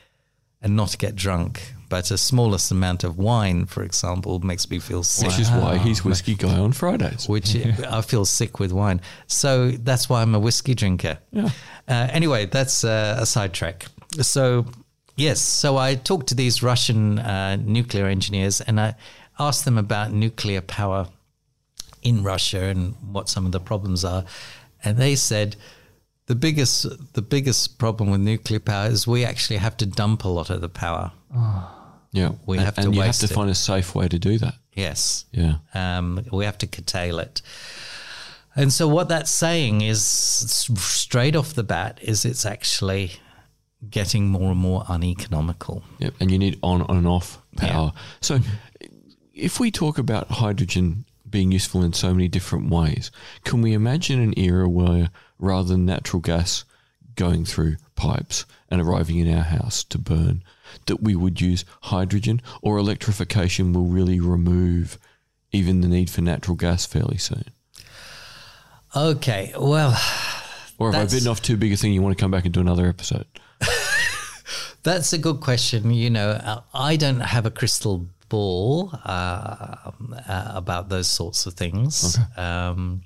and 0.62 0.74
not 0.74 0.96
get 0.98 1.14
drunk. 1.16 1.74
But 1.88 2.10
a 2.10 2.18
smallest 2.18 2.70
amount 2.70 3.04
of 3.04 3.16
wine, 3.16 3.66
for 3.66 3.82
example, 3.82 4.40
makes 4.40 4.68
me 4.70 4.78
feel 4.78 5.02
sick. 5.02 5.28
Which 5.28 5.38
is 5.38 5.50
why 5.50 5.78
he's 5.78 6.04
whiskey 6.04 6.34
guy 6.34 6.58
on 6.58 6.72
Fridays. 6.72 7.28
Which 7.28 7.56
I 7.90 8.00
feel 8.02 8.24
sick 8.24 8.58
with 8.58 8.72
wine, 8.72 9.00
so 9.26 9.70
that's 9.70 10.08
why 10.08 10.22
I'm 10.22 10.34
a 10.34 10.40
whiskey 10.40 10.74
drinker. 10.74 11.18
Yeah. 11.30 11.50
Uh, 11.88 12.08
anyway, 12.10 12.46
that's 12.46 12.84
uh, 12.84 13.18
a 13.20 13.26
sidetrack. 13.26 13.86
So, 14.20 14.66
yes, 15.16 15.40
so 15.40 15.76
I 15.76 15.94
talked 15.94 16.28
to 16.28 16.34
these 16.34 16.62
Russian 16.62 17.18
uh, 17.18 17.56
nuclear 17.56 18.06
engineers 18.06 18.60
and 18.60 18.80
I 18.80 18.94
asked 19.38 19.64
them 19.64 19.78
about 19.78 20.12
nuclear 20.12 20.60
power 20.60 21.08
in 22.02 22.22
Russia 22.22 22.64
and 22.64 22.94
what 23.12 23.28
some 23.28 23.46
of 23.46 23.52
the 23.52 23.60
problems 23.60 24.04
are. 24.04 24.24
And 24.82 24.96
they 24.96 25.16
said 25.16 25.56
the 26.26 26.34
biggest 26.34 26.86
the 27.14 27.22
biggest 27.22 27.78
problem 27.78 28.10
with 28.10 28.20
nuclear 28.20 28.60
power 28.60 28.88
is 28.88 29.06
we 29.06 29.24
actually 29.24 29.58
have 29.58 29.76
to 29.78 29.86
dump 29.86 30.24
a 30.24 30.28
lot 30.28 30.50
of 30.50 30.60
the 30.60 30.68
power. 30.68 31.12
Yeah. 32.12 32.32
We 32.46 32.58
and, 32.58 32.64
have 32.64 32.74
to 32.76 32.80
and 32.82 32.94
you 32.94 33.02
have 33.02 33.16
to 33.16 33.26
it. 33.26 33.30
find 33.30 33.50
a 33.50 33.54
safe 33.54 33.94
way 33.94 34.08
to 34.08 34.18
do 34.18 34.38
that. 34.38 34.54
Yes. 34.72 35.24
Yeah. 35.32 35.56
Um, 35.74 36.24
we 36.32 36.44
have 36.44 36.58
to 36.58 36.66
curtail 36.66 37.18
it. 37.18 37.42
And 38.54 38.72
so 38.72 38.88
what 38.88 39.08
that's 39.08 39.30
saying 39.30 39.82
is 39.82 40.02
straight 40.02 41.36
off 41.36 41.54
the 41.54 41.62
bat 41.62 41.98
is 42.02 42.24
it's 42.24 42.46
actually 42.46 43.12
getting 43.90 44.28
more 44.28 44.50
and 44.50 44.60
more 44.60 44.84
uneconomical. 44.88 45.82
Yep. 45.98 46.14
And 46.20 46.30
you 46.30 46.38
need 46.38 46.58
on 46.62 46.82
and 46.88 47.06
off 47.06 47.38
power. 47.56 47.92
So 48.20 48.40
if 49.34 49.60
we 49.60 49.70
talk 49.70 49.98
about 49.98 50.30
hydrogen 50.30 51.04
being 51.28 51.52
useful 51.52 51.82
in 51.82 51.92
so 51.92 52.12
many 52.14 52.28
different 52.28 52.70
ways, 52.70 53.10
can 53.44 53.60
we 53.60 53.74
imagine 53.74 54.20
an 54.20 54.38
era 54.38 54.68
where 54.68 55.10
rather 55.38 55.68
than 55.68 55.84
natural 55.84 56.20
gas 56.20 56.64
going 57.14 57.44
through 57.44 57.76
pipes 57.94 58.46
and 58.70 58.80
arriving 58.80 59.18
in 59.18 59.34
our 59.34 59.42
house 59.42 59.84
to 59.84 59.98
burn, 59.98 60.42
that 60.86 61.02
we 61.02 61.16
would 61.16 61.40
use 61.40 61.64
hydrogen 61.82 62.40
or 62.62 62.78
electrification 62.78 63.72
will 63.72 63.86
really 63.86 64.20
remove 64.20 64.98
even 65.52 65.80
the 65.80 65.88
need 65.88 66.10
for 66.10 66.20
natural 66.20 66.56
gas 66.56 66.86
fairly 66.86 67.18
soon? 67.18 67.44
Okay, 68.94 69.52
well, 69.58 69.90
Or 70.78 70.92
have 70.92 71.08
I 71.08 71.10
bitten 71.10 71.28
off 71.28 71.42
too 71.42 71.56
big 71.56 71.72
a 71.72 71.76
thing 71.76 71.92
you 71.92 72.02
want 72.02 72.16
to 72.16 72.20
come 72.20 72.30
back 72.30 72.44
and 72.44 72.52
do 72.54 72.60
another 72.60 72.86
episode? 72.86 73.26
that's 74.82 75.12
a 75.12 75.18
good 75.18 75.40
question. 75.40 75.90
You 75.92 76.10
know, 76.10 76.62
I 76.72 76.96
don't 76.96 77.20
have 77.20 77.46
a 77.46 77.50
crystal 77.50 78.06
ball 78.28 78.90
uh, 79.04 79.76
uh, 80.28 80.52
about 80.54 80.88
those 80.88 81.08
sorts 81.08 81.46
of 81.46 81.54
things. 81.54 82.18
Um, 82.36 83.02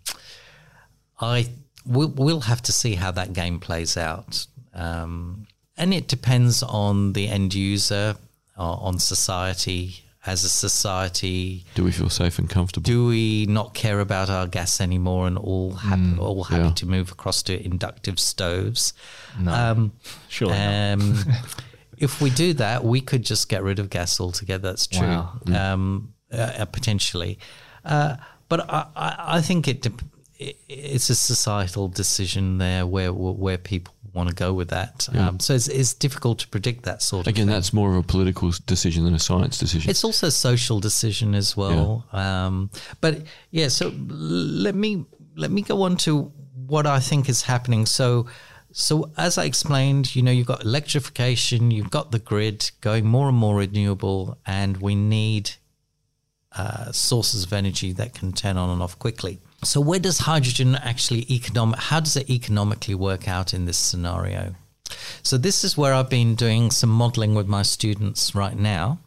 I 1.20 1.50
we'll, 1.86 2.08
we'll 2.08 2.40
have 2.40 2.62
to 2.62 2.72
see 2.72 2.94
how 2.94 3.10
that 3.12 3.32
game 3.32 3.60
plays 3.60 3.96
out, 3.96 4.46
um, 4.74 5.46
and 5.80 5.92
it 5.94 6.06
depends 6.08 6.62
on 6.62 7.12
the 7.14 7.26
end 7.28 7.54
user, 7.54 8.16
uh, 8.58 8.72
on 8.88 8.98
society. 8.98 10.04
As 10.26 10.44
a 10.44 10.50
society, 10.50 11.64
Do 11.74 11.82
we 11.82 11.92
feel 11.92 12.10
safe 12.10 12.38
and 12.38 12.48
comfortable? 12.48 12.84
do 12.84 13.06
we 13.06 13.46
not 13.46 13.72
care 13.72 14.00
about 14.00 14.28
our 14.28 14.46
gas 14.46 14.78
anymore 14.80 15.26
and 15.26 15.38
all 15.38 15.72
happy, 15.72 16.18
all 16.18 16.44
happy 16.44 16.64
yeah. 16.64 16.74
to 16.74 16.86
move 16.86 17.10
across 17.10 17.42
to 17.44 17.52
inductive 17.64 18.18
stoves? 18.20 18.92
No, 19.38 19.50
Um, 19.52 19.92
surely 20.28 20.58
not. 20.58 20.92
um, 21.00 21.24
if 22.06 22.20
we 22.20 22.28
do 22.28 22.52
that, 22.54 22.84
we 22.84 23.00
could 23.00 23.24
just 23.24 23.48
get 23.48 23.62
rid 23.62 23.78
of 23.78 23.88
gas 23.88 24.20
altogether. 24.20 24.68
That's 24.68 24.86
true, 24.86 25.06
Wow. 25.08 25.40
um, 25.56 26.12
uh, 26.30 26.36
uh, 26.36 26.64
potentially. 26.66 27.38
Uh, 27.82 28.16
but 28.50 28.60
I, 28.68 28.86
I, 28.94 29.08
I 29.38 29.40
think 29.40 29.68
it, 29.68 29.80
dep- 29.80 30.02
it 30.38 30.58
it's 30.68 31.08
a 31.08 31.14
societal 31.14 31.88
decision 31.88 32.58
there 32.58 32.84
where 32.86 33.12
where 33.12 33.56
people 33.58 33.94
want 34.12 34.28
to 34.28 34.34
go 34.34 34.52
with 34.52 34.68
that. 34.68 35.08
Um, 35.14 35.40
so 35.40 35.54
it's, 35.54 35.68
it's 35.68 35.94
difficult 35.94 36.38
to 36.40 36.48
predict 36.48 36.84
that 36.84 37.02
sort 37.02 37.26
of 37.26 37.30
Again, 37.30 37.46
thing. 37.46 37.54
that's 37.54 37.72
more 37.72 37.90
of 37.90 37.96
a 37.96 38.02
political 38.02 38.52
decision 38.66 39.04
than 39.04 39.14
a 39.14 39.18
science 39.18 39.58
decision. 39.58 39.90
It's 39.90 40.04
also 40.04 40.26
a 40.28 40.30
social 40.30 40.80
decision 40.80 41.34
as 41.34 41.56
well. 41.56 42.06
Um, 42.12 42.70
but 43.00 43.22
yeah, 43.50 43.68
so 43.68 43.92
let 44.08 44.74
me 44.74 45.04
let 45.36 45.50
me 45.50 45.62
go 45.62 45.82
on 45.82 45.96
to 45.98 46.32
what 46.66 46.86
I 46.86 47.00
think 47.00 47.28
is 47.28 47.42
happening. 47.42 47.86
So 47.86 48.26
so 48.72 49.10
as 49.16 49.38
I 49.38 49.44
explained, 49.44 50.14
you 50.14 50.22
know, 50.22 50.30
you've 50.30 50.46
got 50.46 50.64
electrification, 50.64 51.70
you've 51.70 51.90
got 51.90 52.12
the 52.12 52.18
grid 52.18 52.70
going 52.80 53.06
more 53.06 53.28
and 53.28 53.36
more 53.36 53.56
renewable, 53.56 54.38
and 54.46 54.76
we 54.76 54.94
need 54.94 55.52
uh, 56.52 56.92
sources 56.92 57.44
of 57.44 57.52
energy 57.52 57.92
that 57.92 58.14
can 58.14 58.32
turn 58.32 58.56
on 58.56 58.70
and 58.70 58.82
off 58.82 58.98
quickly. 58.98 59.40
So 59.62 59.80
where 59.80 59.98
does 59.98 60.18
hydrogen 60.18 60.74
actually 60.74 61.26
economic? 61.30 61.78
How 61.78 62.00
does 62.00 62.16
it 62.16 62.30
economically 62.30 62.94
work 62.94 63.28
out 63.28 63.52
in 63.52 63.66
this 63.66 63.76
scenario? 63.76 64.54
So 65.22 65.36
this 65.36 65.64
is 65.64 65.76
where 65.76 65.92
I've 65.94 66.10
been 66.10 66.34
doing 66.34 66.70
some 66.70 66.90
modeling 66.90 67.34
with 67.34 67.46
my 67.46 67.62
students 67.62 68.34
right 68.34 68.56
now. 68.56 68.98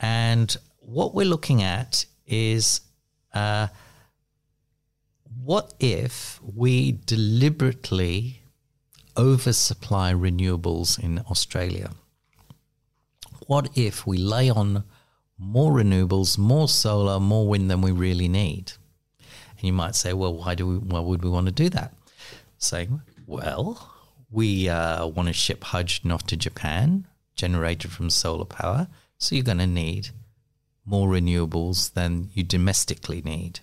And 0.00 0.56
what 0.80 1.14
we're 1.14 1.26
looking 1.26 1.62
at 1.62 2.04
is 2.26 2.80
uh, 3.32 3.68
what 5.42 5.74
if 5.78 6.40
we 6.42 6.92
deliberately 6.92 8.40
oversupply 9.16 10.12
renewables 10.12 10.98
in 10.98 11.20
Australia? 11.30 11.90
What 13.46 13.68
if 13.76 14.06
we 14.06 14.16
lay 14.16 14.48
on 14.48 14.84
more 15.38 15.72
renewables, 15.72 16.38
more 16.38 16.68
solar, 16.68 17.18
more 17.20 17.46
wind 17.46 17.70
than 17.70 17.80
we 17.80 17.90
really 17.90 18.28
need. 18.28 18.72
And 19.64 19.68
you 19.68 19.72
might 19.72 19.94
say, 19.94 20.12
well, 20.12 20.34
why 20.34 20.54
do 20.54 20.66
we? 20.66 20.76
Why 20.76 21.00
would 21.00 21.24
we 21.24 21.30
want 21.30 21.46
to 21.46 21.52
do 21.52 21.70
that? 21.70 21.94
Saying, 22.58 23.00
well, 23.26 23.94
we 24.30 24.68
uh, 24.68 25.06
want 25.06 25.28
to 25.28 25.32
ship 25.32 25.64
hydrogen 25.64 26.10
off 26.10 26.26
to 26.26 26.36
Japan, 26.36 27.06
generated 27.34 27.90
from 27.90 28.10
solar 28.10 28.44
power. 28.44 28.88
So 29.16 29.34
you're 29.34 29.42
going 29.42 29.56
to 29.56 29.66
need 29.66 30.10
more 30.84 31.08
renewables 31.08 31.94
than 31.94 32.28
you 32.34 32.42
domestically 32.42 33.22
need 33.22 33.60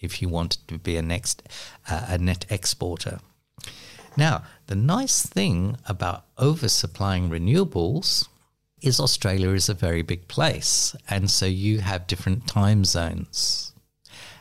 if 0.00 0.22
you 0.22 0.30
want 0.30 0.56
to 0.68 0.78
be 0.78 0.96
a 0.96 1.02
next 1.02 1.42
uh, 1.90 2.06
a 2.08 2.16
net 2.16 2.46
exporter. 2.48 3.18
Now, 4.16 4.44
the 4.68 4.74
nice 4.74 5.20
thing 5.20 5.76
about 5.86 6.24
oversupplying 6.38 7.28
renewables 7.28 8.26
is 8.80 8.98
Australia 8.98 9.50
is 9.50 9.68
a 9.68 9.74
very 9.74 10.00
big 10.00 10.28
place, 10.28 10.96
and 11.10 11.30
so 11.30 11.44
you 11.44 11.80
have 11.80 12.06
different 12.06 12.46
time 12.46 12.86
zones. 12.86 13.74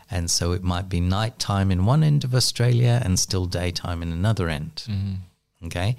And 0.10 0.30
so 0.30 0.51
it 0.51 0.64
might 0.64 0.88
be 0.88 0.99
nighttime 0.99 1.72
in 1.72 1.86
one 1.86 2.03
end 2.03 2.24
of 2.24 2.36
Australia 2.36 3.01
and 3.03 3.20
still 3.20 3.45
daytime 3.45 4.01
in 4.01 4.12
another 4.12 4.49
end. 4.49 4.84
Mm-hmm. 4.88 5.66
Okay. 5.66 5.95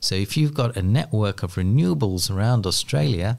So 0.00 0.14
if 0.14 0.36
you've 0.36 0.54
got 0.54 0.76
a 0.76 0.82
network 0.82 1.42
of 1.42 1.54
renewables 1.54 2.30
around 2.30 2.66
Australia 2.66 3.38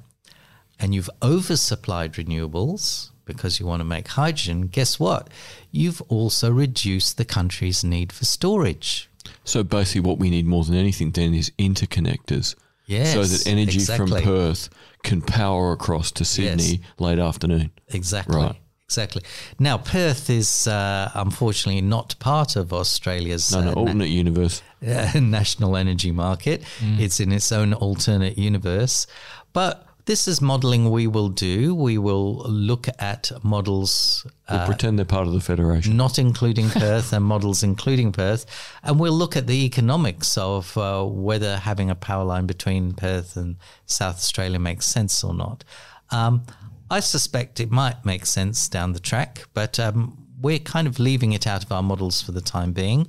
and 0.79 0.95
you've 0.95 1.09
oversupplied 1.21 2.13
renewables 2.13 3.09
because 3.25 3.59
you 3.59 3.65
want 3.65 3.81
to 3.81 3.85
make 3.85 4.07
hydrogen, 4.07 4.67
guess 4.67 4.99
what? 4.99 5.29
You've 5.71 6.01
also 6.03 6.51
reduced 6.51 7.17
the 7.17 7.25
country's 7.25 7.83
need 7.83 8.11
for 8.11 8.25
storage. 8.25 9.09
So 9.43 9.63
basically, 9.63 10.01
what 10.01 10.17
we 10.17 10.29
need 10.29 10.45
more 10.45 10.63
than 10.63 10.75
anything 10.75 11.11
then 11.11 11.33
is 11.33 11.51
interconnectors. 11.59 12.55
Yes, 12.85 13.13
so 13.13 13.23
that 13.23 13.47
energy 13.47 13.79
exactly. 13.79 14.21
from 14.21 14.23
Perth 14.23 14.69
can 15.03 15.21
power 15.21 15.73
across 15.73 16.11
to 16.13 16.25
Sydney 16.25 16.81
late 16.99 17.19
afternoon. 17.19 17.71
Exactly. 17.89 18.37
Right. 18.37 18.55
Exactly. 18.87 19.21
Now, 19.59 19.77
Perth 19.77 20.29
is 20.29 20.65
uh, 20.65 21.11
unfortunately 21.13 21.81
not 21.81 22.15
part 22.19 22.55
of 22.55 22.71
Australia's 22.71 23.51
No, 23.51 23.59
no, 23.61 23.67
uh, 23.71 23.73
na- 23.73 23.79
alternate 23.81 24.09
universe. 24.09 24.61
uh, 24.81 25.11
national 25.19 25.75
energy 25.75 26.11
market. 26.11 26.63
It's 26.81 27.19
in 27.19 27.33
its 27.33 27.51
own 27.51 27.73
alternate 27.73 28.37
universe. 28.37 29.05
But 29.51 29.85
this 30.05 30.25
is 30.25 30.39
modeling 30.39 30.89
we 30.89 31.05
will 31.05 31.27
do. 31.27 31.75
We 31.75 31.97
will 31.97 32.35
look 32.49 32.87
at 32.97 33.29
models 33.43 34.25
We'll 34.49 34.65
pretend 34.65 34.97
they're 34.97 35.05
part 35.05 35.27
of 35.27 35.33
the 35.33 35.41
Federation. 35.41 35.97
not 35.97 36.17
including 36.17 36.69
Perth 36.69 37.11
and 37.11 37.25
models 37.25 37.63
including 37.63 38.13
Perth. 38.13 38.45
And 38.83 39.01
we'll 39.01 39.11
look 39.11 39.35
at 39.35 39.47
the 39.47 39.65
economics 39.65 40.37
of 40.37 40.77
uh, 40.77 41.03
whether 41.03 41.57
having 41.57 41.89
a 41.89 41.95
power 41.95 42.23
line 42.23 42.45
between 42.45 42.93
Perth 42.93 43.35
and 43.35 43.57
South 43.85 44.15
Australia 44.15 44.59
makes 44.59 44.85
sense 44.85 45.25
or 45.25 45.33
not. 45.33 45.65
Um, 46.09 46.43
I 46.89 46.99
suspect 47.01 47.59
it 47.59 47.71
might 47.71 48.05
make 48.05 48.25
sense 48.25 48.69
down 48.69 48.93
the 48.93 48.99
track, 48.99 49.45
but 49.53 49.79
um, 49.79 50.25
we're 50.41 50.59
kind 50.59 50.87
of 50.87 50.99
leaving 50.99 51.33
it 51.33 51.45
out 51.45 51.63
of 51.63 51.71
our 51.71 51.83
models 51.83 52.21
for 52.21 52.31
the 52.31 52.41
time 52.41 52.71
being. 52.71 53.07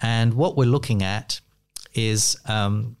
And 0.00 0.34
what 0.34 0.56
we're 0.56 0.66
looking 0.66 1.02
at 1.02 1.40
is 1.94 2.36
um, 2.46 2.96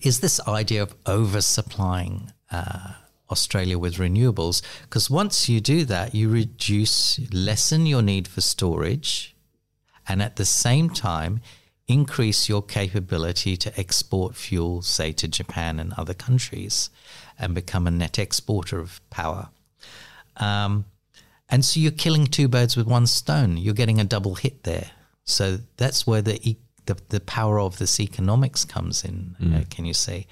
is 0.00 0.20
this 0.20 0.40
idea 0.46 0.82
of 0.82 1.02
oversupplying 1.04 2.30
uh, 2.50 2.92
Australia 3.30 3.78
with 3.78 3.96
renewables. 3.96 4.62
Because 4.82 5.10
once 5.10 5.48
you 5.48 5.60
do 5.60 5.84
that, 5.86 6.14
you 6.14 6.28
reduce, 6.28 7.18
lessen 7.32 7.86
your 7.86 8.02
need 8.02 8.28
for 8.28 8.40
storage, 8.40 9.34
and 10.06 10.22
at 10.22 10.36
the 10.36 10.44
same 10.44 10.90
time, 10.90 11.40
increase 11.86 12.48
your 12.48 12.62
capability 12.62 13.56
to 13.56 13.78
export 13.78 14.36
fuel, 14.36 14.82
say, 14.82 15.12
to 15.12 15.28
Japan 15.28 15.80
and 15.80 15.92
other 15.94 16.14
countries, 16.14 16.90
and 17.38 17.54
become 17.54 17.86
a 17.86 17.90
net 17.90 18.18
exporter 18.18 18.78
of 18.78 19.00
power. 19.10 19.48
Um, 20.36 20.84
and 21.48 21.64
so 21.64 21.80
you're 21.80 21.92
killing 21.92 22.26
two 22.26 22.48
birds 22.48 22.76
with 22.76 22.86
one 22.86 23.06
stone. 23.06 23.56
You're 23.56 23.74
getting 23.74 24.00
a 24.00 24.04
double 24.04 24.34
hit 24.34 24.64
there. 24.64 24.90
So 25.24 25.58
that's 25.76 26.06
where 26.06 26.22
the 26.22 26.40
e- 26.48 26.58
the, 26.86 26.98
the 27.08 27.20
power 27.20 27.58
of 27.60 27.78
this 27.78 27.98
economics 27.98 28.64
comes 28.64 29.04
in. 29.04 29.36
uh, 29.40 29.62
can 29.70 29.84
you 29.86 29.94
see? 29.94 30.26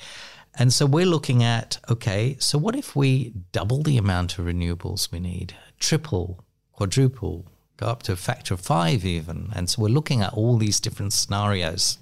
And 0.55 0.71
so 0.73 0.85
we're 0.85 1.07
looking 1.07 1.43
at 1.43 1.79
okay. 1.89 2.37
So 2.41 2.59
what 2.59 2.77
if 2.77 2.95
we 2.95 3.33
double 3.53 3.83
the 3.83 3.97
amount 3.97 4.39
of 4.39 4.45
renewables 4.45 5.11
we 5.11 5.19
need, 5.19 5.55
triple, 5.79 6.45
quadruple, 6.73 7.47
go 7.79 7.87
up 7.87 8.03
to 8.05 8.13
a 8.13 8.17
factor 8.17 8.53
of 8.55 8.61
five 8.61 9.05
even? 9.07 9.49
And 9.55 9.71
so 9.71 9.81
we're 9.83 9.89
looking 9.89 10.21
at 10.21 10.35
all 10.35 10.59
these 10.59 10.79
different 10.79 11.15
scenarios. 11.15 11.99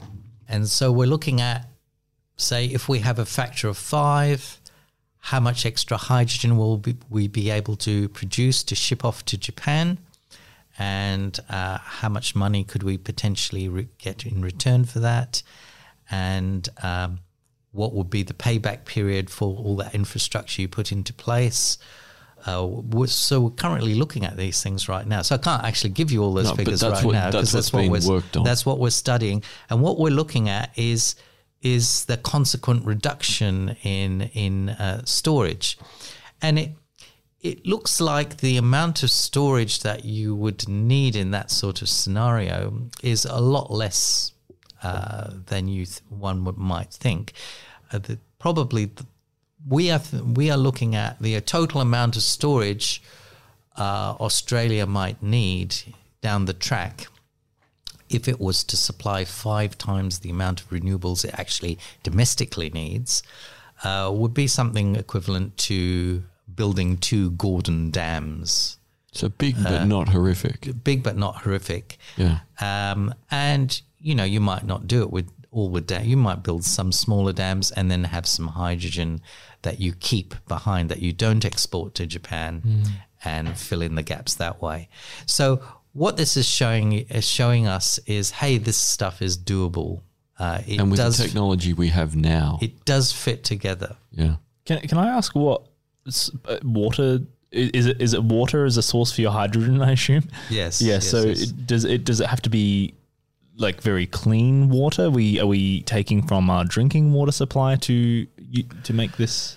And 0.48 0.68
so 0.68 0.90
we're 0.90 1.06
looking 1.06 1.40
at 1.40 1.68
say 2.36 2.64
if 2.66 2.88
we 2.88 3.00
have 3.00 3.18
a 3.20 3.26
factor 3.26 3.68
of 3.68 3.76
five 3.78 4.59
how 5.20 5.38
much 5.40 5.66
extra 5.66 5.96
hydrogen 5.96 6.56
will 6.56 6.78
be, 6.78 6.96
we 7.08 7.28
be 7.28 7.50
able 7.50 7.76
to 7.76 8.08
produce 8.08 8.62
to 8.64 8.74
ship 8.74 9.04
off 9.04 9.24
to 9.26 9.36
Japan, 9.36 9.98
and 10.78 11.38
uh, 11.48 11.78
how 11.78 12.08
much 12.08 12.34
money 12.34 12.64
could 12.64 12.82
we 12.82 12.96
potentially 12.96 13.68
re- 13.68 13.88
get 13.98 14.24
in 14.24 14.40
return 14.42 14.84
for 14.84 15.00
that, 15.00 15.42
and 16.10 16.68
um, 16.82 17.18
what 17.72 17.92
would 17.94 18.10
be 18.10 18.22
the 18.22 18.34
payback 18.34 18.84
period 18.84 19.30
for 19.30 19.56
all 19.56 19.76
that 19.76 19.94
infrastructure 19.94 20.62
you 20.62 20.68
put 20.68 20.90
into 20.90 21.12
place. 21.12 21.78
Uh, 22.46 22.66
we're, 22.66 23.06
so 23.06 23.38
we're 23.42 23.50
currently 23.50 23.94
looking 23.94 24.24
at 24.24 24.34
these 24.38 24.62
things 24.62 24.88
right 24.88 25.06
now. 25.06 25.20
So 25.20 25.34
I 25.34 25.38
can't 25.38 25.62
actually 25.62 25.90
give 25.90 26.10
you 26.10 26.22
all 26.24 26.32
those 26.32 26.46
No, 26.46 26.54
figures 26.54 26.82
right 26.82 27.04
what- 27.04 27.12
now 27.12 27.26
because 27.26 27.52
what's 27.52 27.70
that's 27.70 27.72
what 27.74 27.86
we're 27.90 28.08
worked 28.08 28.36
on. 28.38 28.44
that's 28.44 28.64
what 28.64 28.78
we're 28.78 28.88
studying, 28.90 29.42
and 29.68 29.82
what 29.82 29.98
we're 29.98 30.08
looking 30.10 30.48
at 30.48 30.70
is 30.78 31.14
is 31.62 32.06
the 32.06 32.16
consequent 32.16 32.84
reduction 32.84 33.76
in 33.82 34.22
in 34.32 34.70
uh, 34.70 35.04
storage, 35.04 35.78
and 36.40 36.58
it 36.58 36.70
it 37.40 37.66
looks 37.66 38.00
like 38.00 38.38
the 38.38 38.56
amount 38.56 39.02
of 39.02 39.10
storage 39.10 39.80
that 39.80 40.04
you 40.04 40.34
would 40.34 40.68
need 40.68 41.16
in 41.16 41.30
that 41.30 41.50
sort 41.50 41.80
of 41.80 41.88
scenario 41.88 42.90
is 43.02 43.24
a 43.24 43.40
lot 43.40 43.70
less 43.70 44.32
uh, 44.82 45.30
than 45.46 45.66
you 45.68 45.86
th- 45.86 46.02
one 46.08 46.44
would, 46.44 46.58
might 46.58 46.90
think. 46.92 47.32
Uh, 47.92 47.98
the, 47.98 48.18
probably 48.38 48.86
th- 48.88 49.08
we 49.66 49.90
are 49.90 49.98
th- 49.98 50.22
we 50.22 50.50
are 50.50 50.58
looking 50.58 50.94
at 50.94 51.20
the 51.20 51.40
total 51.40 51.80
amount 51.80 52.16
of 52.16 52.22
storage 52.22 53.02
uh, 53.76 54.14
Australia 54.20 54.86
might 54.86 55.22
need 55.22 55.74
down 56.20 56.44
the 56.44 56.52
track 56.52 57.06
if 58.10 58.28
it 58.28 58.40
was 58.40 58.64
to 58.64 58.76
supply 58.76 59.24
five 59.24 59.78
times 59.78 60.18
the 60.18 60.30
amount 60.30 60.60
of 60.60 60.70
renewables 60.70 61.24
it 61.24 61.32
actually 61.38 61.78
domestically 62.02 62.70
needs, 62.70 63.22
uh, 63.84 64.10
would 64.12 64.34
be 64.34 64.46
something 64.46 64.96
equivalent 64.96 65.56
to 65.56 66.22
building 66.54 66.98
two 66.98 67.30
Gordon 67.32 67.90
dams. 67.90 68.78
So 69.12 69.28
big 69.28 69.56
Uh, 69.58 69.62
but 69.62 69.86
not 69.86 70.08
horrific. 70.08 70.84
Big 70.84 71.02
but 71.02 71.16
not 71.16 71.42
horrific. 71.42 71.98
Yeah. 72.16 72.40
Um, 72.60 73.14
and 73.30 73.80
you 73.98 74.14
know, 74.14 74.24
you 74.24 74.40
might 74.40 74.64
not 74.64 74.86
do 74.86 75.02
it 75.02 75.10
with 75.10 75.30
all 75.50 75.68
with 75.68 75.86
dam. 75.86 76.04
You 76.04 76.16
might 76.16 76.42
build 76.42 76.64
some 76.64 76.92
smaller 76.92 77.32
dams 77.32 77.70
and 77.72 77.90
then 77.90 78.04
have 78.04 78.26
some 78.26 78.48
hydrogen 78.48 79.20
that 79.62 79.80
you 79.80 79.92
keep 79.92 80.34
behind 80.46 80.88
that 80.90 81.00
you 81.00 81.12
don't 81.12 81.44
export 81.44 81.94
to 81.96 82.06
Japan 82.06 82.84
and 83.24 83.58
fill 83.58 83.82
in 83.82 83.94
the 83.94 84.02
gaps 84.02 84.34
that 84.34 84.62
way. 84.62 84.88
So 85.26 85.60
what 85.92 86.16
this 86.16 86.36
is 86.36 86.46
showing 86.46 86.92
is 86.92 87.28
showing 87.28 87.66
us 87.66 87.98
is, 88.06 88.30
hey, 88.30 88.58
this 88.58 88.76
stuff 88.76 89.20
is 89.22 89.36
doable. 89.36 90.02
Uh, 90.38 90.60
it 90.66 90.80
And 90.80 90.90
with 90.90 90.98
does 90.98 91.18
the 91.18 91.24
technology 91.24 91.72
we 91.72 91.88
have 91.88 92.16
now. 92.16 92.58
it 92.62 92.84
does 92.84 93.12
fit 93.12 93.44
together. 93.44 93.96
yeah. 94.12 94.36
Can 94.66 94.80
can 94.88 94.98
I 94.98 95.08
ask 95.08 95.34
what 95.34 95.62
uh, 96.06 96.58
water 96.62 97.20
is 97.50 97.86
it? 97.86 98.00
Is 98.00 98.14
it 98.14 98.22
water 98.22 98.64
as 98.64 98.76
a 98.76 98.82
source 98.82 99.10
for 99.12 99.20
your 99.22 99.32
hydrogen? 99.32 99.82
I 99.82 99.92
assume. 99.92 100.28
Yes. 100.48 100.80
Yeah. 100.80 100.94
yes, 100.94 101.08
so 101.10 101.22
yes. 101.24 101.40
It, 101.42 101.66
does 101.66 101.84
it 101.84 102.04
does 102.04 102.20
it 102.20 102.26
have 102.28 102.40
to 102.42 102.50
be 102.50 102.94
like 103.56 103.82
very 103.82 104.06
clean 104.06 104.68
water? 104.68 105.10
We 105.10 105.40
are 105.40 105.46
we 105.46 105.82
taking 105.82 106.26
from 106.26 106.48
our 106.50 106.64
drinking 106.64 107.12
water 107.12 107.32
supply 107.32 107.76
to 107.76 108.26
to 108.84 108.92
make 108.92 109.16
this? 109.16 109.56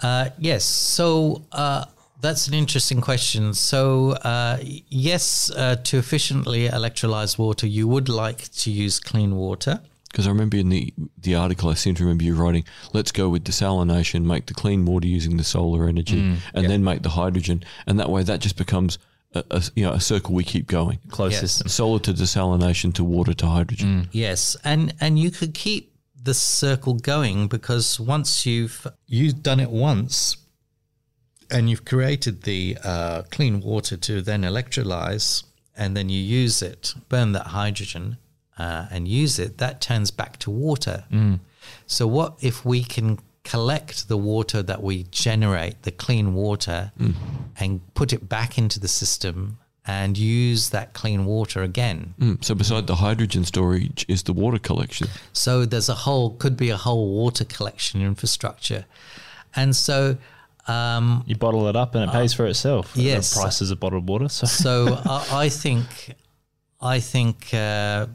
Uh, 0.00 0.30
yes. 0.38 0.64
So 0.64 1.44
uh, 1.52 1.84
that's 2.24 2.48
an 2.48 2.54
interesting 2.54 3.00
question. 3.00 3.54
So 3.54 4.12
uh, 4.12 4.56
yes, 5.08 5.50
uh, 5.50 5.76
to 5.88 5.98
efficiently 5.98 6.68
electrolyze 6.68 7.38
water, 7.38 7.66
you 7.66 7.86
would 7.88 8.08
like 8.08 8.40
to 8.62 8.70
use 8.70 8.98
clean 8.98 9.36
water. 9.36 9.80
Because 10.10 10.26
I 10.28 10.30
remember 10.30 10.56
in 10.56 10.68
the, 10.68 10.92
the 11.26 11.34
article, 11.34 11.68
I 11.70 11.74
seem 11.74 11.94
to 11.96 12.02
remember 12.04 12.22
you 12.24 12.34
writing, 12.36 12.64
let's 12.92 13.10
go 13.12 13.28
with 13.28 13.42
desalination, 13.44 14.24
make 14.24 14.46
the 14.46 14.54
clean 14.54 14.84
water 14.84 15.08
using 15.08 15.36
the 15.38 15.44
solar 15.44 15.88
energy, 15.88 16.20
Mm, 16.22 16.36
and 16.54 16.70
then 16.70 16.84
make 16.84 17.02
the 17.02 17.10
hydrogen. 17.10 17.64
And 17.86 17.98
that 17.98 18.08
way, 18.10 18.22
that 18.22 18.40
just 18.40 18.56
becomes 18.56 18.98
a, 19.34 19.42
a, 19.50 19.62
you 19.74 19.84
know, 19.84 19.92
a 19.92 20.00
circle 20.00 20.32
we 20.34 20.44
keep 20.44 20.66
going. 20.68 20.98
Closed 21.10 21.32
Yes. 21.32 21.40
system. 21.40 21.68
Solar 21.68 21.98
to 22.06 22.12
desalination 22.12 22.94
to 22.94 23.02
water 23.04 23.34
to 23.34 23.46
hydrogen. 23.46 24.08
Yes, 24.12 24.56
and 24.64 24.94
and 25.00 25.18
you 25.18 25.30
could 25.38 25.52
keep 25.52 25.90
the 26.22 26.34
circle 26.34 26.94
going 26.94 27.48
because 27.48 27.98
once 27.98 28.46
you've 28.46 28.86
you've 29.08 29.42
done 29.42 29.58
it 29.60 29.70
once, 29.70 30.36
and 31.50 31.68
you've 31.68 31.84
created 31.84 32.42
the 32.42 32.76
uh, 32.82 33.22
clean 33.30 33.60
water 33.60 33.96
to 33.96 34.22
then 34.22 34.42
electrolyze, 34.42 35.44
and 35.76 35.96
then 35.96 36.08
you 36.08 36.20
use 36.20 36.62
it, 36.62 36.94
burn 37.08 37.32
that 37.32 37.48
hydrogen, 37.48 38.16
uh, 38.58 38.86
and 38.90 39.08
use 39.08 39.38
it. 39.38 39.58
That 39.58 39.80
turns 39.80 40.10
back 40.10 40.38
to 40.38 40.50
water. 40.50 41.04
So 41.86 42.06
what 42.06 42.36
if 42.40 42.64
we 42.64 42.84
can 42.84 43.18
collect 43.44 44.08
the 44.08 44.16
water 44.16 44.62
that 44.62 44.82
we 44.82 45.04
generate, 45.10 45.82
the 45.82 45.90
clean 45.90 46.34
water, 46.34 46.92
and 47.58 47.80
put 47.94 48.12
it 48.12 48.28
back 48.28 48.56
into 48.58 48.80
the 48.80 48.88
system 48.88 49.58
and 49.86 50.16
use 50.16 50.70
that 50.70 50.94
clean 50.94 51.26
water 51.26 51.62
again. 51.62 52.14
Mm, 52.18 52.42
so 52.42 52.54
beside 52.54 52.86
the 52.86 52.96
hydrogen 52.96 53.44
storage 53.44 54.06
is 54.08 54.22
the 54.22 54.32
water 54.32 54.58
collection. 54.58 55.08
So 55.32 55.66
there's 55.66 55.90
a 55.90 55.94
whole, 55.94 56.30
could 56.30 56.56
be 56.56 56.70
a 56.70 56.76
whole 56.76 57.14
water 57.14 57.44
collection 57.44 58.00
infrastructure. 58.00 58.86
And 59.54 59.76
so, 59.76 60.16
um, 60.66 61.22
You 61.26 61.36
bottle 61.36 61.68
it 61.68 61.76
up 61.76 61.94
and 61.94 62.04
it 62.04 62.12
pays 62.12 62.32
for 62.34 62.46
itself. 62.46 62.92
yes. 62.94 63.34
The 63.34 63.40
prices 63.40 63.70
of 63.70 63.80
bottled 63.80 64.08
water. 64.08 64.28
So 64.28 64.46
so 64.46 65.00
I, 65.04 65.44
I 65.44 65.48
think, 65.48 66.14
I 66.80 67.00
think 67.00 67.52
uh, 67.54 68.06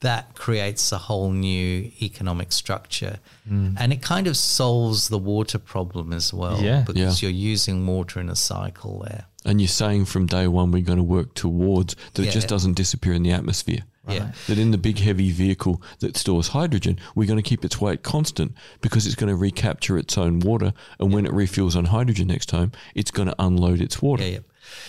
that 0.00 0.34
creates 0.34 0.92
a 0.92 0.98
whole 0.98 1.32
new 1.32 1.90
economic 2.00 2.52
structure, 2.52 3.18
and 3.50 3.92
it 3.92 4.02
kind 4.02 4.26
of 4.26 4.36
solves 4.36 5.08
the 5.08 5.18
water 5.18 5.58
problem 5.58 6.12
as 6.12 6.32
well. 6.32 6.60
Yeah. 6.60 6.82
because 6.86 7.22
Yeah. 7.22 7.28
you're 7.28 7.36
using 7.52 7.86
water 7.86 8.20
in 8.20 8.28
a 8.28 8.36
cycle 8.36 9.04
there. 9.08 9.24
And 9.44 9.60
you're 9.60 9.68
saying 9.68 10.04
from 10.06 10.26
day 10.26 10.46
one 10.46 10.70
we're 10.72 10.82
going 10.84 10.98
to 10.98 11.02
work 11.04 11.32
towards 11.34 11.96
that 12.14 12.26
it 12.26 12.30
just 12.32 12.48
doesn't 12.48 12.74
disappear 12.74 13.14
in 13.14 13.22
the 13.22 13.32
atmosphere. 13.32 13.82
Yeah. 14.14 14.32
That 14.46 14.58
in 14.58 14.70
the 14.70 14.78
big 14.78 14.98
heavy 14.98 15.30
vehicle 15.30 15.82
that 16.00 16.16
stores 16.16 16.48
hydrogen, 16.48 16.98
we're 17.14 17.26
going 17.26 17.42
to 17.42 17.48
keep 17.48 17.64
its 17.64 17.80
weight 17.80 18.02
constant 18.02 18.54
because 18.80 19.06
it's 19.06 19.14
going 19.14 19.30
to 19.30 19.36
recapture 19.36 19.98
its 19.98 20.16
own 20.16 20.40
water. 20.40 20.72
And 20.98 21.12
when 21.12 21.26
it 21.26 21.32
refuels 21.32 21.76
on 21.76 21.86
hydrogen 21.86 22.28
next 22.28 22.46
time, 22.46 22.72
it's 22.94 23.10
going 23.10 23.28
to 23.28 23.34
unload 23.38 23.80
its 23.80 24.00
water. 24.02 24.24
Yeah, 24.24 24.30
yeah. 24.30 24.38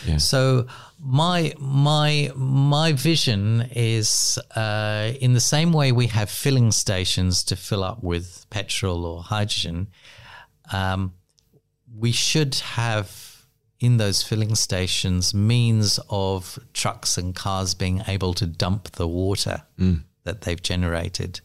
Yeah. 0.07 0.17
So 0.17 0.67
my 0.99 1.53
my 1.57 2.31
my 2.35 2.93
vision 2.93 3.69
is 3.73 4.37
uh, 4.55 5.13
in 5.21 5.33
the 5.33 5.39
same 5.39 5.71
way 5.71 5.91
we 5.91 6.07
have 6.07 6.29
filling 6.29 6.71
stations 6.71 7.43
to 7.45 7.55
fill 7.55 7.83
up 7.83 8.03
with 8.03 8.45
petrol 8.49 9.05
or 9.05 9.23
hydrogen. 9.23 9.87
Um, 10.71 11.13
we 11.97 12.11
should 12.11 12.55
have 12.55 13.28
in 13.79 13.97
those 13.97 14.21
filling 14.23 14.55
stations 14.55 15.33
means 15.33 15.99
of 16.09 16.59
trucks 16.73 17.17
and 17.17 17.33
cars 17.35 17.73
being 17.73 18.01
able 18.07 18.33
to 18.33 18.45
dump 18.45 18.91
the 18.91 19.07
water 19.07 19.63
that 20.23 20.41
they've 20.41 20.61
generated, 20.61 21.39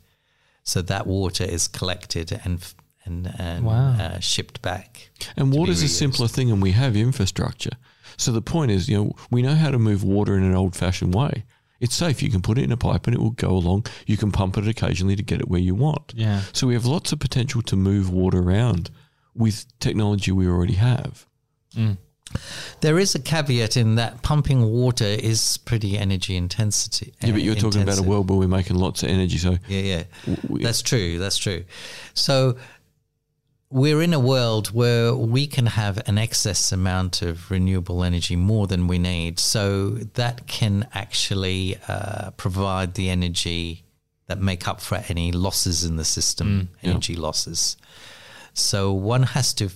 so 0.64 0.82
that 0.82 1.06
water 1.06 1.44
is 1.44 1.68
collected 1.68 2.40
and 2.44 2.64
and, 3.06 3.34
and 3.38 3.64
Wow. 3.66 3.92
uh, 4.00 4.18
shipped 4.20 4.62
back. 4.62 5.10
And 5.36 5.52
water 5.52 5.70
is 5.72 5.82
a 5.82 5.88
simpler 5.88 6.26
thing, 6.26 6.50
and 6.50 6.62
we 6.62 6.70
have 6.72 6.96
infrastructure. 6.96 7.72
So 8.16 8.32
the 8.32 8.40
point 8.40 8.70
is, 8.70 8.88
you 8.88 8.96
know, 8.96 9.12
we 9.30 9.42
know 9.42 9.54
how 9.54 9.70
to 9.70 9.78
move 9.78 10.02
water 10.02 10.36
in 10.38 10.42
an 10.42 10.54
old-fashioned 10.54 11.12
way. 11.14 11.44
It's 11.80 11.94
safe. 11.94 12.22
You 12.22 12.30
can 12.30 12.40
put 12.40 12.56
it 12.56 12.64
in 12.64 12.72
a 12.72 12.78
pipe 12.78 13.06
and 13.06 13.14
it 13.14 13.20
will 13.20 13.32
go 13.32 13.50
along. 13.50 13.84
You 14.06 14.16
can 14.16 14.32
pump 14.32 14.56
it 14.56 14.66
occasionally 14.66 15.16
to 15.16 15.22
get 15.22 15.40
it 15.40 15.48
where 15.48 15.60
you 15.60 15.74
want. 15.74 16.14
yeah. 16.16 16.42
So 16.54 16.66
we 16.66 16.72
have 16.74 16.86
lots 16.86 17.12
of 17.12 17.18
potential 17.18 17.60
to 17.62 17.76
move 17.76 18.08
water 18.10 18.38
around 18.38 18.90
with 19.34 19.66
technology 19.80 20.32
we 20.32 20.46
already 20.46 20.74
have. 20.76 21.26
There 22.80 22.98
is 22.98 23.14
a 23.14 23.18
caveat 23.18 23.76
in 23.76 23.94
that 23.96 24.22
pumping 24.22 24.64
water 24.64 25.04
is 25.04 25.56
pretty 25.58 25.96
energy 25.98 26.36
intensity. 26.36 27.14
Yeah, 27.20 27.32
but 27.32 27.42
you're 27.42 27.54
talking 27.54 27.82
about 27.82 27.98
a 27.98 28.02
world 28.02 28.28
where 28.28 28.38
we're 28.38 28.48
making 28.48 28.76
lots 28.76 29.02
of 29.02 29.08
energy. 29.08 29.38
So 29.38 29.56
Yeah, 29.68 30.04
yeah, 30.26 30.36
that's 30.50 30.82
true. 30.82 31.18
That's 31.18 31.38
true. 31.38 31.64
So 32.14 32.56
we're 33.70 34.02
in 34.02 34.14
a 34.14 34.20
world 34.20 34.68
where 34.68 35.14
we 35.14 35.46
can 35.46 35.66
have 35.66 36.00
an 36.06 36.16
excess 36.16 36.70
amount 36.70 37.22
of 37.22 37.50
renewable 37.50 38.04
energy, 38.04 38.36
more 38.36 38.66
than 38.66 38.86
we 38.86 38.98
need. 38.98 39.40
So 39.40 39.90
that 39.90 40.46
can 40.46 40.86
actually 40.94 41.78
uh, 41.88 42.30
provide 42.32 42.94
the 42.94 43.10
energy 43.10 43.84
that 44.26 44.40
make 44.40 44.68
up 44.68 44.80
for 44.80 45.02
any 45.08 45.32
losses 45.32 45.84
in 45.84 45.96
the 45.96 46.04
system, 46.04 46.68
yeah. 46.82 46.90
energy 46.90 47.16
losses. 47.16 47.76
So 48.52 48.92
one 48.92 49.24
has 49.24 49.52
to 49.54 49.70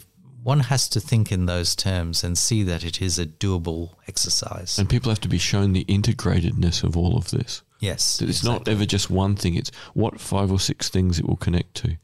one 0.48 0.60
has 0.60 0.88
to 0.88 0.98
think 0.98 1.30
in 1.30 1.44
those 1.44 1.76
terms 1.76 2.24
and 2.24 2.38
see 2.38 2.62
that 2.62 2.82
it 2.82 3.02
is 3.02 3.18
a 3.18 3.26
doable 3.26 3.90
exercise. 4.08 4.78
and 4.78 4.88
people 4.88 5.10
have 5.10 5.20
to 5.20 5.28
be 5.28 5.36
shown 5.36 5.74
the 5.74 5.84
integratedness 5.84 6.82
of 6.82 6.96
all 6.96 7.18
of 7.18 7.30
this. 7.30 7.60
yes, 7.80 8.22
it's 8.22 8.42
not 8.42 8.66
ever 8.66 8.86
just 8.86 9.10
one 9.10 9.36
thing. 9.36 9.54
It's 9.54 9.70
what 9.92 10.18
five 10.18 10.50
or 10.50 10.58
six 10.58 10.88
things 10.88 11.18
it 11.18 11.28
will 11.28 11.36
connect 11.36 11.74
to. 11.82 11.98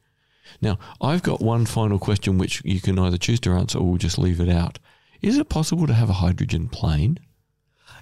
Now, 0.60 0.78
I've 1.00 1.22
got 1.22 1.40
one 1.40 1.64
final 1.64 1.98
question 1.98 2.36
which 2.36 2.60
you 2.66 2.82
can 2.82 2.98
either 2.98 3.16
choose 3.16 3.40
to 3.40 3.52
answer 3.52 3.78
or 3.78 3.86
we'll 3.86 4.06
just 4.08 4.18
leave 4.18 4.40
it 4.40 4.50
out. 4.50 4.78
Is 5.22 5.38
it 5.38 5.48
possible 5.48 5.86
to 5.86 5.94
have 5.94 6.10
a 6.10 6.20
hydrogen 6.24 6.68
plane? 6.68 7.18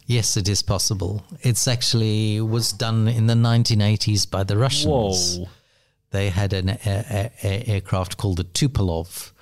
Yes, 0.07 0.37
it 0.37 0.49
is 0.49 0.63
possible. 0.63 1.25
It's 1.43 1.69
actually 1.69 2.41
was 2.41 2.73
done 2.73 3.07
in 3.07 3.29
the 3.29 3.35
1980s 3.35 4.29
by 4.29 4.43
the 4.43 4.57
Russians. 4.57 5.39
Whoa. 5.39 5.49
They 6.11 6.31
had 6.31 6.53
an 6.53 6.69
a, 6.71 6.81
a, 6.85 7.31
a 7.45 7.69
aircraft 7.75 8.17
called 8.17 8.39
the 8.39 8.45
Tupolev, 8.59 9.33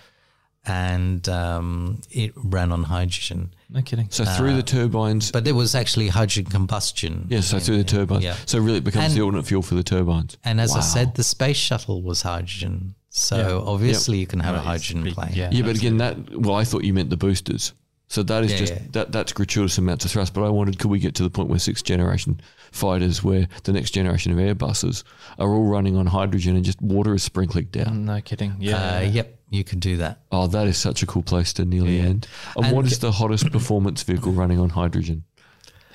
and 0.66 1.28
um, 1.28 2.00
it 2.10 2.32
ran 2.36 2.72
on 2.72 2.82
hydrogen. 2.84 3.54
No 3.70 3.82
kidding. 3.82 4.08
So 4.10 4.24
through 4.24 4.56
the 4.56 4.62
turbines. 4.62 5.30
But 5.30 5.46
it 5.46 5.52
was 5.52 5.74
actually 5.74 6.08
hydrogen 6.08 6.46
combustion. 6.50 7.26
Yes, 7.30 7.46
so 7.46 7.58
through 7.58 7.78
the 7.78 7.84
turbines. 7.84 8.24
yeah. 8.24 8.34
So 8.46 8.58
really 8.58 8.78
it 8.78 8.84
becomes 8.84 9.06
And- 9.06 9.14
the 9.14 9.22
alternate 9.22 9.46
fuel 9.46 9.62
for 9.62 9.74
the 9.74 9.82
turbines. 9.84 10.36
And 10.44 10.60
as 10.60 10.74
I 10.76 10.80
said, 10.80 11.14
the 11.14 11.24
space 11.24 11.56
shuttle 11.56 12.02
was 12.02 12.22
hydrogen. 12.22 12.94
So 13.10 13.36
Yeah. 13.36 13.70
obviously 13.72 14.18
you 14.18 14.26
can 14.26 14.40
have 14.40 14.54
a 14.54 14.58
Right, 14.58 14.76
it's 14.76 14.84
hydrogen 14.88 15.04
big- 15.04 15.14
plane. 15.14 15.32
yeah. 15.34 15.50
Yeah, 15.52 15.62
but 15.62 15.76
again, 15.76 15.96
that 15.98 16.16
well, 16.38 16.54
I 16.56 16.64
thought 16.64 16.84
you 16.84 16.94
meant 16.94 17.10
the 17.10 17.16
boosters. 17.16 17.72
So 18.10 18.24
that 18.24 18.42
is 18.44 18.50
Yeah, 18.50 18.58
just 18.58 18.72
yeah. 18.74 18.80
that 18.90 19.12
that's 19.12 19.32
gratuitous 19.32 19.78
amounts 19.78 20.04
of 20.04 20.10
thrust. 20.10 20.34
But 20.34 20.42
I 20.42 20.48
wanted, 20.48 20.80
could 20.80 20.90
we 20.90 20.98
get 20.98 21.14
to 21.14 21.22
the 21.22 21.30
point 21.30 21.48
where 21.48 21.60
sixth 21.60 21.84
generation 21.84 22.40
fighters, 22.72 23.22
where 23.22 23.46
the 23.62 23.72
next 23.72 23.92
generation 23.92 24.32
of 24.32 24.38
Airbuses 24.38 25.04
are 25.38 25.48
all 25.54 25.64
running 25.68 25.96
on 25.96 26.06
hydrogen 26.06 26.56
and 26.56 26.64
just 26.64 26.82
water 26.82 27.14
is 27.14 27.22
sprinkling 27.22 27.66
down? 27.66 28.04
No 28.06 28.20
kidding. 28.20 28.56
Yeah. 28.58 28.96
Uh, 28.96 29.00
yep, 29.02 29.38
you 29.50 29.62
can 29.62 29.78
do 29.78 29.96
that. 29.98 30.22
Oh, 30.32 30.48
that 30.48 30.66
is 30.66 30.76
such 30.76 31.04
a 31.04 31.06
cool 31.06 31.22
place 31.22 31.52
to 31.54 31.64
nearly 31.64 31.98
Yeah. 31.98 32.06
end. 32.06 32.26
And, 32.56 32.66
And- 32.66 32.74
what 32.76 32.84
is 32.86 32.98
the 32.98 33.12
hottest 33.12 33.50
performance 33.52 34.02
vehicle 34.02 34.32
running 34.32 34.58
on 34.58 34.70
hydrogen? 34.70 35.22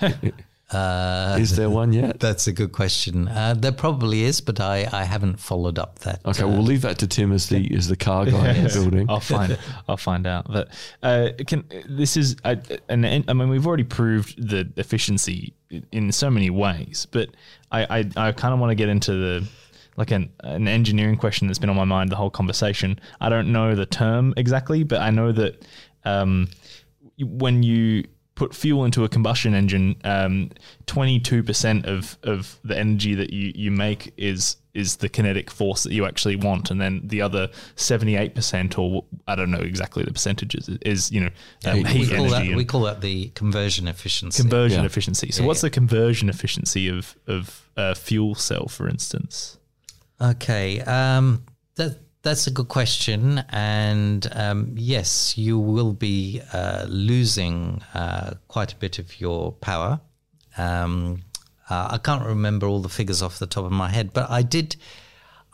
Uh, 0.70 1.36
Is 1.38 1.54
there 1.54 1.70
one 1.70 1.92
yet? 1.92 2.18
that's 2.20 2.48
a 2.48 2.52
good 2.52 2.72
question. 2.72 3.28
Uh, 3.28 3.54
there 3.56 3.70
probably 3.70 4.24
is, 4.24 4.40
but 4.40 4.58
I, 4.58 4.88
I 4.92 5.04
haven't 5.04 5.38
followed 5.38 5.78
up 5.78 6.00
that. 6.00 6.20
Okay, 6.26 6.42
uh, 6.42 6.48
we'll 6.48 6.62
leave 6.62 6.82
that 6.82 6.98
to 6.98 7.06
Tim 7.06 7.30
as 7.32 7.48
the 7.48 7.72
as 7.76 7.86
the 7.88 7.96
car 7.96 8.26
guy 8.26 8.52
in 8.52 8.64
the 8.64 8.70
building. 8.70 9.08
I'll 9.08 9.20
find 9.20 9.56
I'll 9.88 9.96
find 9.96 10.26
out. 10.26 10.50
But 10.50 10.68
uh, 11.04 11.28
can 11.46 11.64
this 11.88 12.16
is 12.16 12.36
I, 12.44 12.60
an 12.88 13.04
I 13.04 13.32
mean 13.32 13.48
we've 13.48 13.66
already 13.66 13.84
proved 13.84 14.48
the 14.48 14.68
efficiency 14.76 15.54
in 15.92 16.10
so 16.10 16.30
many 16.30 16.50
ways, 16.50 17.06
but 17.12 17.30
I 17.70 17.98
I, 17.98 18.28
I 18.28 18.32
kind 18.32 18.52
of 18.52 18.58
want 18.58 18.72
to 18.72 18.76
get 18.76 18.88
into 18.88 19.12
the 19.12 19.48
like 19.96 20.10
an 20.10 20.30
an 20.40 20.66
engineering 20.66 21.16
question 21.16 21.46
that's 21.46 21.60
been 21.60 21.70
on 21.70 21.76
my 21.76 21.84
mind 21.84 22.10
the 22.10 22.16
whole 22.16 22.30
conversation. 22.30 22.98
I 23.20 23.28
don't 23.28 23.52
know 23.52 23.76
the 23.76 23.86
term 23.86 24.34
exactly, 24.36 24.82
but 24.82 25.00
I 25.00 25.10
know 25.10 25.30
that 25.30 25.64
um, 26.04 26.48
when 27.18 27.62
you 27.62 28.04
put 28.36 28.54
fuel 28.54 28.84
into 28.84 29.02
a 29.02 29.08
combustion 29.08 29.52
engine, 29.54 29.96
twenty 30.86 31.18
two 31.18 31.42
percent 31.42 31.86
of 31.86 32.16
of 32.22 32.60
the 32.62 32.78
energy 32.78 33.14
that 33.16 33.32
you 33.32 33.50
you 33.54 33.72
make 33.72 34.12
is 34.16 34.56
is 34.74 34.96
the 34.96 35.08
kinetic 35.08 35.50
force 35.50 35.84
that 35.84 35.92
you 35.94 36.04
actually 36.04 36.36
want, 36.36 36.70
and 36.70 36.78
then 36.80 37.00
the 37.04 37.20
other 37.22 37.48
seventy 37.76 38.14
eight 38.14 38.34
percent, 38.34 38.78
or 38.78 39.04
I 39.26 39.34
don't 39.34 39.50
know 39.50 39.60
exactly 39.60 40.04
the 40.04 40.12
percentages, 40.12 40.68
is 40.82 41.10
you 41.10 41.20
know 41.22 41.30
um, 41.64 41.84
Heat. 41.84 42.00
we 42.10 42.16
call 42.16 42.26
energy 42.34 42.50
that 42.50 42.56
we 42.56 42.64
call 42.64 42.82
that 42.82 43.00
the 43.00 43.28
conversion 43.30 43.88
efficiency. 43.88 44.40
conversion 44.42 44.80
Yeah. 44.80 44.86
efficiency. 44.86 45.32
So, 45.32 45.42
Yeah, 45.42 45.48
what's 45.48 45.62
yeah. 45.62 45.68
the 45.68 45.70
conversion 45.70 46.28
efficiency 46.28 46.88
of 46.88 47.16
of 47.26 47.68
a 47.76 47.94
fuel 47.94 48.34
cell, 48.34 48.68
for 48.68 48.86
instance? 48.88 49.56
Okay, 50.20 50.80
um, 50.82 51.42
that 51.76 51.98
that's 52.26 52.48
a 52.48 52.50
good 52.50 52.66
question, 52.66 53.44
and 53.50 54.28
um, 54.32 54.72
yes, 54.74 55.38
you 55.38 55.60
will 55.60 55.92
be 55.92 56.42
uh, 56.52 56.84
losing 56.88 57.80
uh, 57.94 58.34
quite 58.48 58.72
a 58.72 58.76
bit 58.76 58.98
of 58.98 59.20
your 59.20 59.52
power. 59.52 60.00
Um, 60.58 61.22
uh, 61.70 61.90
I 61.92 61.98
can't 61.98 62.26
remember 62.26 62.66
all 62.66 62.80
the 62.80 62.88
figures 62.88 63.22
off 63.22 63.38
the 63.38 63.46
top 63.46 63.64
of 63.64 63.70
my 63.70 63.90
head, 63.90 64.12
but 64.12 64.28
I 64.28 64.42
did. 64.42 64.74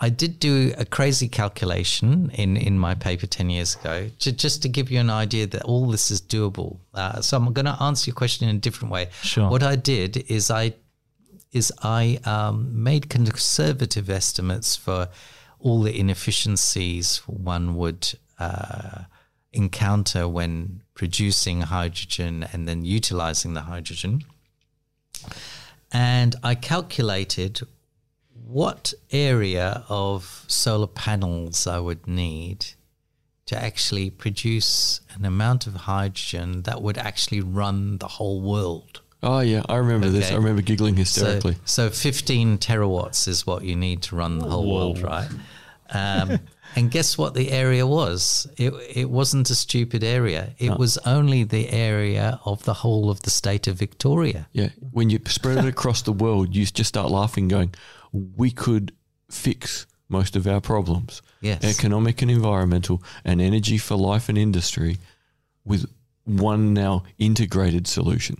I 0.00 0.08
did 0.08 0.40
do 0.40 0.72
a 0.78 0.84
crazy 0.84 1.28
calculation 1.28 2.30
in, 2.34 2.56
in 2.56 2.76
my 2.76 2.96
paper 2.96 3.28
10 3.28 3.50
years 3.50 3.76
ago, 3.76 4.10
ju- 4.18 4.32
just 4.32 4.60
to 4.62 4.68
give 4.68 4.90
you 4.90 4.98
an 4.98 5.10
idea 5.10 5.46
that 5.46 5.62
all 5.62 5.86
this 5.88 6.10
is 6.10 6.20
doable. 6.20 6.80
Uh, 6.92 7.20
so 7.20 7.36
I'm 7.36 7.52
going 7.52 7.66
to 7.66 7.80
answer 7.80 8.08
your 8.10 8.16
question 8.16 8.48
in 8.48 8.56
a 8.56 8.58
different 8.58 8.90
way. 8.90 9.10
Sure. 9.22 9.48
What 9.48 9.62
I 9.62 9.76
did 9.76 10.24
is 10.28 10.50
I 10.50 10.74
is 11.52 11.72
I 11.82 12.18
um, 12.24 12.82
made 12.82 13.10
conservative 13.10 14.10
estimates 14.10 14.74
for 14.74 15.08
all 15.62 15.82
the 15.82 15.98
inefficiencies 15.98 17.18
one 17.26 17.76
would 17.76 18.14
uh, 18.38 19.02
encounter 19.52 20.26
when 20.28 20.82
producing 20.94 21.62
hydrogen 21.62 22.46
and 22.52 22.66
then 22.66 22.84
utilizing 22.84 23.54
the 23.54 23.62
hydrogen. 23.62 24.24
And 25.92 26.34
I 26.42 26.54
calculated 26.54 27.60
what 28.46 28.92
area 29.10 29.84
of 29.88 30.44
solar 30.48 30.86
panels 30.86 31.66
I 31.66 31.78
would 31.78 32.06
need 32.06 32.66
to 33.46 33.62
actually 33.62 34.10
produce 34.10 35.00
an 35.14 35.24
amount 35.24 35.66
of 35.66 35.74
hydrogen 35.74 36.62
that 36.62 36.82
would 36.82 36.96
actually 36.96 37.40
run 37.40 37.98
the 37.98 38.08
whole 38.08 38.40
world. 38.40 39.01
Oh 39.22 39.40
yeah, 39.40 39.62
I 39.68 39.76
remember 39.76 40.08
this. 40.08 40.30
I 40.30 40.34
remember 40.34 40.62
giggling 40.62 40.96
hysterically. 40.96 41.56
so 41.64 41.90
15 41.90 42.58
terawatts 42.58 43.28
is 43.28 43.46
what 43.46 43.62
you 43.64 43.76
need 43.76 44.02
to 44.02 44.16
run 44.16 44.38
the 44.38 44.46
whole 44.48 44.72
world, 44.74 45.00
right? 45.00 45.28
Um, 45.90 46.38
And 46.74 46.90
guess 46.90 47.18
what 47.18 47.34
the 47.34 47.50
area 47.52 47.86
was? 47.86 48.46
It, 48.56 48.72
it 48.94 49.10
wasn't 49.10 49.50
a 49.50 49.54
stupid 49.54 50.02
area. 50.02 50.54
It 50.58 50.78
was 50.78 50.96
only 50.98 51.44
the 51.44 51.68
area 51.68 52.40
of 52.46 52.64
the 52.64 52.72
whole 52.72 53.10
of 53.10 53.20
the 53.22 53.30
state 53.30 53.66
of 53.66 53.76
Victoria. 53.76 54.48
Yeah. 54.52 54.70
When 54.90 55.10
you 55.10 55.20
spread 55.26 55.58
it 55.58 55.66
across 55.66 56.02
the 56.02 56.12
world, 56.12 56.56
you 56.56 56.64
just 56.64 56.88
start 56.88 57.10
laughing, 57.10 57.48
going, 57.48 57.74
we 58.12 58.50
could 58.50 58.92
fix 59.30 59.86
most 60.08 60.36
of 60.36 60.46
our 60.46 60.60
problems 60.60 61.22
Yes. 61.40 61.62
economic 61.64 62.22
and 62.22 62.30
environmental, 62.30 63.02
and 63.24 63.40
energy 63.42 63.76
for 63.76 63.96
life 63.96 64.28
and 64.28 64.38
industry 64.38 64.96
with 65.64 65.84
one 66.24 66.72
now 66.72 67.02
integrated 67.18 67.86
solution. 67.86 68.36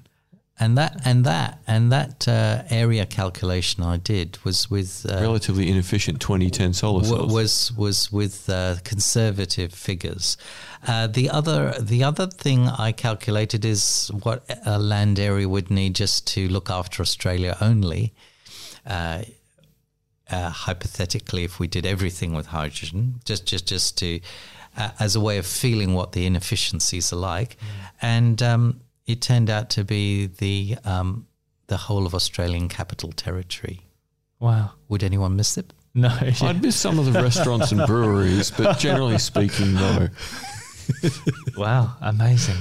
And 0.60 0.76
that 0.78 1.00
and 1.04 1.24
that 1.24 1.60
and 1.66 1.90
that 1.90 2.28
uh, 2.28 2.62
area 2.70 3.06
calculation 3.06 3.82
I 3.82 3.96
did 3.96 4.38
was 4.44 4.70
with 4.70 5.06
uh, 5.10 5.20
Relatively 5.20 5.68
inefficient 5.68 6.20
2010 6.20 6.74
solar 6.74 7.02
w- 7.02 7.16
cells. 7.16 7.32
was 7.32 7.72
was 7.72 8.12
with 8.12 8.48
uh, 8.48 8.76
conservative 8.84 9.72
figures. 9.72 10.36
Uh, 10.86 11.06
the 11.06 11.30
other 11.30 11.74
the 11.80 12.04
other 12.04 12.26
thing 12.26 12.68
I 12.68 12.92
calculated 12.92 13.64
is 13.64 14.10
what 14.22 14.44
a 14.66 14.78
land 14.78 15.18
area 15.18 15.48
would 15.48 15.70
need 15.70 15.94
just 15.94 16.26
to 16.28 16.48
look 16.48 16.70
after 16.70 17.02
Australia 17.02 17.56
only. 17.60 18.12
Uh, 18.86 19.22
uh, 20.30 20.50
hypothetically, 20.50 21.44
if 21.44 21.58
we 21.58 21.66
did 21.66 21.84
everything 21.86 22.34
with 22.34 22.46
hydrogen, 22.46 23.20
just 23.24 23.46
just 23.46 23.66
just 23.66 23.98
to 23.98 24.20
uh, 24.76 24.90
as 24.98 25.16
a 25.16 25.20
way 25.20 25.38
of 25.38 25.46
feeling 25.46 25.94
what 25.94 26.12
the 26.12 26.24
inefficiencies 26.26 27.12
are 27.12 27.16
like, 27.16 27.56
and 28.00 28.42
um, 28.42 28.80
it 29.06 29.20
turned 29.20 29.50
out 29.50 29.70
to 29.70 29.84
be 29.84 30.26
the 30.26 30.76
um, 30.84 31.26
the 31.66 31.76
whole 31.76 32.06
of 32.06 32.14
Australian 32.14 32.68
Capital 32.68 33.12
Territory. 33.12 33.80
Wow. 34.38 34.72
Would 34.88 35.02
anyone 35.02 35.36
miss 35.36 35.56
it? 35.56 35.72
No. 35.94 36.08
yeah. 36.22 36.34
I'd 36.42 36.62
miss 36.62 36.76
some 36.76 36.98
of 36.98 37.12
the 37.12 37.22
restaurants 37.22 37.72
and 37.72 37.86
breweries, 37.86 38.50
but 38.50 38.78
generally 38.78 39.18
speaking, 39.18 39.74
no. 39.74 40.08
Wow, 41.56 41.94
amazing. 42.00 42.56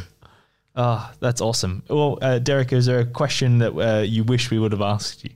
Oh, 0.75 1.11
that's 1.19 1.41
awesome. 1.41 1.83
Well, 1.89 2.19
uh, 2.21 2.39
Derek, 2.39 2.71
is 2.71 2.85
there 2.85 2.99
a 2.99 3.05
question 3.05 3.57
that 3.57 3.73
uh, 3.73 4.01
you 4.01 4.23
wish 4.23 4.51
we 4.51 4.59
would 4.59 4.71
have 4.71 4.81
asked 4.81 5.23
you? 5.23 5.31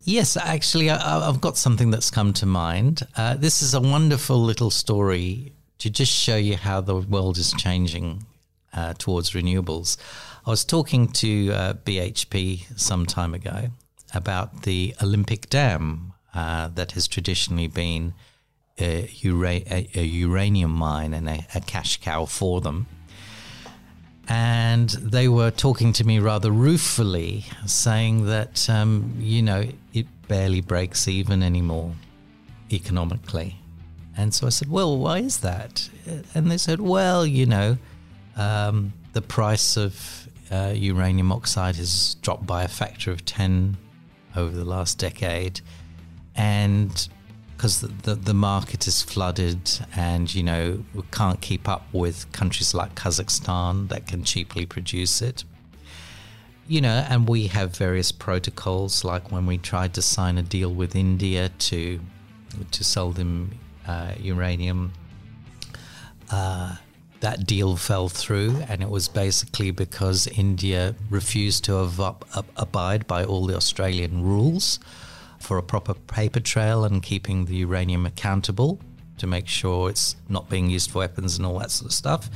Yes, 0.00 0.36
actually, 0.36 0.90
I, 0.90 1.28
I've 1.28 1.40
got 1.40 1.56
something 1.56 1.90
that's 1.90 2.10
come 2.10 2.32
to 2.34 2.46
mind. 2.46 3.02
Uh, 3.16 3.36
this 3.36 3.62
is 3.62 3.74
a 3.74 3.80
wonderful 3.80 4.42
little 4.42 4.70
story 4.70 5.52
to 5.78 5.90
just 5.90 6.12
show 6.12 6.36
you 6.36 6.56
how 6.56 6.80
the 6.80 6.96
world 6.96 7.38
is 7.38 7.52
changing 7.52 8.26
uh, 8.72 8.94
towards 8.98 9.30
renewables. 9.30 9.96
I 10.46 10.50
was 10.50 10.64
talking 10.64 11.08
to 11.08 11.52
uh, 11.52 11.72
BHP 11.74 12.78
some 12.78 13.06
time 13.06 13.34
ago 13.34 13.68
about 14.14 14.62
the 14.62 14.94
Olympic 15.02 15.50
Dam 15.50 16.12
uh, 16.34 16.68
that 16.68 16.92
has 16.92 17.06
traditionally 17.08 17.68
been 17.68 18.14
a, 18.78 19.10
ura- 19.20 19.66
a, 19.70 19.88
a 19.94 20.04
uranium 20.04 20.70
mine 20.70 21.12
and 21.12 21.28
a, 21.28 21.46
a 21.54 21.60
cash 21.60 22.00
cow 22.00 22.24
for 22.24 22.60
them 22.60 22.86
and 24.28 24.90
they 24.90 25.26
were 25.26 25.50
talking 25.50 25.92
to 25.94 26.04
me 26.04 26.18
rather 26.18 26.50
ruefully, 26.50 27.46
saying 27.66 28.26
that 28.26 28.68
um, 28.68 29.14
you 29.18 29.42
know 29.42 29.64
it 29.94 30.06
barely 30.28 30.60
breaks 30.60 31.08
even 31.08 31.42
anymore 31.42 31.94
economically. 32.70 33.56
And 34.16 34.34
so 34.34 34.46
I 34.46 34.50
said, 34.50 34.70
"Well, 34.70 34.98
why 34.98 35.18
is 35.18 35.38
that?" 35.38 35.88
And 36.34 36.50
they 36.50 36.58
said, 36.58 36.80
"Well, 36.80 37.24
you 37.26 37.46
know, 37.46 37.78
um, 38.38 38.92
the 39.12 39.22
price 39.22 39.76
of 39.76 40.28
uh, 40.50 40.72
uranium 40.74 41.30
oxide 41.32 41.76
has 41.76 42.14
dropped 42.22 42.46
by 42.46 42.62
a 42.62 42.68
factor 42.68 43.10
of 43.10 43.24
ten 43.24 43.76
over 44.36 44.56
the 44.56 44.64
last 44.64 44.98
decade, 44.98 45.60
and." 46.36 47.08
Because 47.56 47.80
the, 47.80 47.88
the, 47.88 48.14
the 48.14 48.34
market 48.34 48.86
is 48.86 49.02
flooded, 49.02 49.80
and 49.96 50.32
you 50.32 50.44
know 50.44 50.84
we 50.94 51.02
can't 51.10 51.40
keep 51.40 51.68
up 51.68 51.82
with 51.92 52.30
countries 52.30 52.72
like 52.72 52.94
Kazakhstan 52.94 53.88
that 53.88 54.06
can 54.06 54.22
cheaply 54.22 54.64
produce 54.64 55.20
it. 55.20 55.42
You 56.68 56.80
know, 56.80 57.04
and 57.08 57.28
we 57.28 57.48
have 57.48 57.74
various 57.76 58.12
protocols, 58.12 59.02
like 59.02 59.32
when 59.32 59.44
we 59.44 59.58
tried 59.58 59.92
to 59.94 60.02
sign 60.02 60.38
a 60.38 60.42
deal 60.42 60.72
with 60.72 60.94
India 60.94 61.48
to 61.48 61.98
to 62.70 62.84
sell 62.84 63.10
them 63.10 63.58
uh, 63.88 64.12
uranium. 64.20 64.92
Uh, 66.30 66.76
that 67.20 67.46
deal 67.46 67.76
fell 67.76 68.08
through, 68.08 68.62
and 68.68 68.82
it 68.82 68.88
was 68.88 69.08
basically 69.08 69.70
because 69.70 70.26
India 70.28 70.94
refused 71.10 71.64
to 71.64 71.78
ab- 71.80 72.24
abide 72.56 73.06
by 73.06 73.24
all 73.24 73.46
the 73.46 73.56
Australian 73.56 74.22
rules 74.22 74.78
for 75.40 75.58
a 75.58 75.62
proper 75.62 75.94
paper 75.94 76.40
trail 76.40 76.84
and 76.84 77.02
keeping 77.02 77.44
the 77.46 77.56
uranium 77.56 78.06
accountable 78.06 78.80
to 79.18 79.26
make 79.26 79.48
sure 79.48 79.90
it's 79.90 80.16
not 80.28 80.48
being 80.48 80.70
used 80.70 80.90
for 80.90 80.98
weapons 80.98 81.36
and 81.36 81.46
all 81.46 81.58
that 81.58 81.70
sort 81.70 81.90
of 81.90 81.94
stuff. 81.94 82.30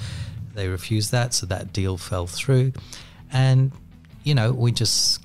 They 0.55 0.69
refused 0.69 1.13
that, 1.13 1.33
so 1.33 1.47
that 1.47 1.73
deal 1.73 1.97
fell 1.97 2.27
through. 2.27 2.73
And, 3.33 3.73
you 4.25 4.35
know, 4.35 4.53
we 4.53 4.73
just, 4.73 5.23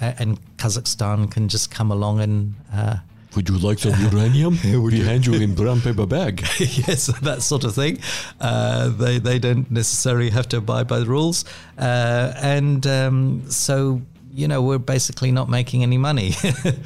and 0.00 0.38
Kazakhstan 0.56 1.30
can 1.30 1.48
just 1.48 1.70
come 1.70 1.90
along 1.90 2.20
and, 2.20 2.54
uh, 2.72 2.96
Would 3.36 3.48
you 3.48 3.58
like 3.58 3.78
some 3.78 3.94
uranium? 4.12 4.58
we 4.82 5.00
hand 5.00 5.24
you 5.24 5.34
in 5.34 5.54
brown 5.54 5.80
paper 5.80 6.06
bag. 6.06 6.40
yes, 6.58 7.06
that 7.20 7.42
sort 7.42 7.62
of 7.64 7.74
thing. 7.74 7.98
Uh, 8.40 8.88
they 8.88 9.18
they 9.18 9.38
don't 9.38 9.70
necessarily 9.70 10.30
have 10.30 10.48
to 10.48 10.56
abide 10.56 10.88
by 10.88 10.98
the 10.98 11.06
rules, 11.06 11.44
uh, 11.78 12.32
and 12.36 12.86
um, 12.86 13.48
so 13.48 14.02
you 14.32 14.48
know 14.48 14.60
we're 14.60 14.78
basically 14.78 15.30
not 15.30 15.48
making 15.48 15.82
any 15.84 15.96
money. 15.96 16.32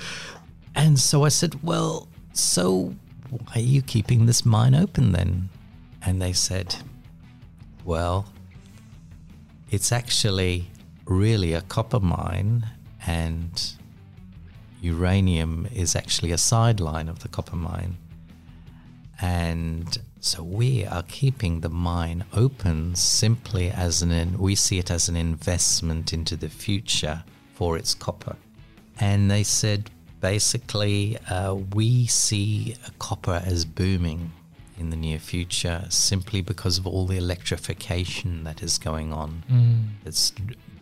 and 0.74 0.98
so 0.98 1.24
I 1.24 1.30
said, 1.30 1.62
well, 1.62 2.08
so 2.34 2.94
why 3.30 3.56
are 3.56 3.60
you 3.60 3.80
keeping 3.80 4.26
this 4.26 4.44
mine 4.44 4.74
open 4.74 5.12
then? 5.12 5.48
And 6.04 6.20
they 6.20 6.34
said, 6.34 6.76
well, 7.86 8.26
it's 9.70 9.92
actually 9.92 10.70
really 11.06 11.54
a 11.54 11.62
copper 11.62 12.00
mine, 12.00 12.66
and 13.06 13.74
uranium 14.84 15.66
is 15.74 15.96
actually 15.96 16.32
a 16.32 16.38
sideline 16.38 17.08
of 17.08 17.20
the 17.20 17.28
copper 17.28 17.56
mine. 17.56 17.96
And 19.20 19.96
so 20.20 20.42
we 20.42 20.84
are 20.84 21.04
keeping 21.04 21.60
the 21.60 21.68
mine 21.68 22.24
open 22.32 22.94
simply 22.94 23.70
as 23.70 24.02
an, 24.02 24.10
in, 24.10 24.38
we 24.38 24.54
see 24.54 24.78
it 24.78 24.90
as 24.90 25.08
an 25.08 25.16
investment 25.16 26.12
into 26.12 26.36
the 26.36 26.48
future 26.48 27.24
for 27.54 27.76
its 27.76 27.94
copper. 27.94 28.36
And 29.00 29.30
they 29.30 29.42
said 29.42 29.90
basically, 30.20 31.18
uh, 31.30 31.54
we 31.54 32.06
see 32.06 32.76
copper 32.98 33.42
as 33.44 33.64
booming 33.64 34.32
in 34.78 34.90
the 34.90 34.96
near 34.96 35.18
future 35.18 35.84
simply 35.88 36.40
because 36.40 36.78
of 36.78 36.86
all 36.86 37.06
the 37.06 37.16
electrification 37.16 38.44
that 38.44 38.62
is 38.62 38.76
going 38.78 39.12
on. 39.12 39.42
It's 40.04 40.32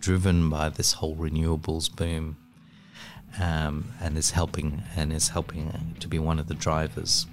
driven 0.01 0.49
by 0.51 0.71
this 0.71 0.93
whole 0.95 1.17
renewables 1.17 1.95
boom 1.95 2.37
um, 3.41 3.93
and 4.01 4.17
is 4.17 4.31
helping 4.31 4.83
and 4.97 5.13
is 5.13 5.29
helping 5.29 5.97
to 6.01 6.09
be 6.09 6.19
one 6.19 6.39
of 6.39 6.49
the 6.49 6.55
drivers. 6.55 7.27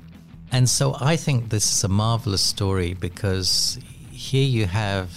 And 0.51 0.69
so 0.69 0.95
I 0.99 1.15
think 1.15 1.49
this 1.49 1.71
is 1.71 1.83
a 1.83 1.87
marvelous 1.87 2.41
story 2.41 2.93
because 2.93 3.79
here 4.11 4.47
you 4.47 4.65
have 4.65 5.11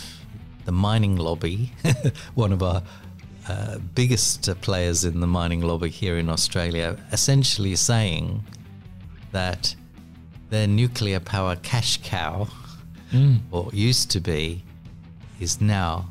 the 0.65 0.73
mining 0.73 1.17
lobby, 1.17 1.73
one 2.35 2.53
of 2.53 2.63
our 2.63 2.83
uh, 3.49 3.79
biggest 3.95 4.49
players 4.61 5.05
in 5.05 5.21
the 5.21 5.27
mining 5.27 5.63
lobby 5.63 5.89
here 5.89 6.19
in 6.19 6.29
Australia, 6.29 6.97
essentially 7.11 7.75
saying 7.77 8.45
that 9.33 9.75
their 10.51 10.67
nuclear 10.67 11.19
power 11.19 11.57
cash 11.57 11.99
cow, 12.03 12.47
or 13.51 13.71
used 13.73 14.11
to 14.11 14.21
be, 14.21 14.63
is 15.41 15.61
now 15.61 16.09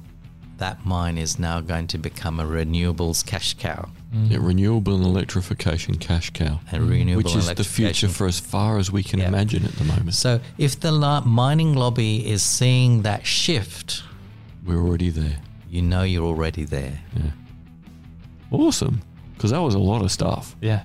that 0.61 0.85
mine 0.85 1.17
is 1.17 1.37
now 1.37 1.59
going 1.59 1.87
to 1.87 1.97
become 1.97 2.39
a 2.39 2.45
renewables 2.45 3.25
cash 3.25 3.55
cow. 3.55 3.89
Mm. 4.15 4.31
Yeah, 4.31 4.37
renewable 4.41 4.95
and 4.95 5.03
electrification 5.05 5.95
cash 5.97 6.29
cow. 6.29 6.59
And 6.71 6.89
renewable 6.89 7.23
Which 7.23 7.35
is 7.35 7.53
the 7.53 7.63
future 7.63 8.07
for 8.07 8.27
as 8.27 8.39
far 8.39 8.77
as 8.77 8.91
we 8.91 9.03
can 9.03 9.19
Yeah. 9.19 9.27
imagine 9.27 9.65
at 9.65 9.73
the 9.73 9.83
moment. 9.83 10.13
So 10.13 10.39
if 10.57 10.79
the 10.79 10.91
la- 10.91 11.21
mining 11.21 11.73
lobby 11.75 12.25
is 12.27 12.41
seeing 12.43 13.01
that 13.01 13.25
shift, 13.25 14.03
We're 14.65 14.77
already 14.81 15.09
there. 15.09 15.37
you 15.69 15.81
know 15.81 16.03
you're 16.03 16.25
already 16.25 16.63
there. 16.63 16.99
Yeah. 17.15 17.31
Awesome. 18.51 19.01
Because 19.35 19.51
that 19.51 19.61
was 19.61 19.73
a 19.75 19.79
lot 19.79 20.01
of 20.03 20.11
stuff. 20.11 20.55
Yeah. 20.61 20.83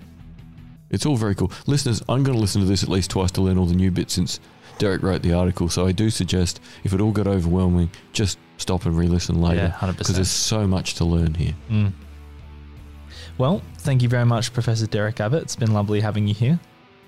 It's 0.91 1.05
all 1.05 1.17
very 1.17 1.35
cool. 1.35 1.53
Listeners, 1.67 2.01
I'm 2.09 2.23
going 2.23 2.37
to 2.37 2.41
listen 2.41 2.61
to 2.63 2.67
this 2.67 2.83
at 2.83 2.89
least 2.89 3.11
twice 3.11 3.31
to 3.33 3.43
learn 3.43 3.59
all 3.59 3.67
the 3.67 3.75
new 3.75 3.91
bits 3.91 4.15
since 4.15 4.41
Derek 4.79 5.03
wrote 5.03 5.23
the 5.23 5.33
article. 5.33 5.69
So 5.69 5.87
I 5.87 5.93
do 5.93 6.09
suggest 6.11 6.61
if 6.85 6.93
it 6.95 7.01
all 7.01 7.13
got 7.13 7.27
overwhelming, 7.27 7.91
just 8.13 8.39
stop 8.59 8.85
and 8.87 8.97
re 8.97 9.07
listen 9.09 9.41
later. 9.41 9.73
Yeah, 9.81 9.89
100%. 9.89 9.99
Because 9.99 10.15
there's 10.15 10.31
so 10.31 10.67
much 10.67 10.95
to 10.95 11.05
learn 11.05 11.35
here. 11.35 11.55
Mm. 11.71 11.93
Well, 13.39 13.63
thank 13.79 14.03
you 14.03 14.09
very 14.09 14.25
much, 14.25 14.53
Professor 14.53 14.87
Derek 14.87 15.21
Abbott. 15.21 15.43
It's 15.43 15.57
been 15.57 15.73
lovely 15.73 16.01
having 16.01 16.27
you 16.27 16.35
here. 16.35 16.59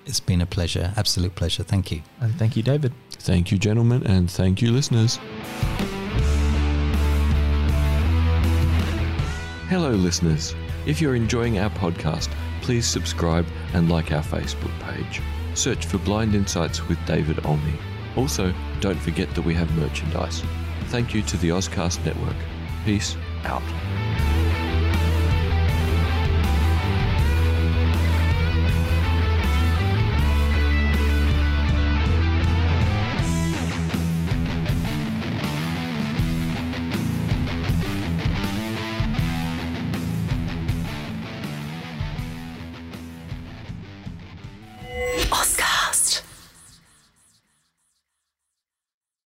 It's 0.04 0.20
been 0.20 0.40
a 0.40 0.46
pleasure, 0.46 0.92
absolute 0.96 1.34
pleasure. 1.34 1.62
Thank 1.62 1.90
you. 1.92 2.02
And 2.20 2.34
thank 2.36 2.56
you, 2.56 2.62
David. 2.62 2.92
Thank 3.10 3.50
you, 3.50 3.58
gentlemen, 3.58 4.06
and 4.06 4.30
thank 4.30 4.62
you, 4.62 4.72
listeners. 4.72 5.18
Hello, 9.68 9.90
listeners. 9.90 10.54
If 10.86 11.00
you're 11.00 11.14
enjoying 11.14 11.58
our 11.58 11.68
podcast, 11.70 12.30
please 12.62 12.86
subscribe 12.86 13.46
and 13.74 13.90
like 13.90 14.12
our 14.12 14.22
Facebook 14.22 14.72
page. 14.80 15.20
search 15.54 15.86
for 15.86 15.98
Blind 15.98 16.34
Insights 16.34 16.86
with 16.88 17.04
David 17.04 17.44
Olney. 17.44 17.74
Also, 18.16 18.54
don't 18.80 18.98
forget 18.98 19.32
that 19.34 19.42
we 19.42 19.54
have 19.54 19.70
merchandise. 19.76 20.42
Thank 20.88 21.14
you 21.14 21.20
to 21.22 21.36
the 21.36 21.50
Ozcast 21.50 22.02
Network. 22.04 22.36
Peace 22.86 23.14
out. 23.44 23.62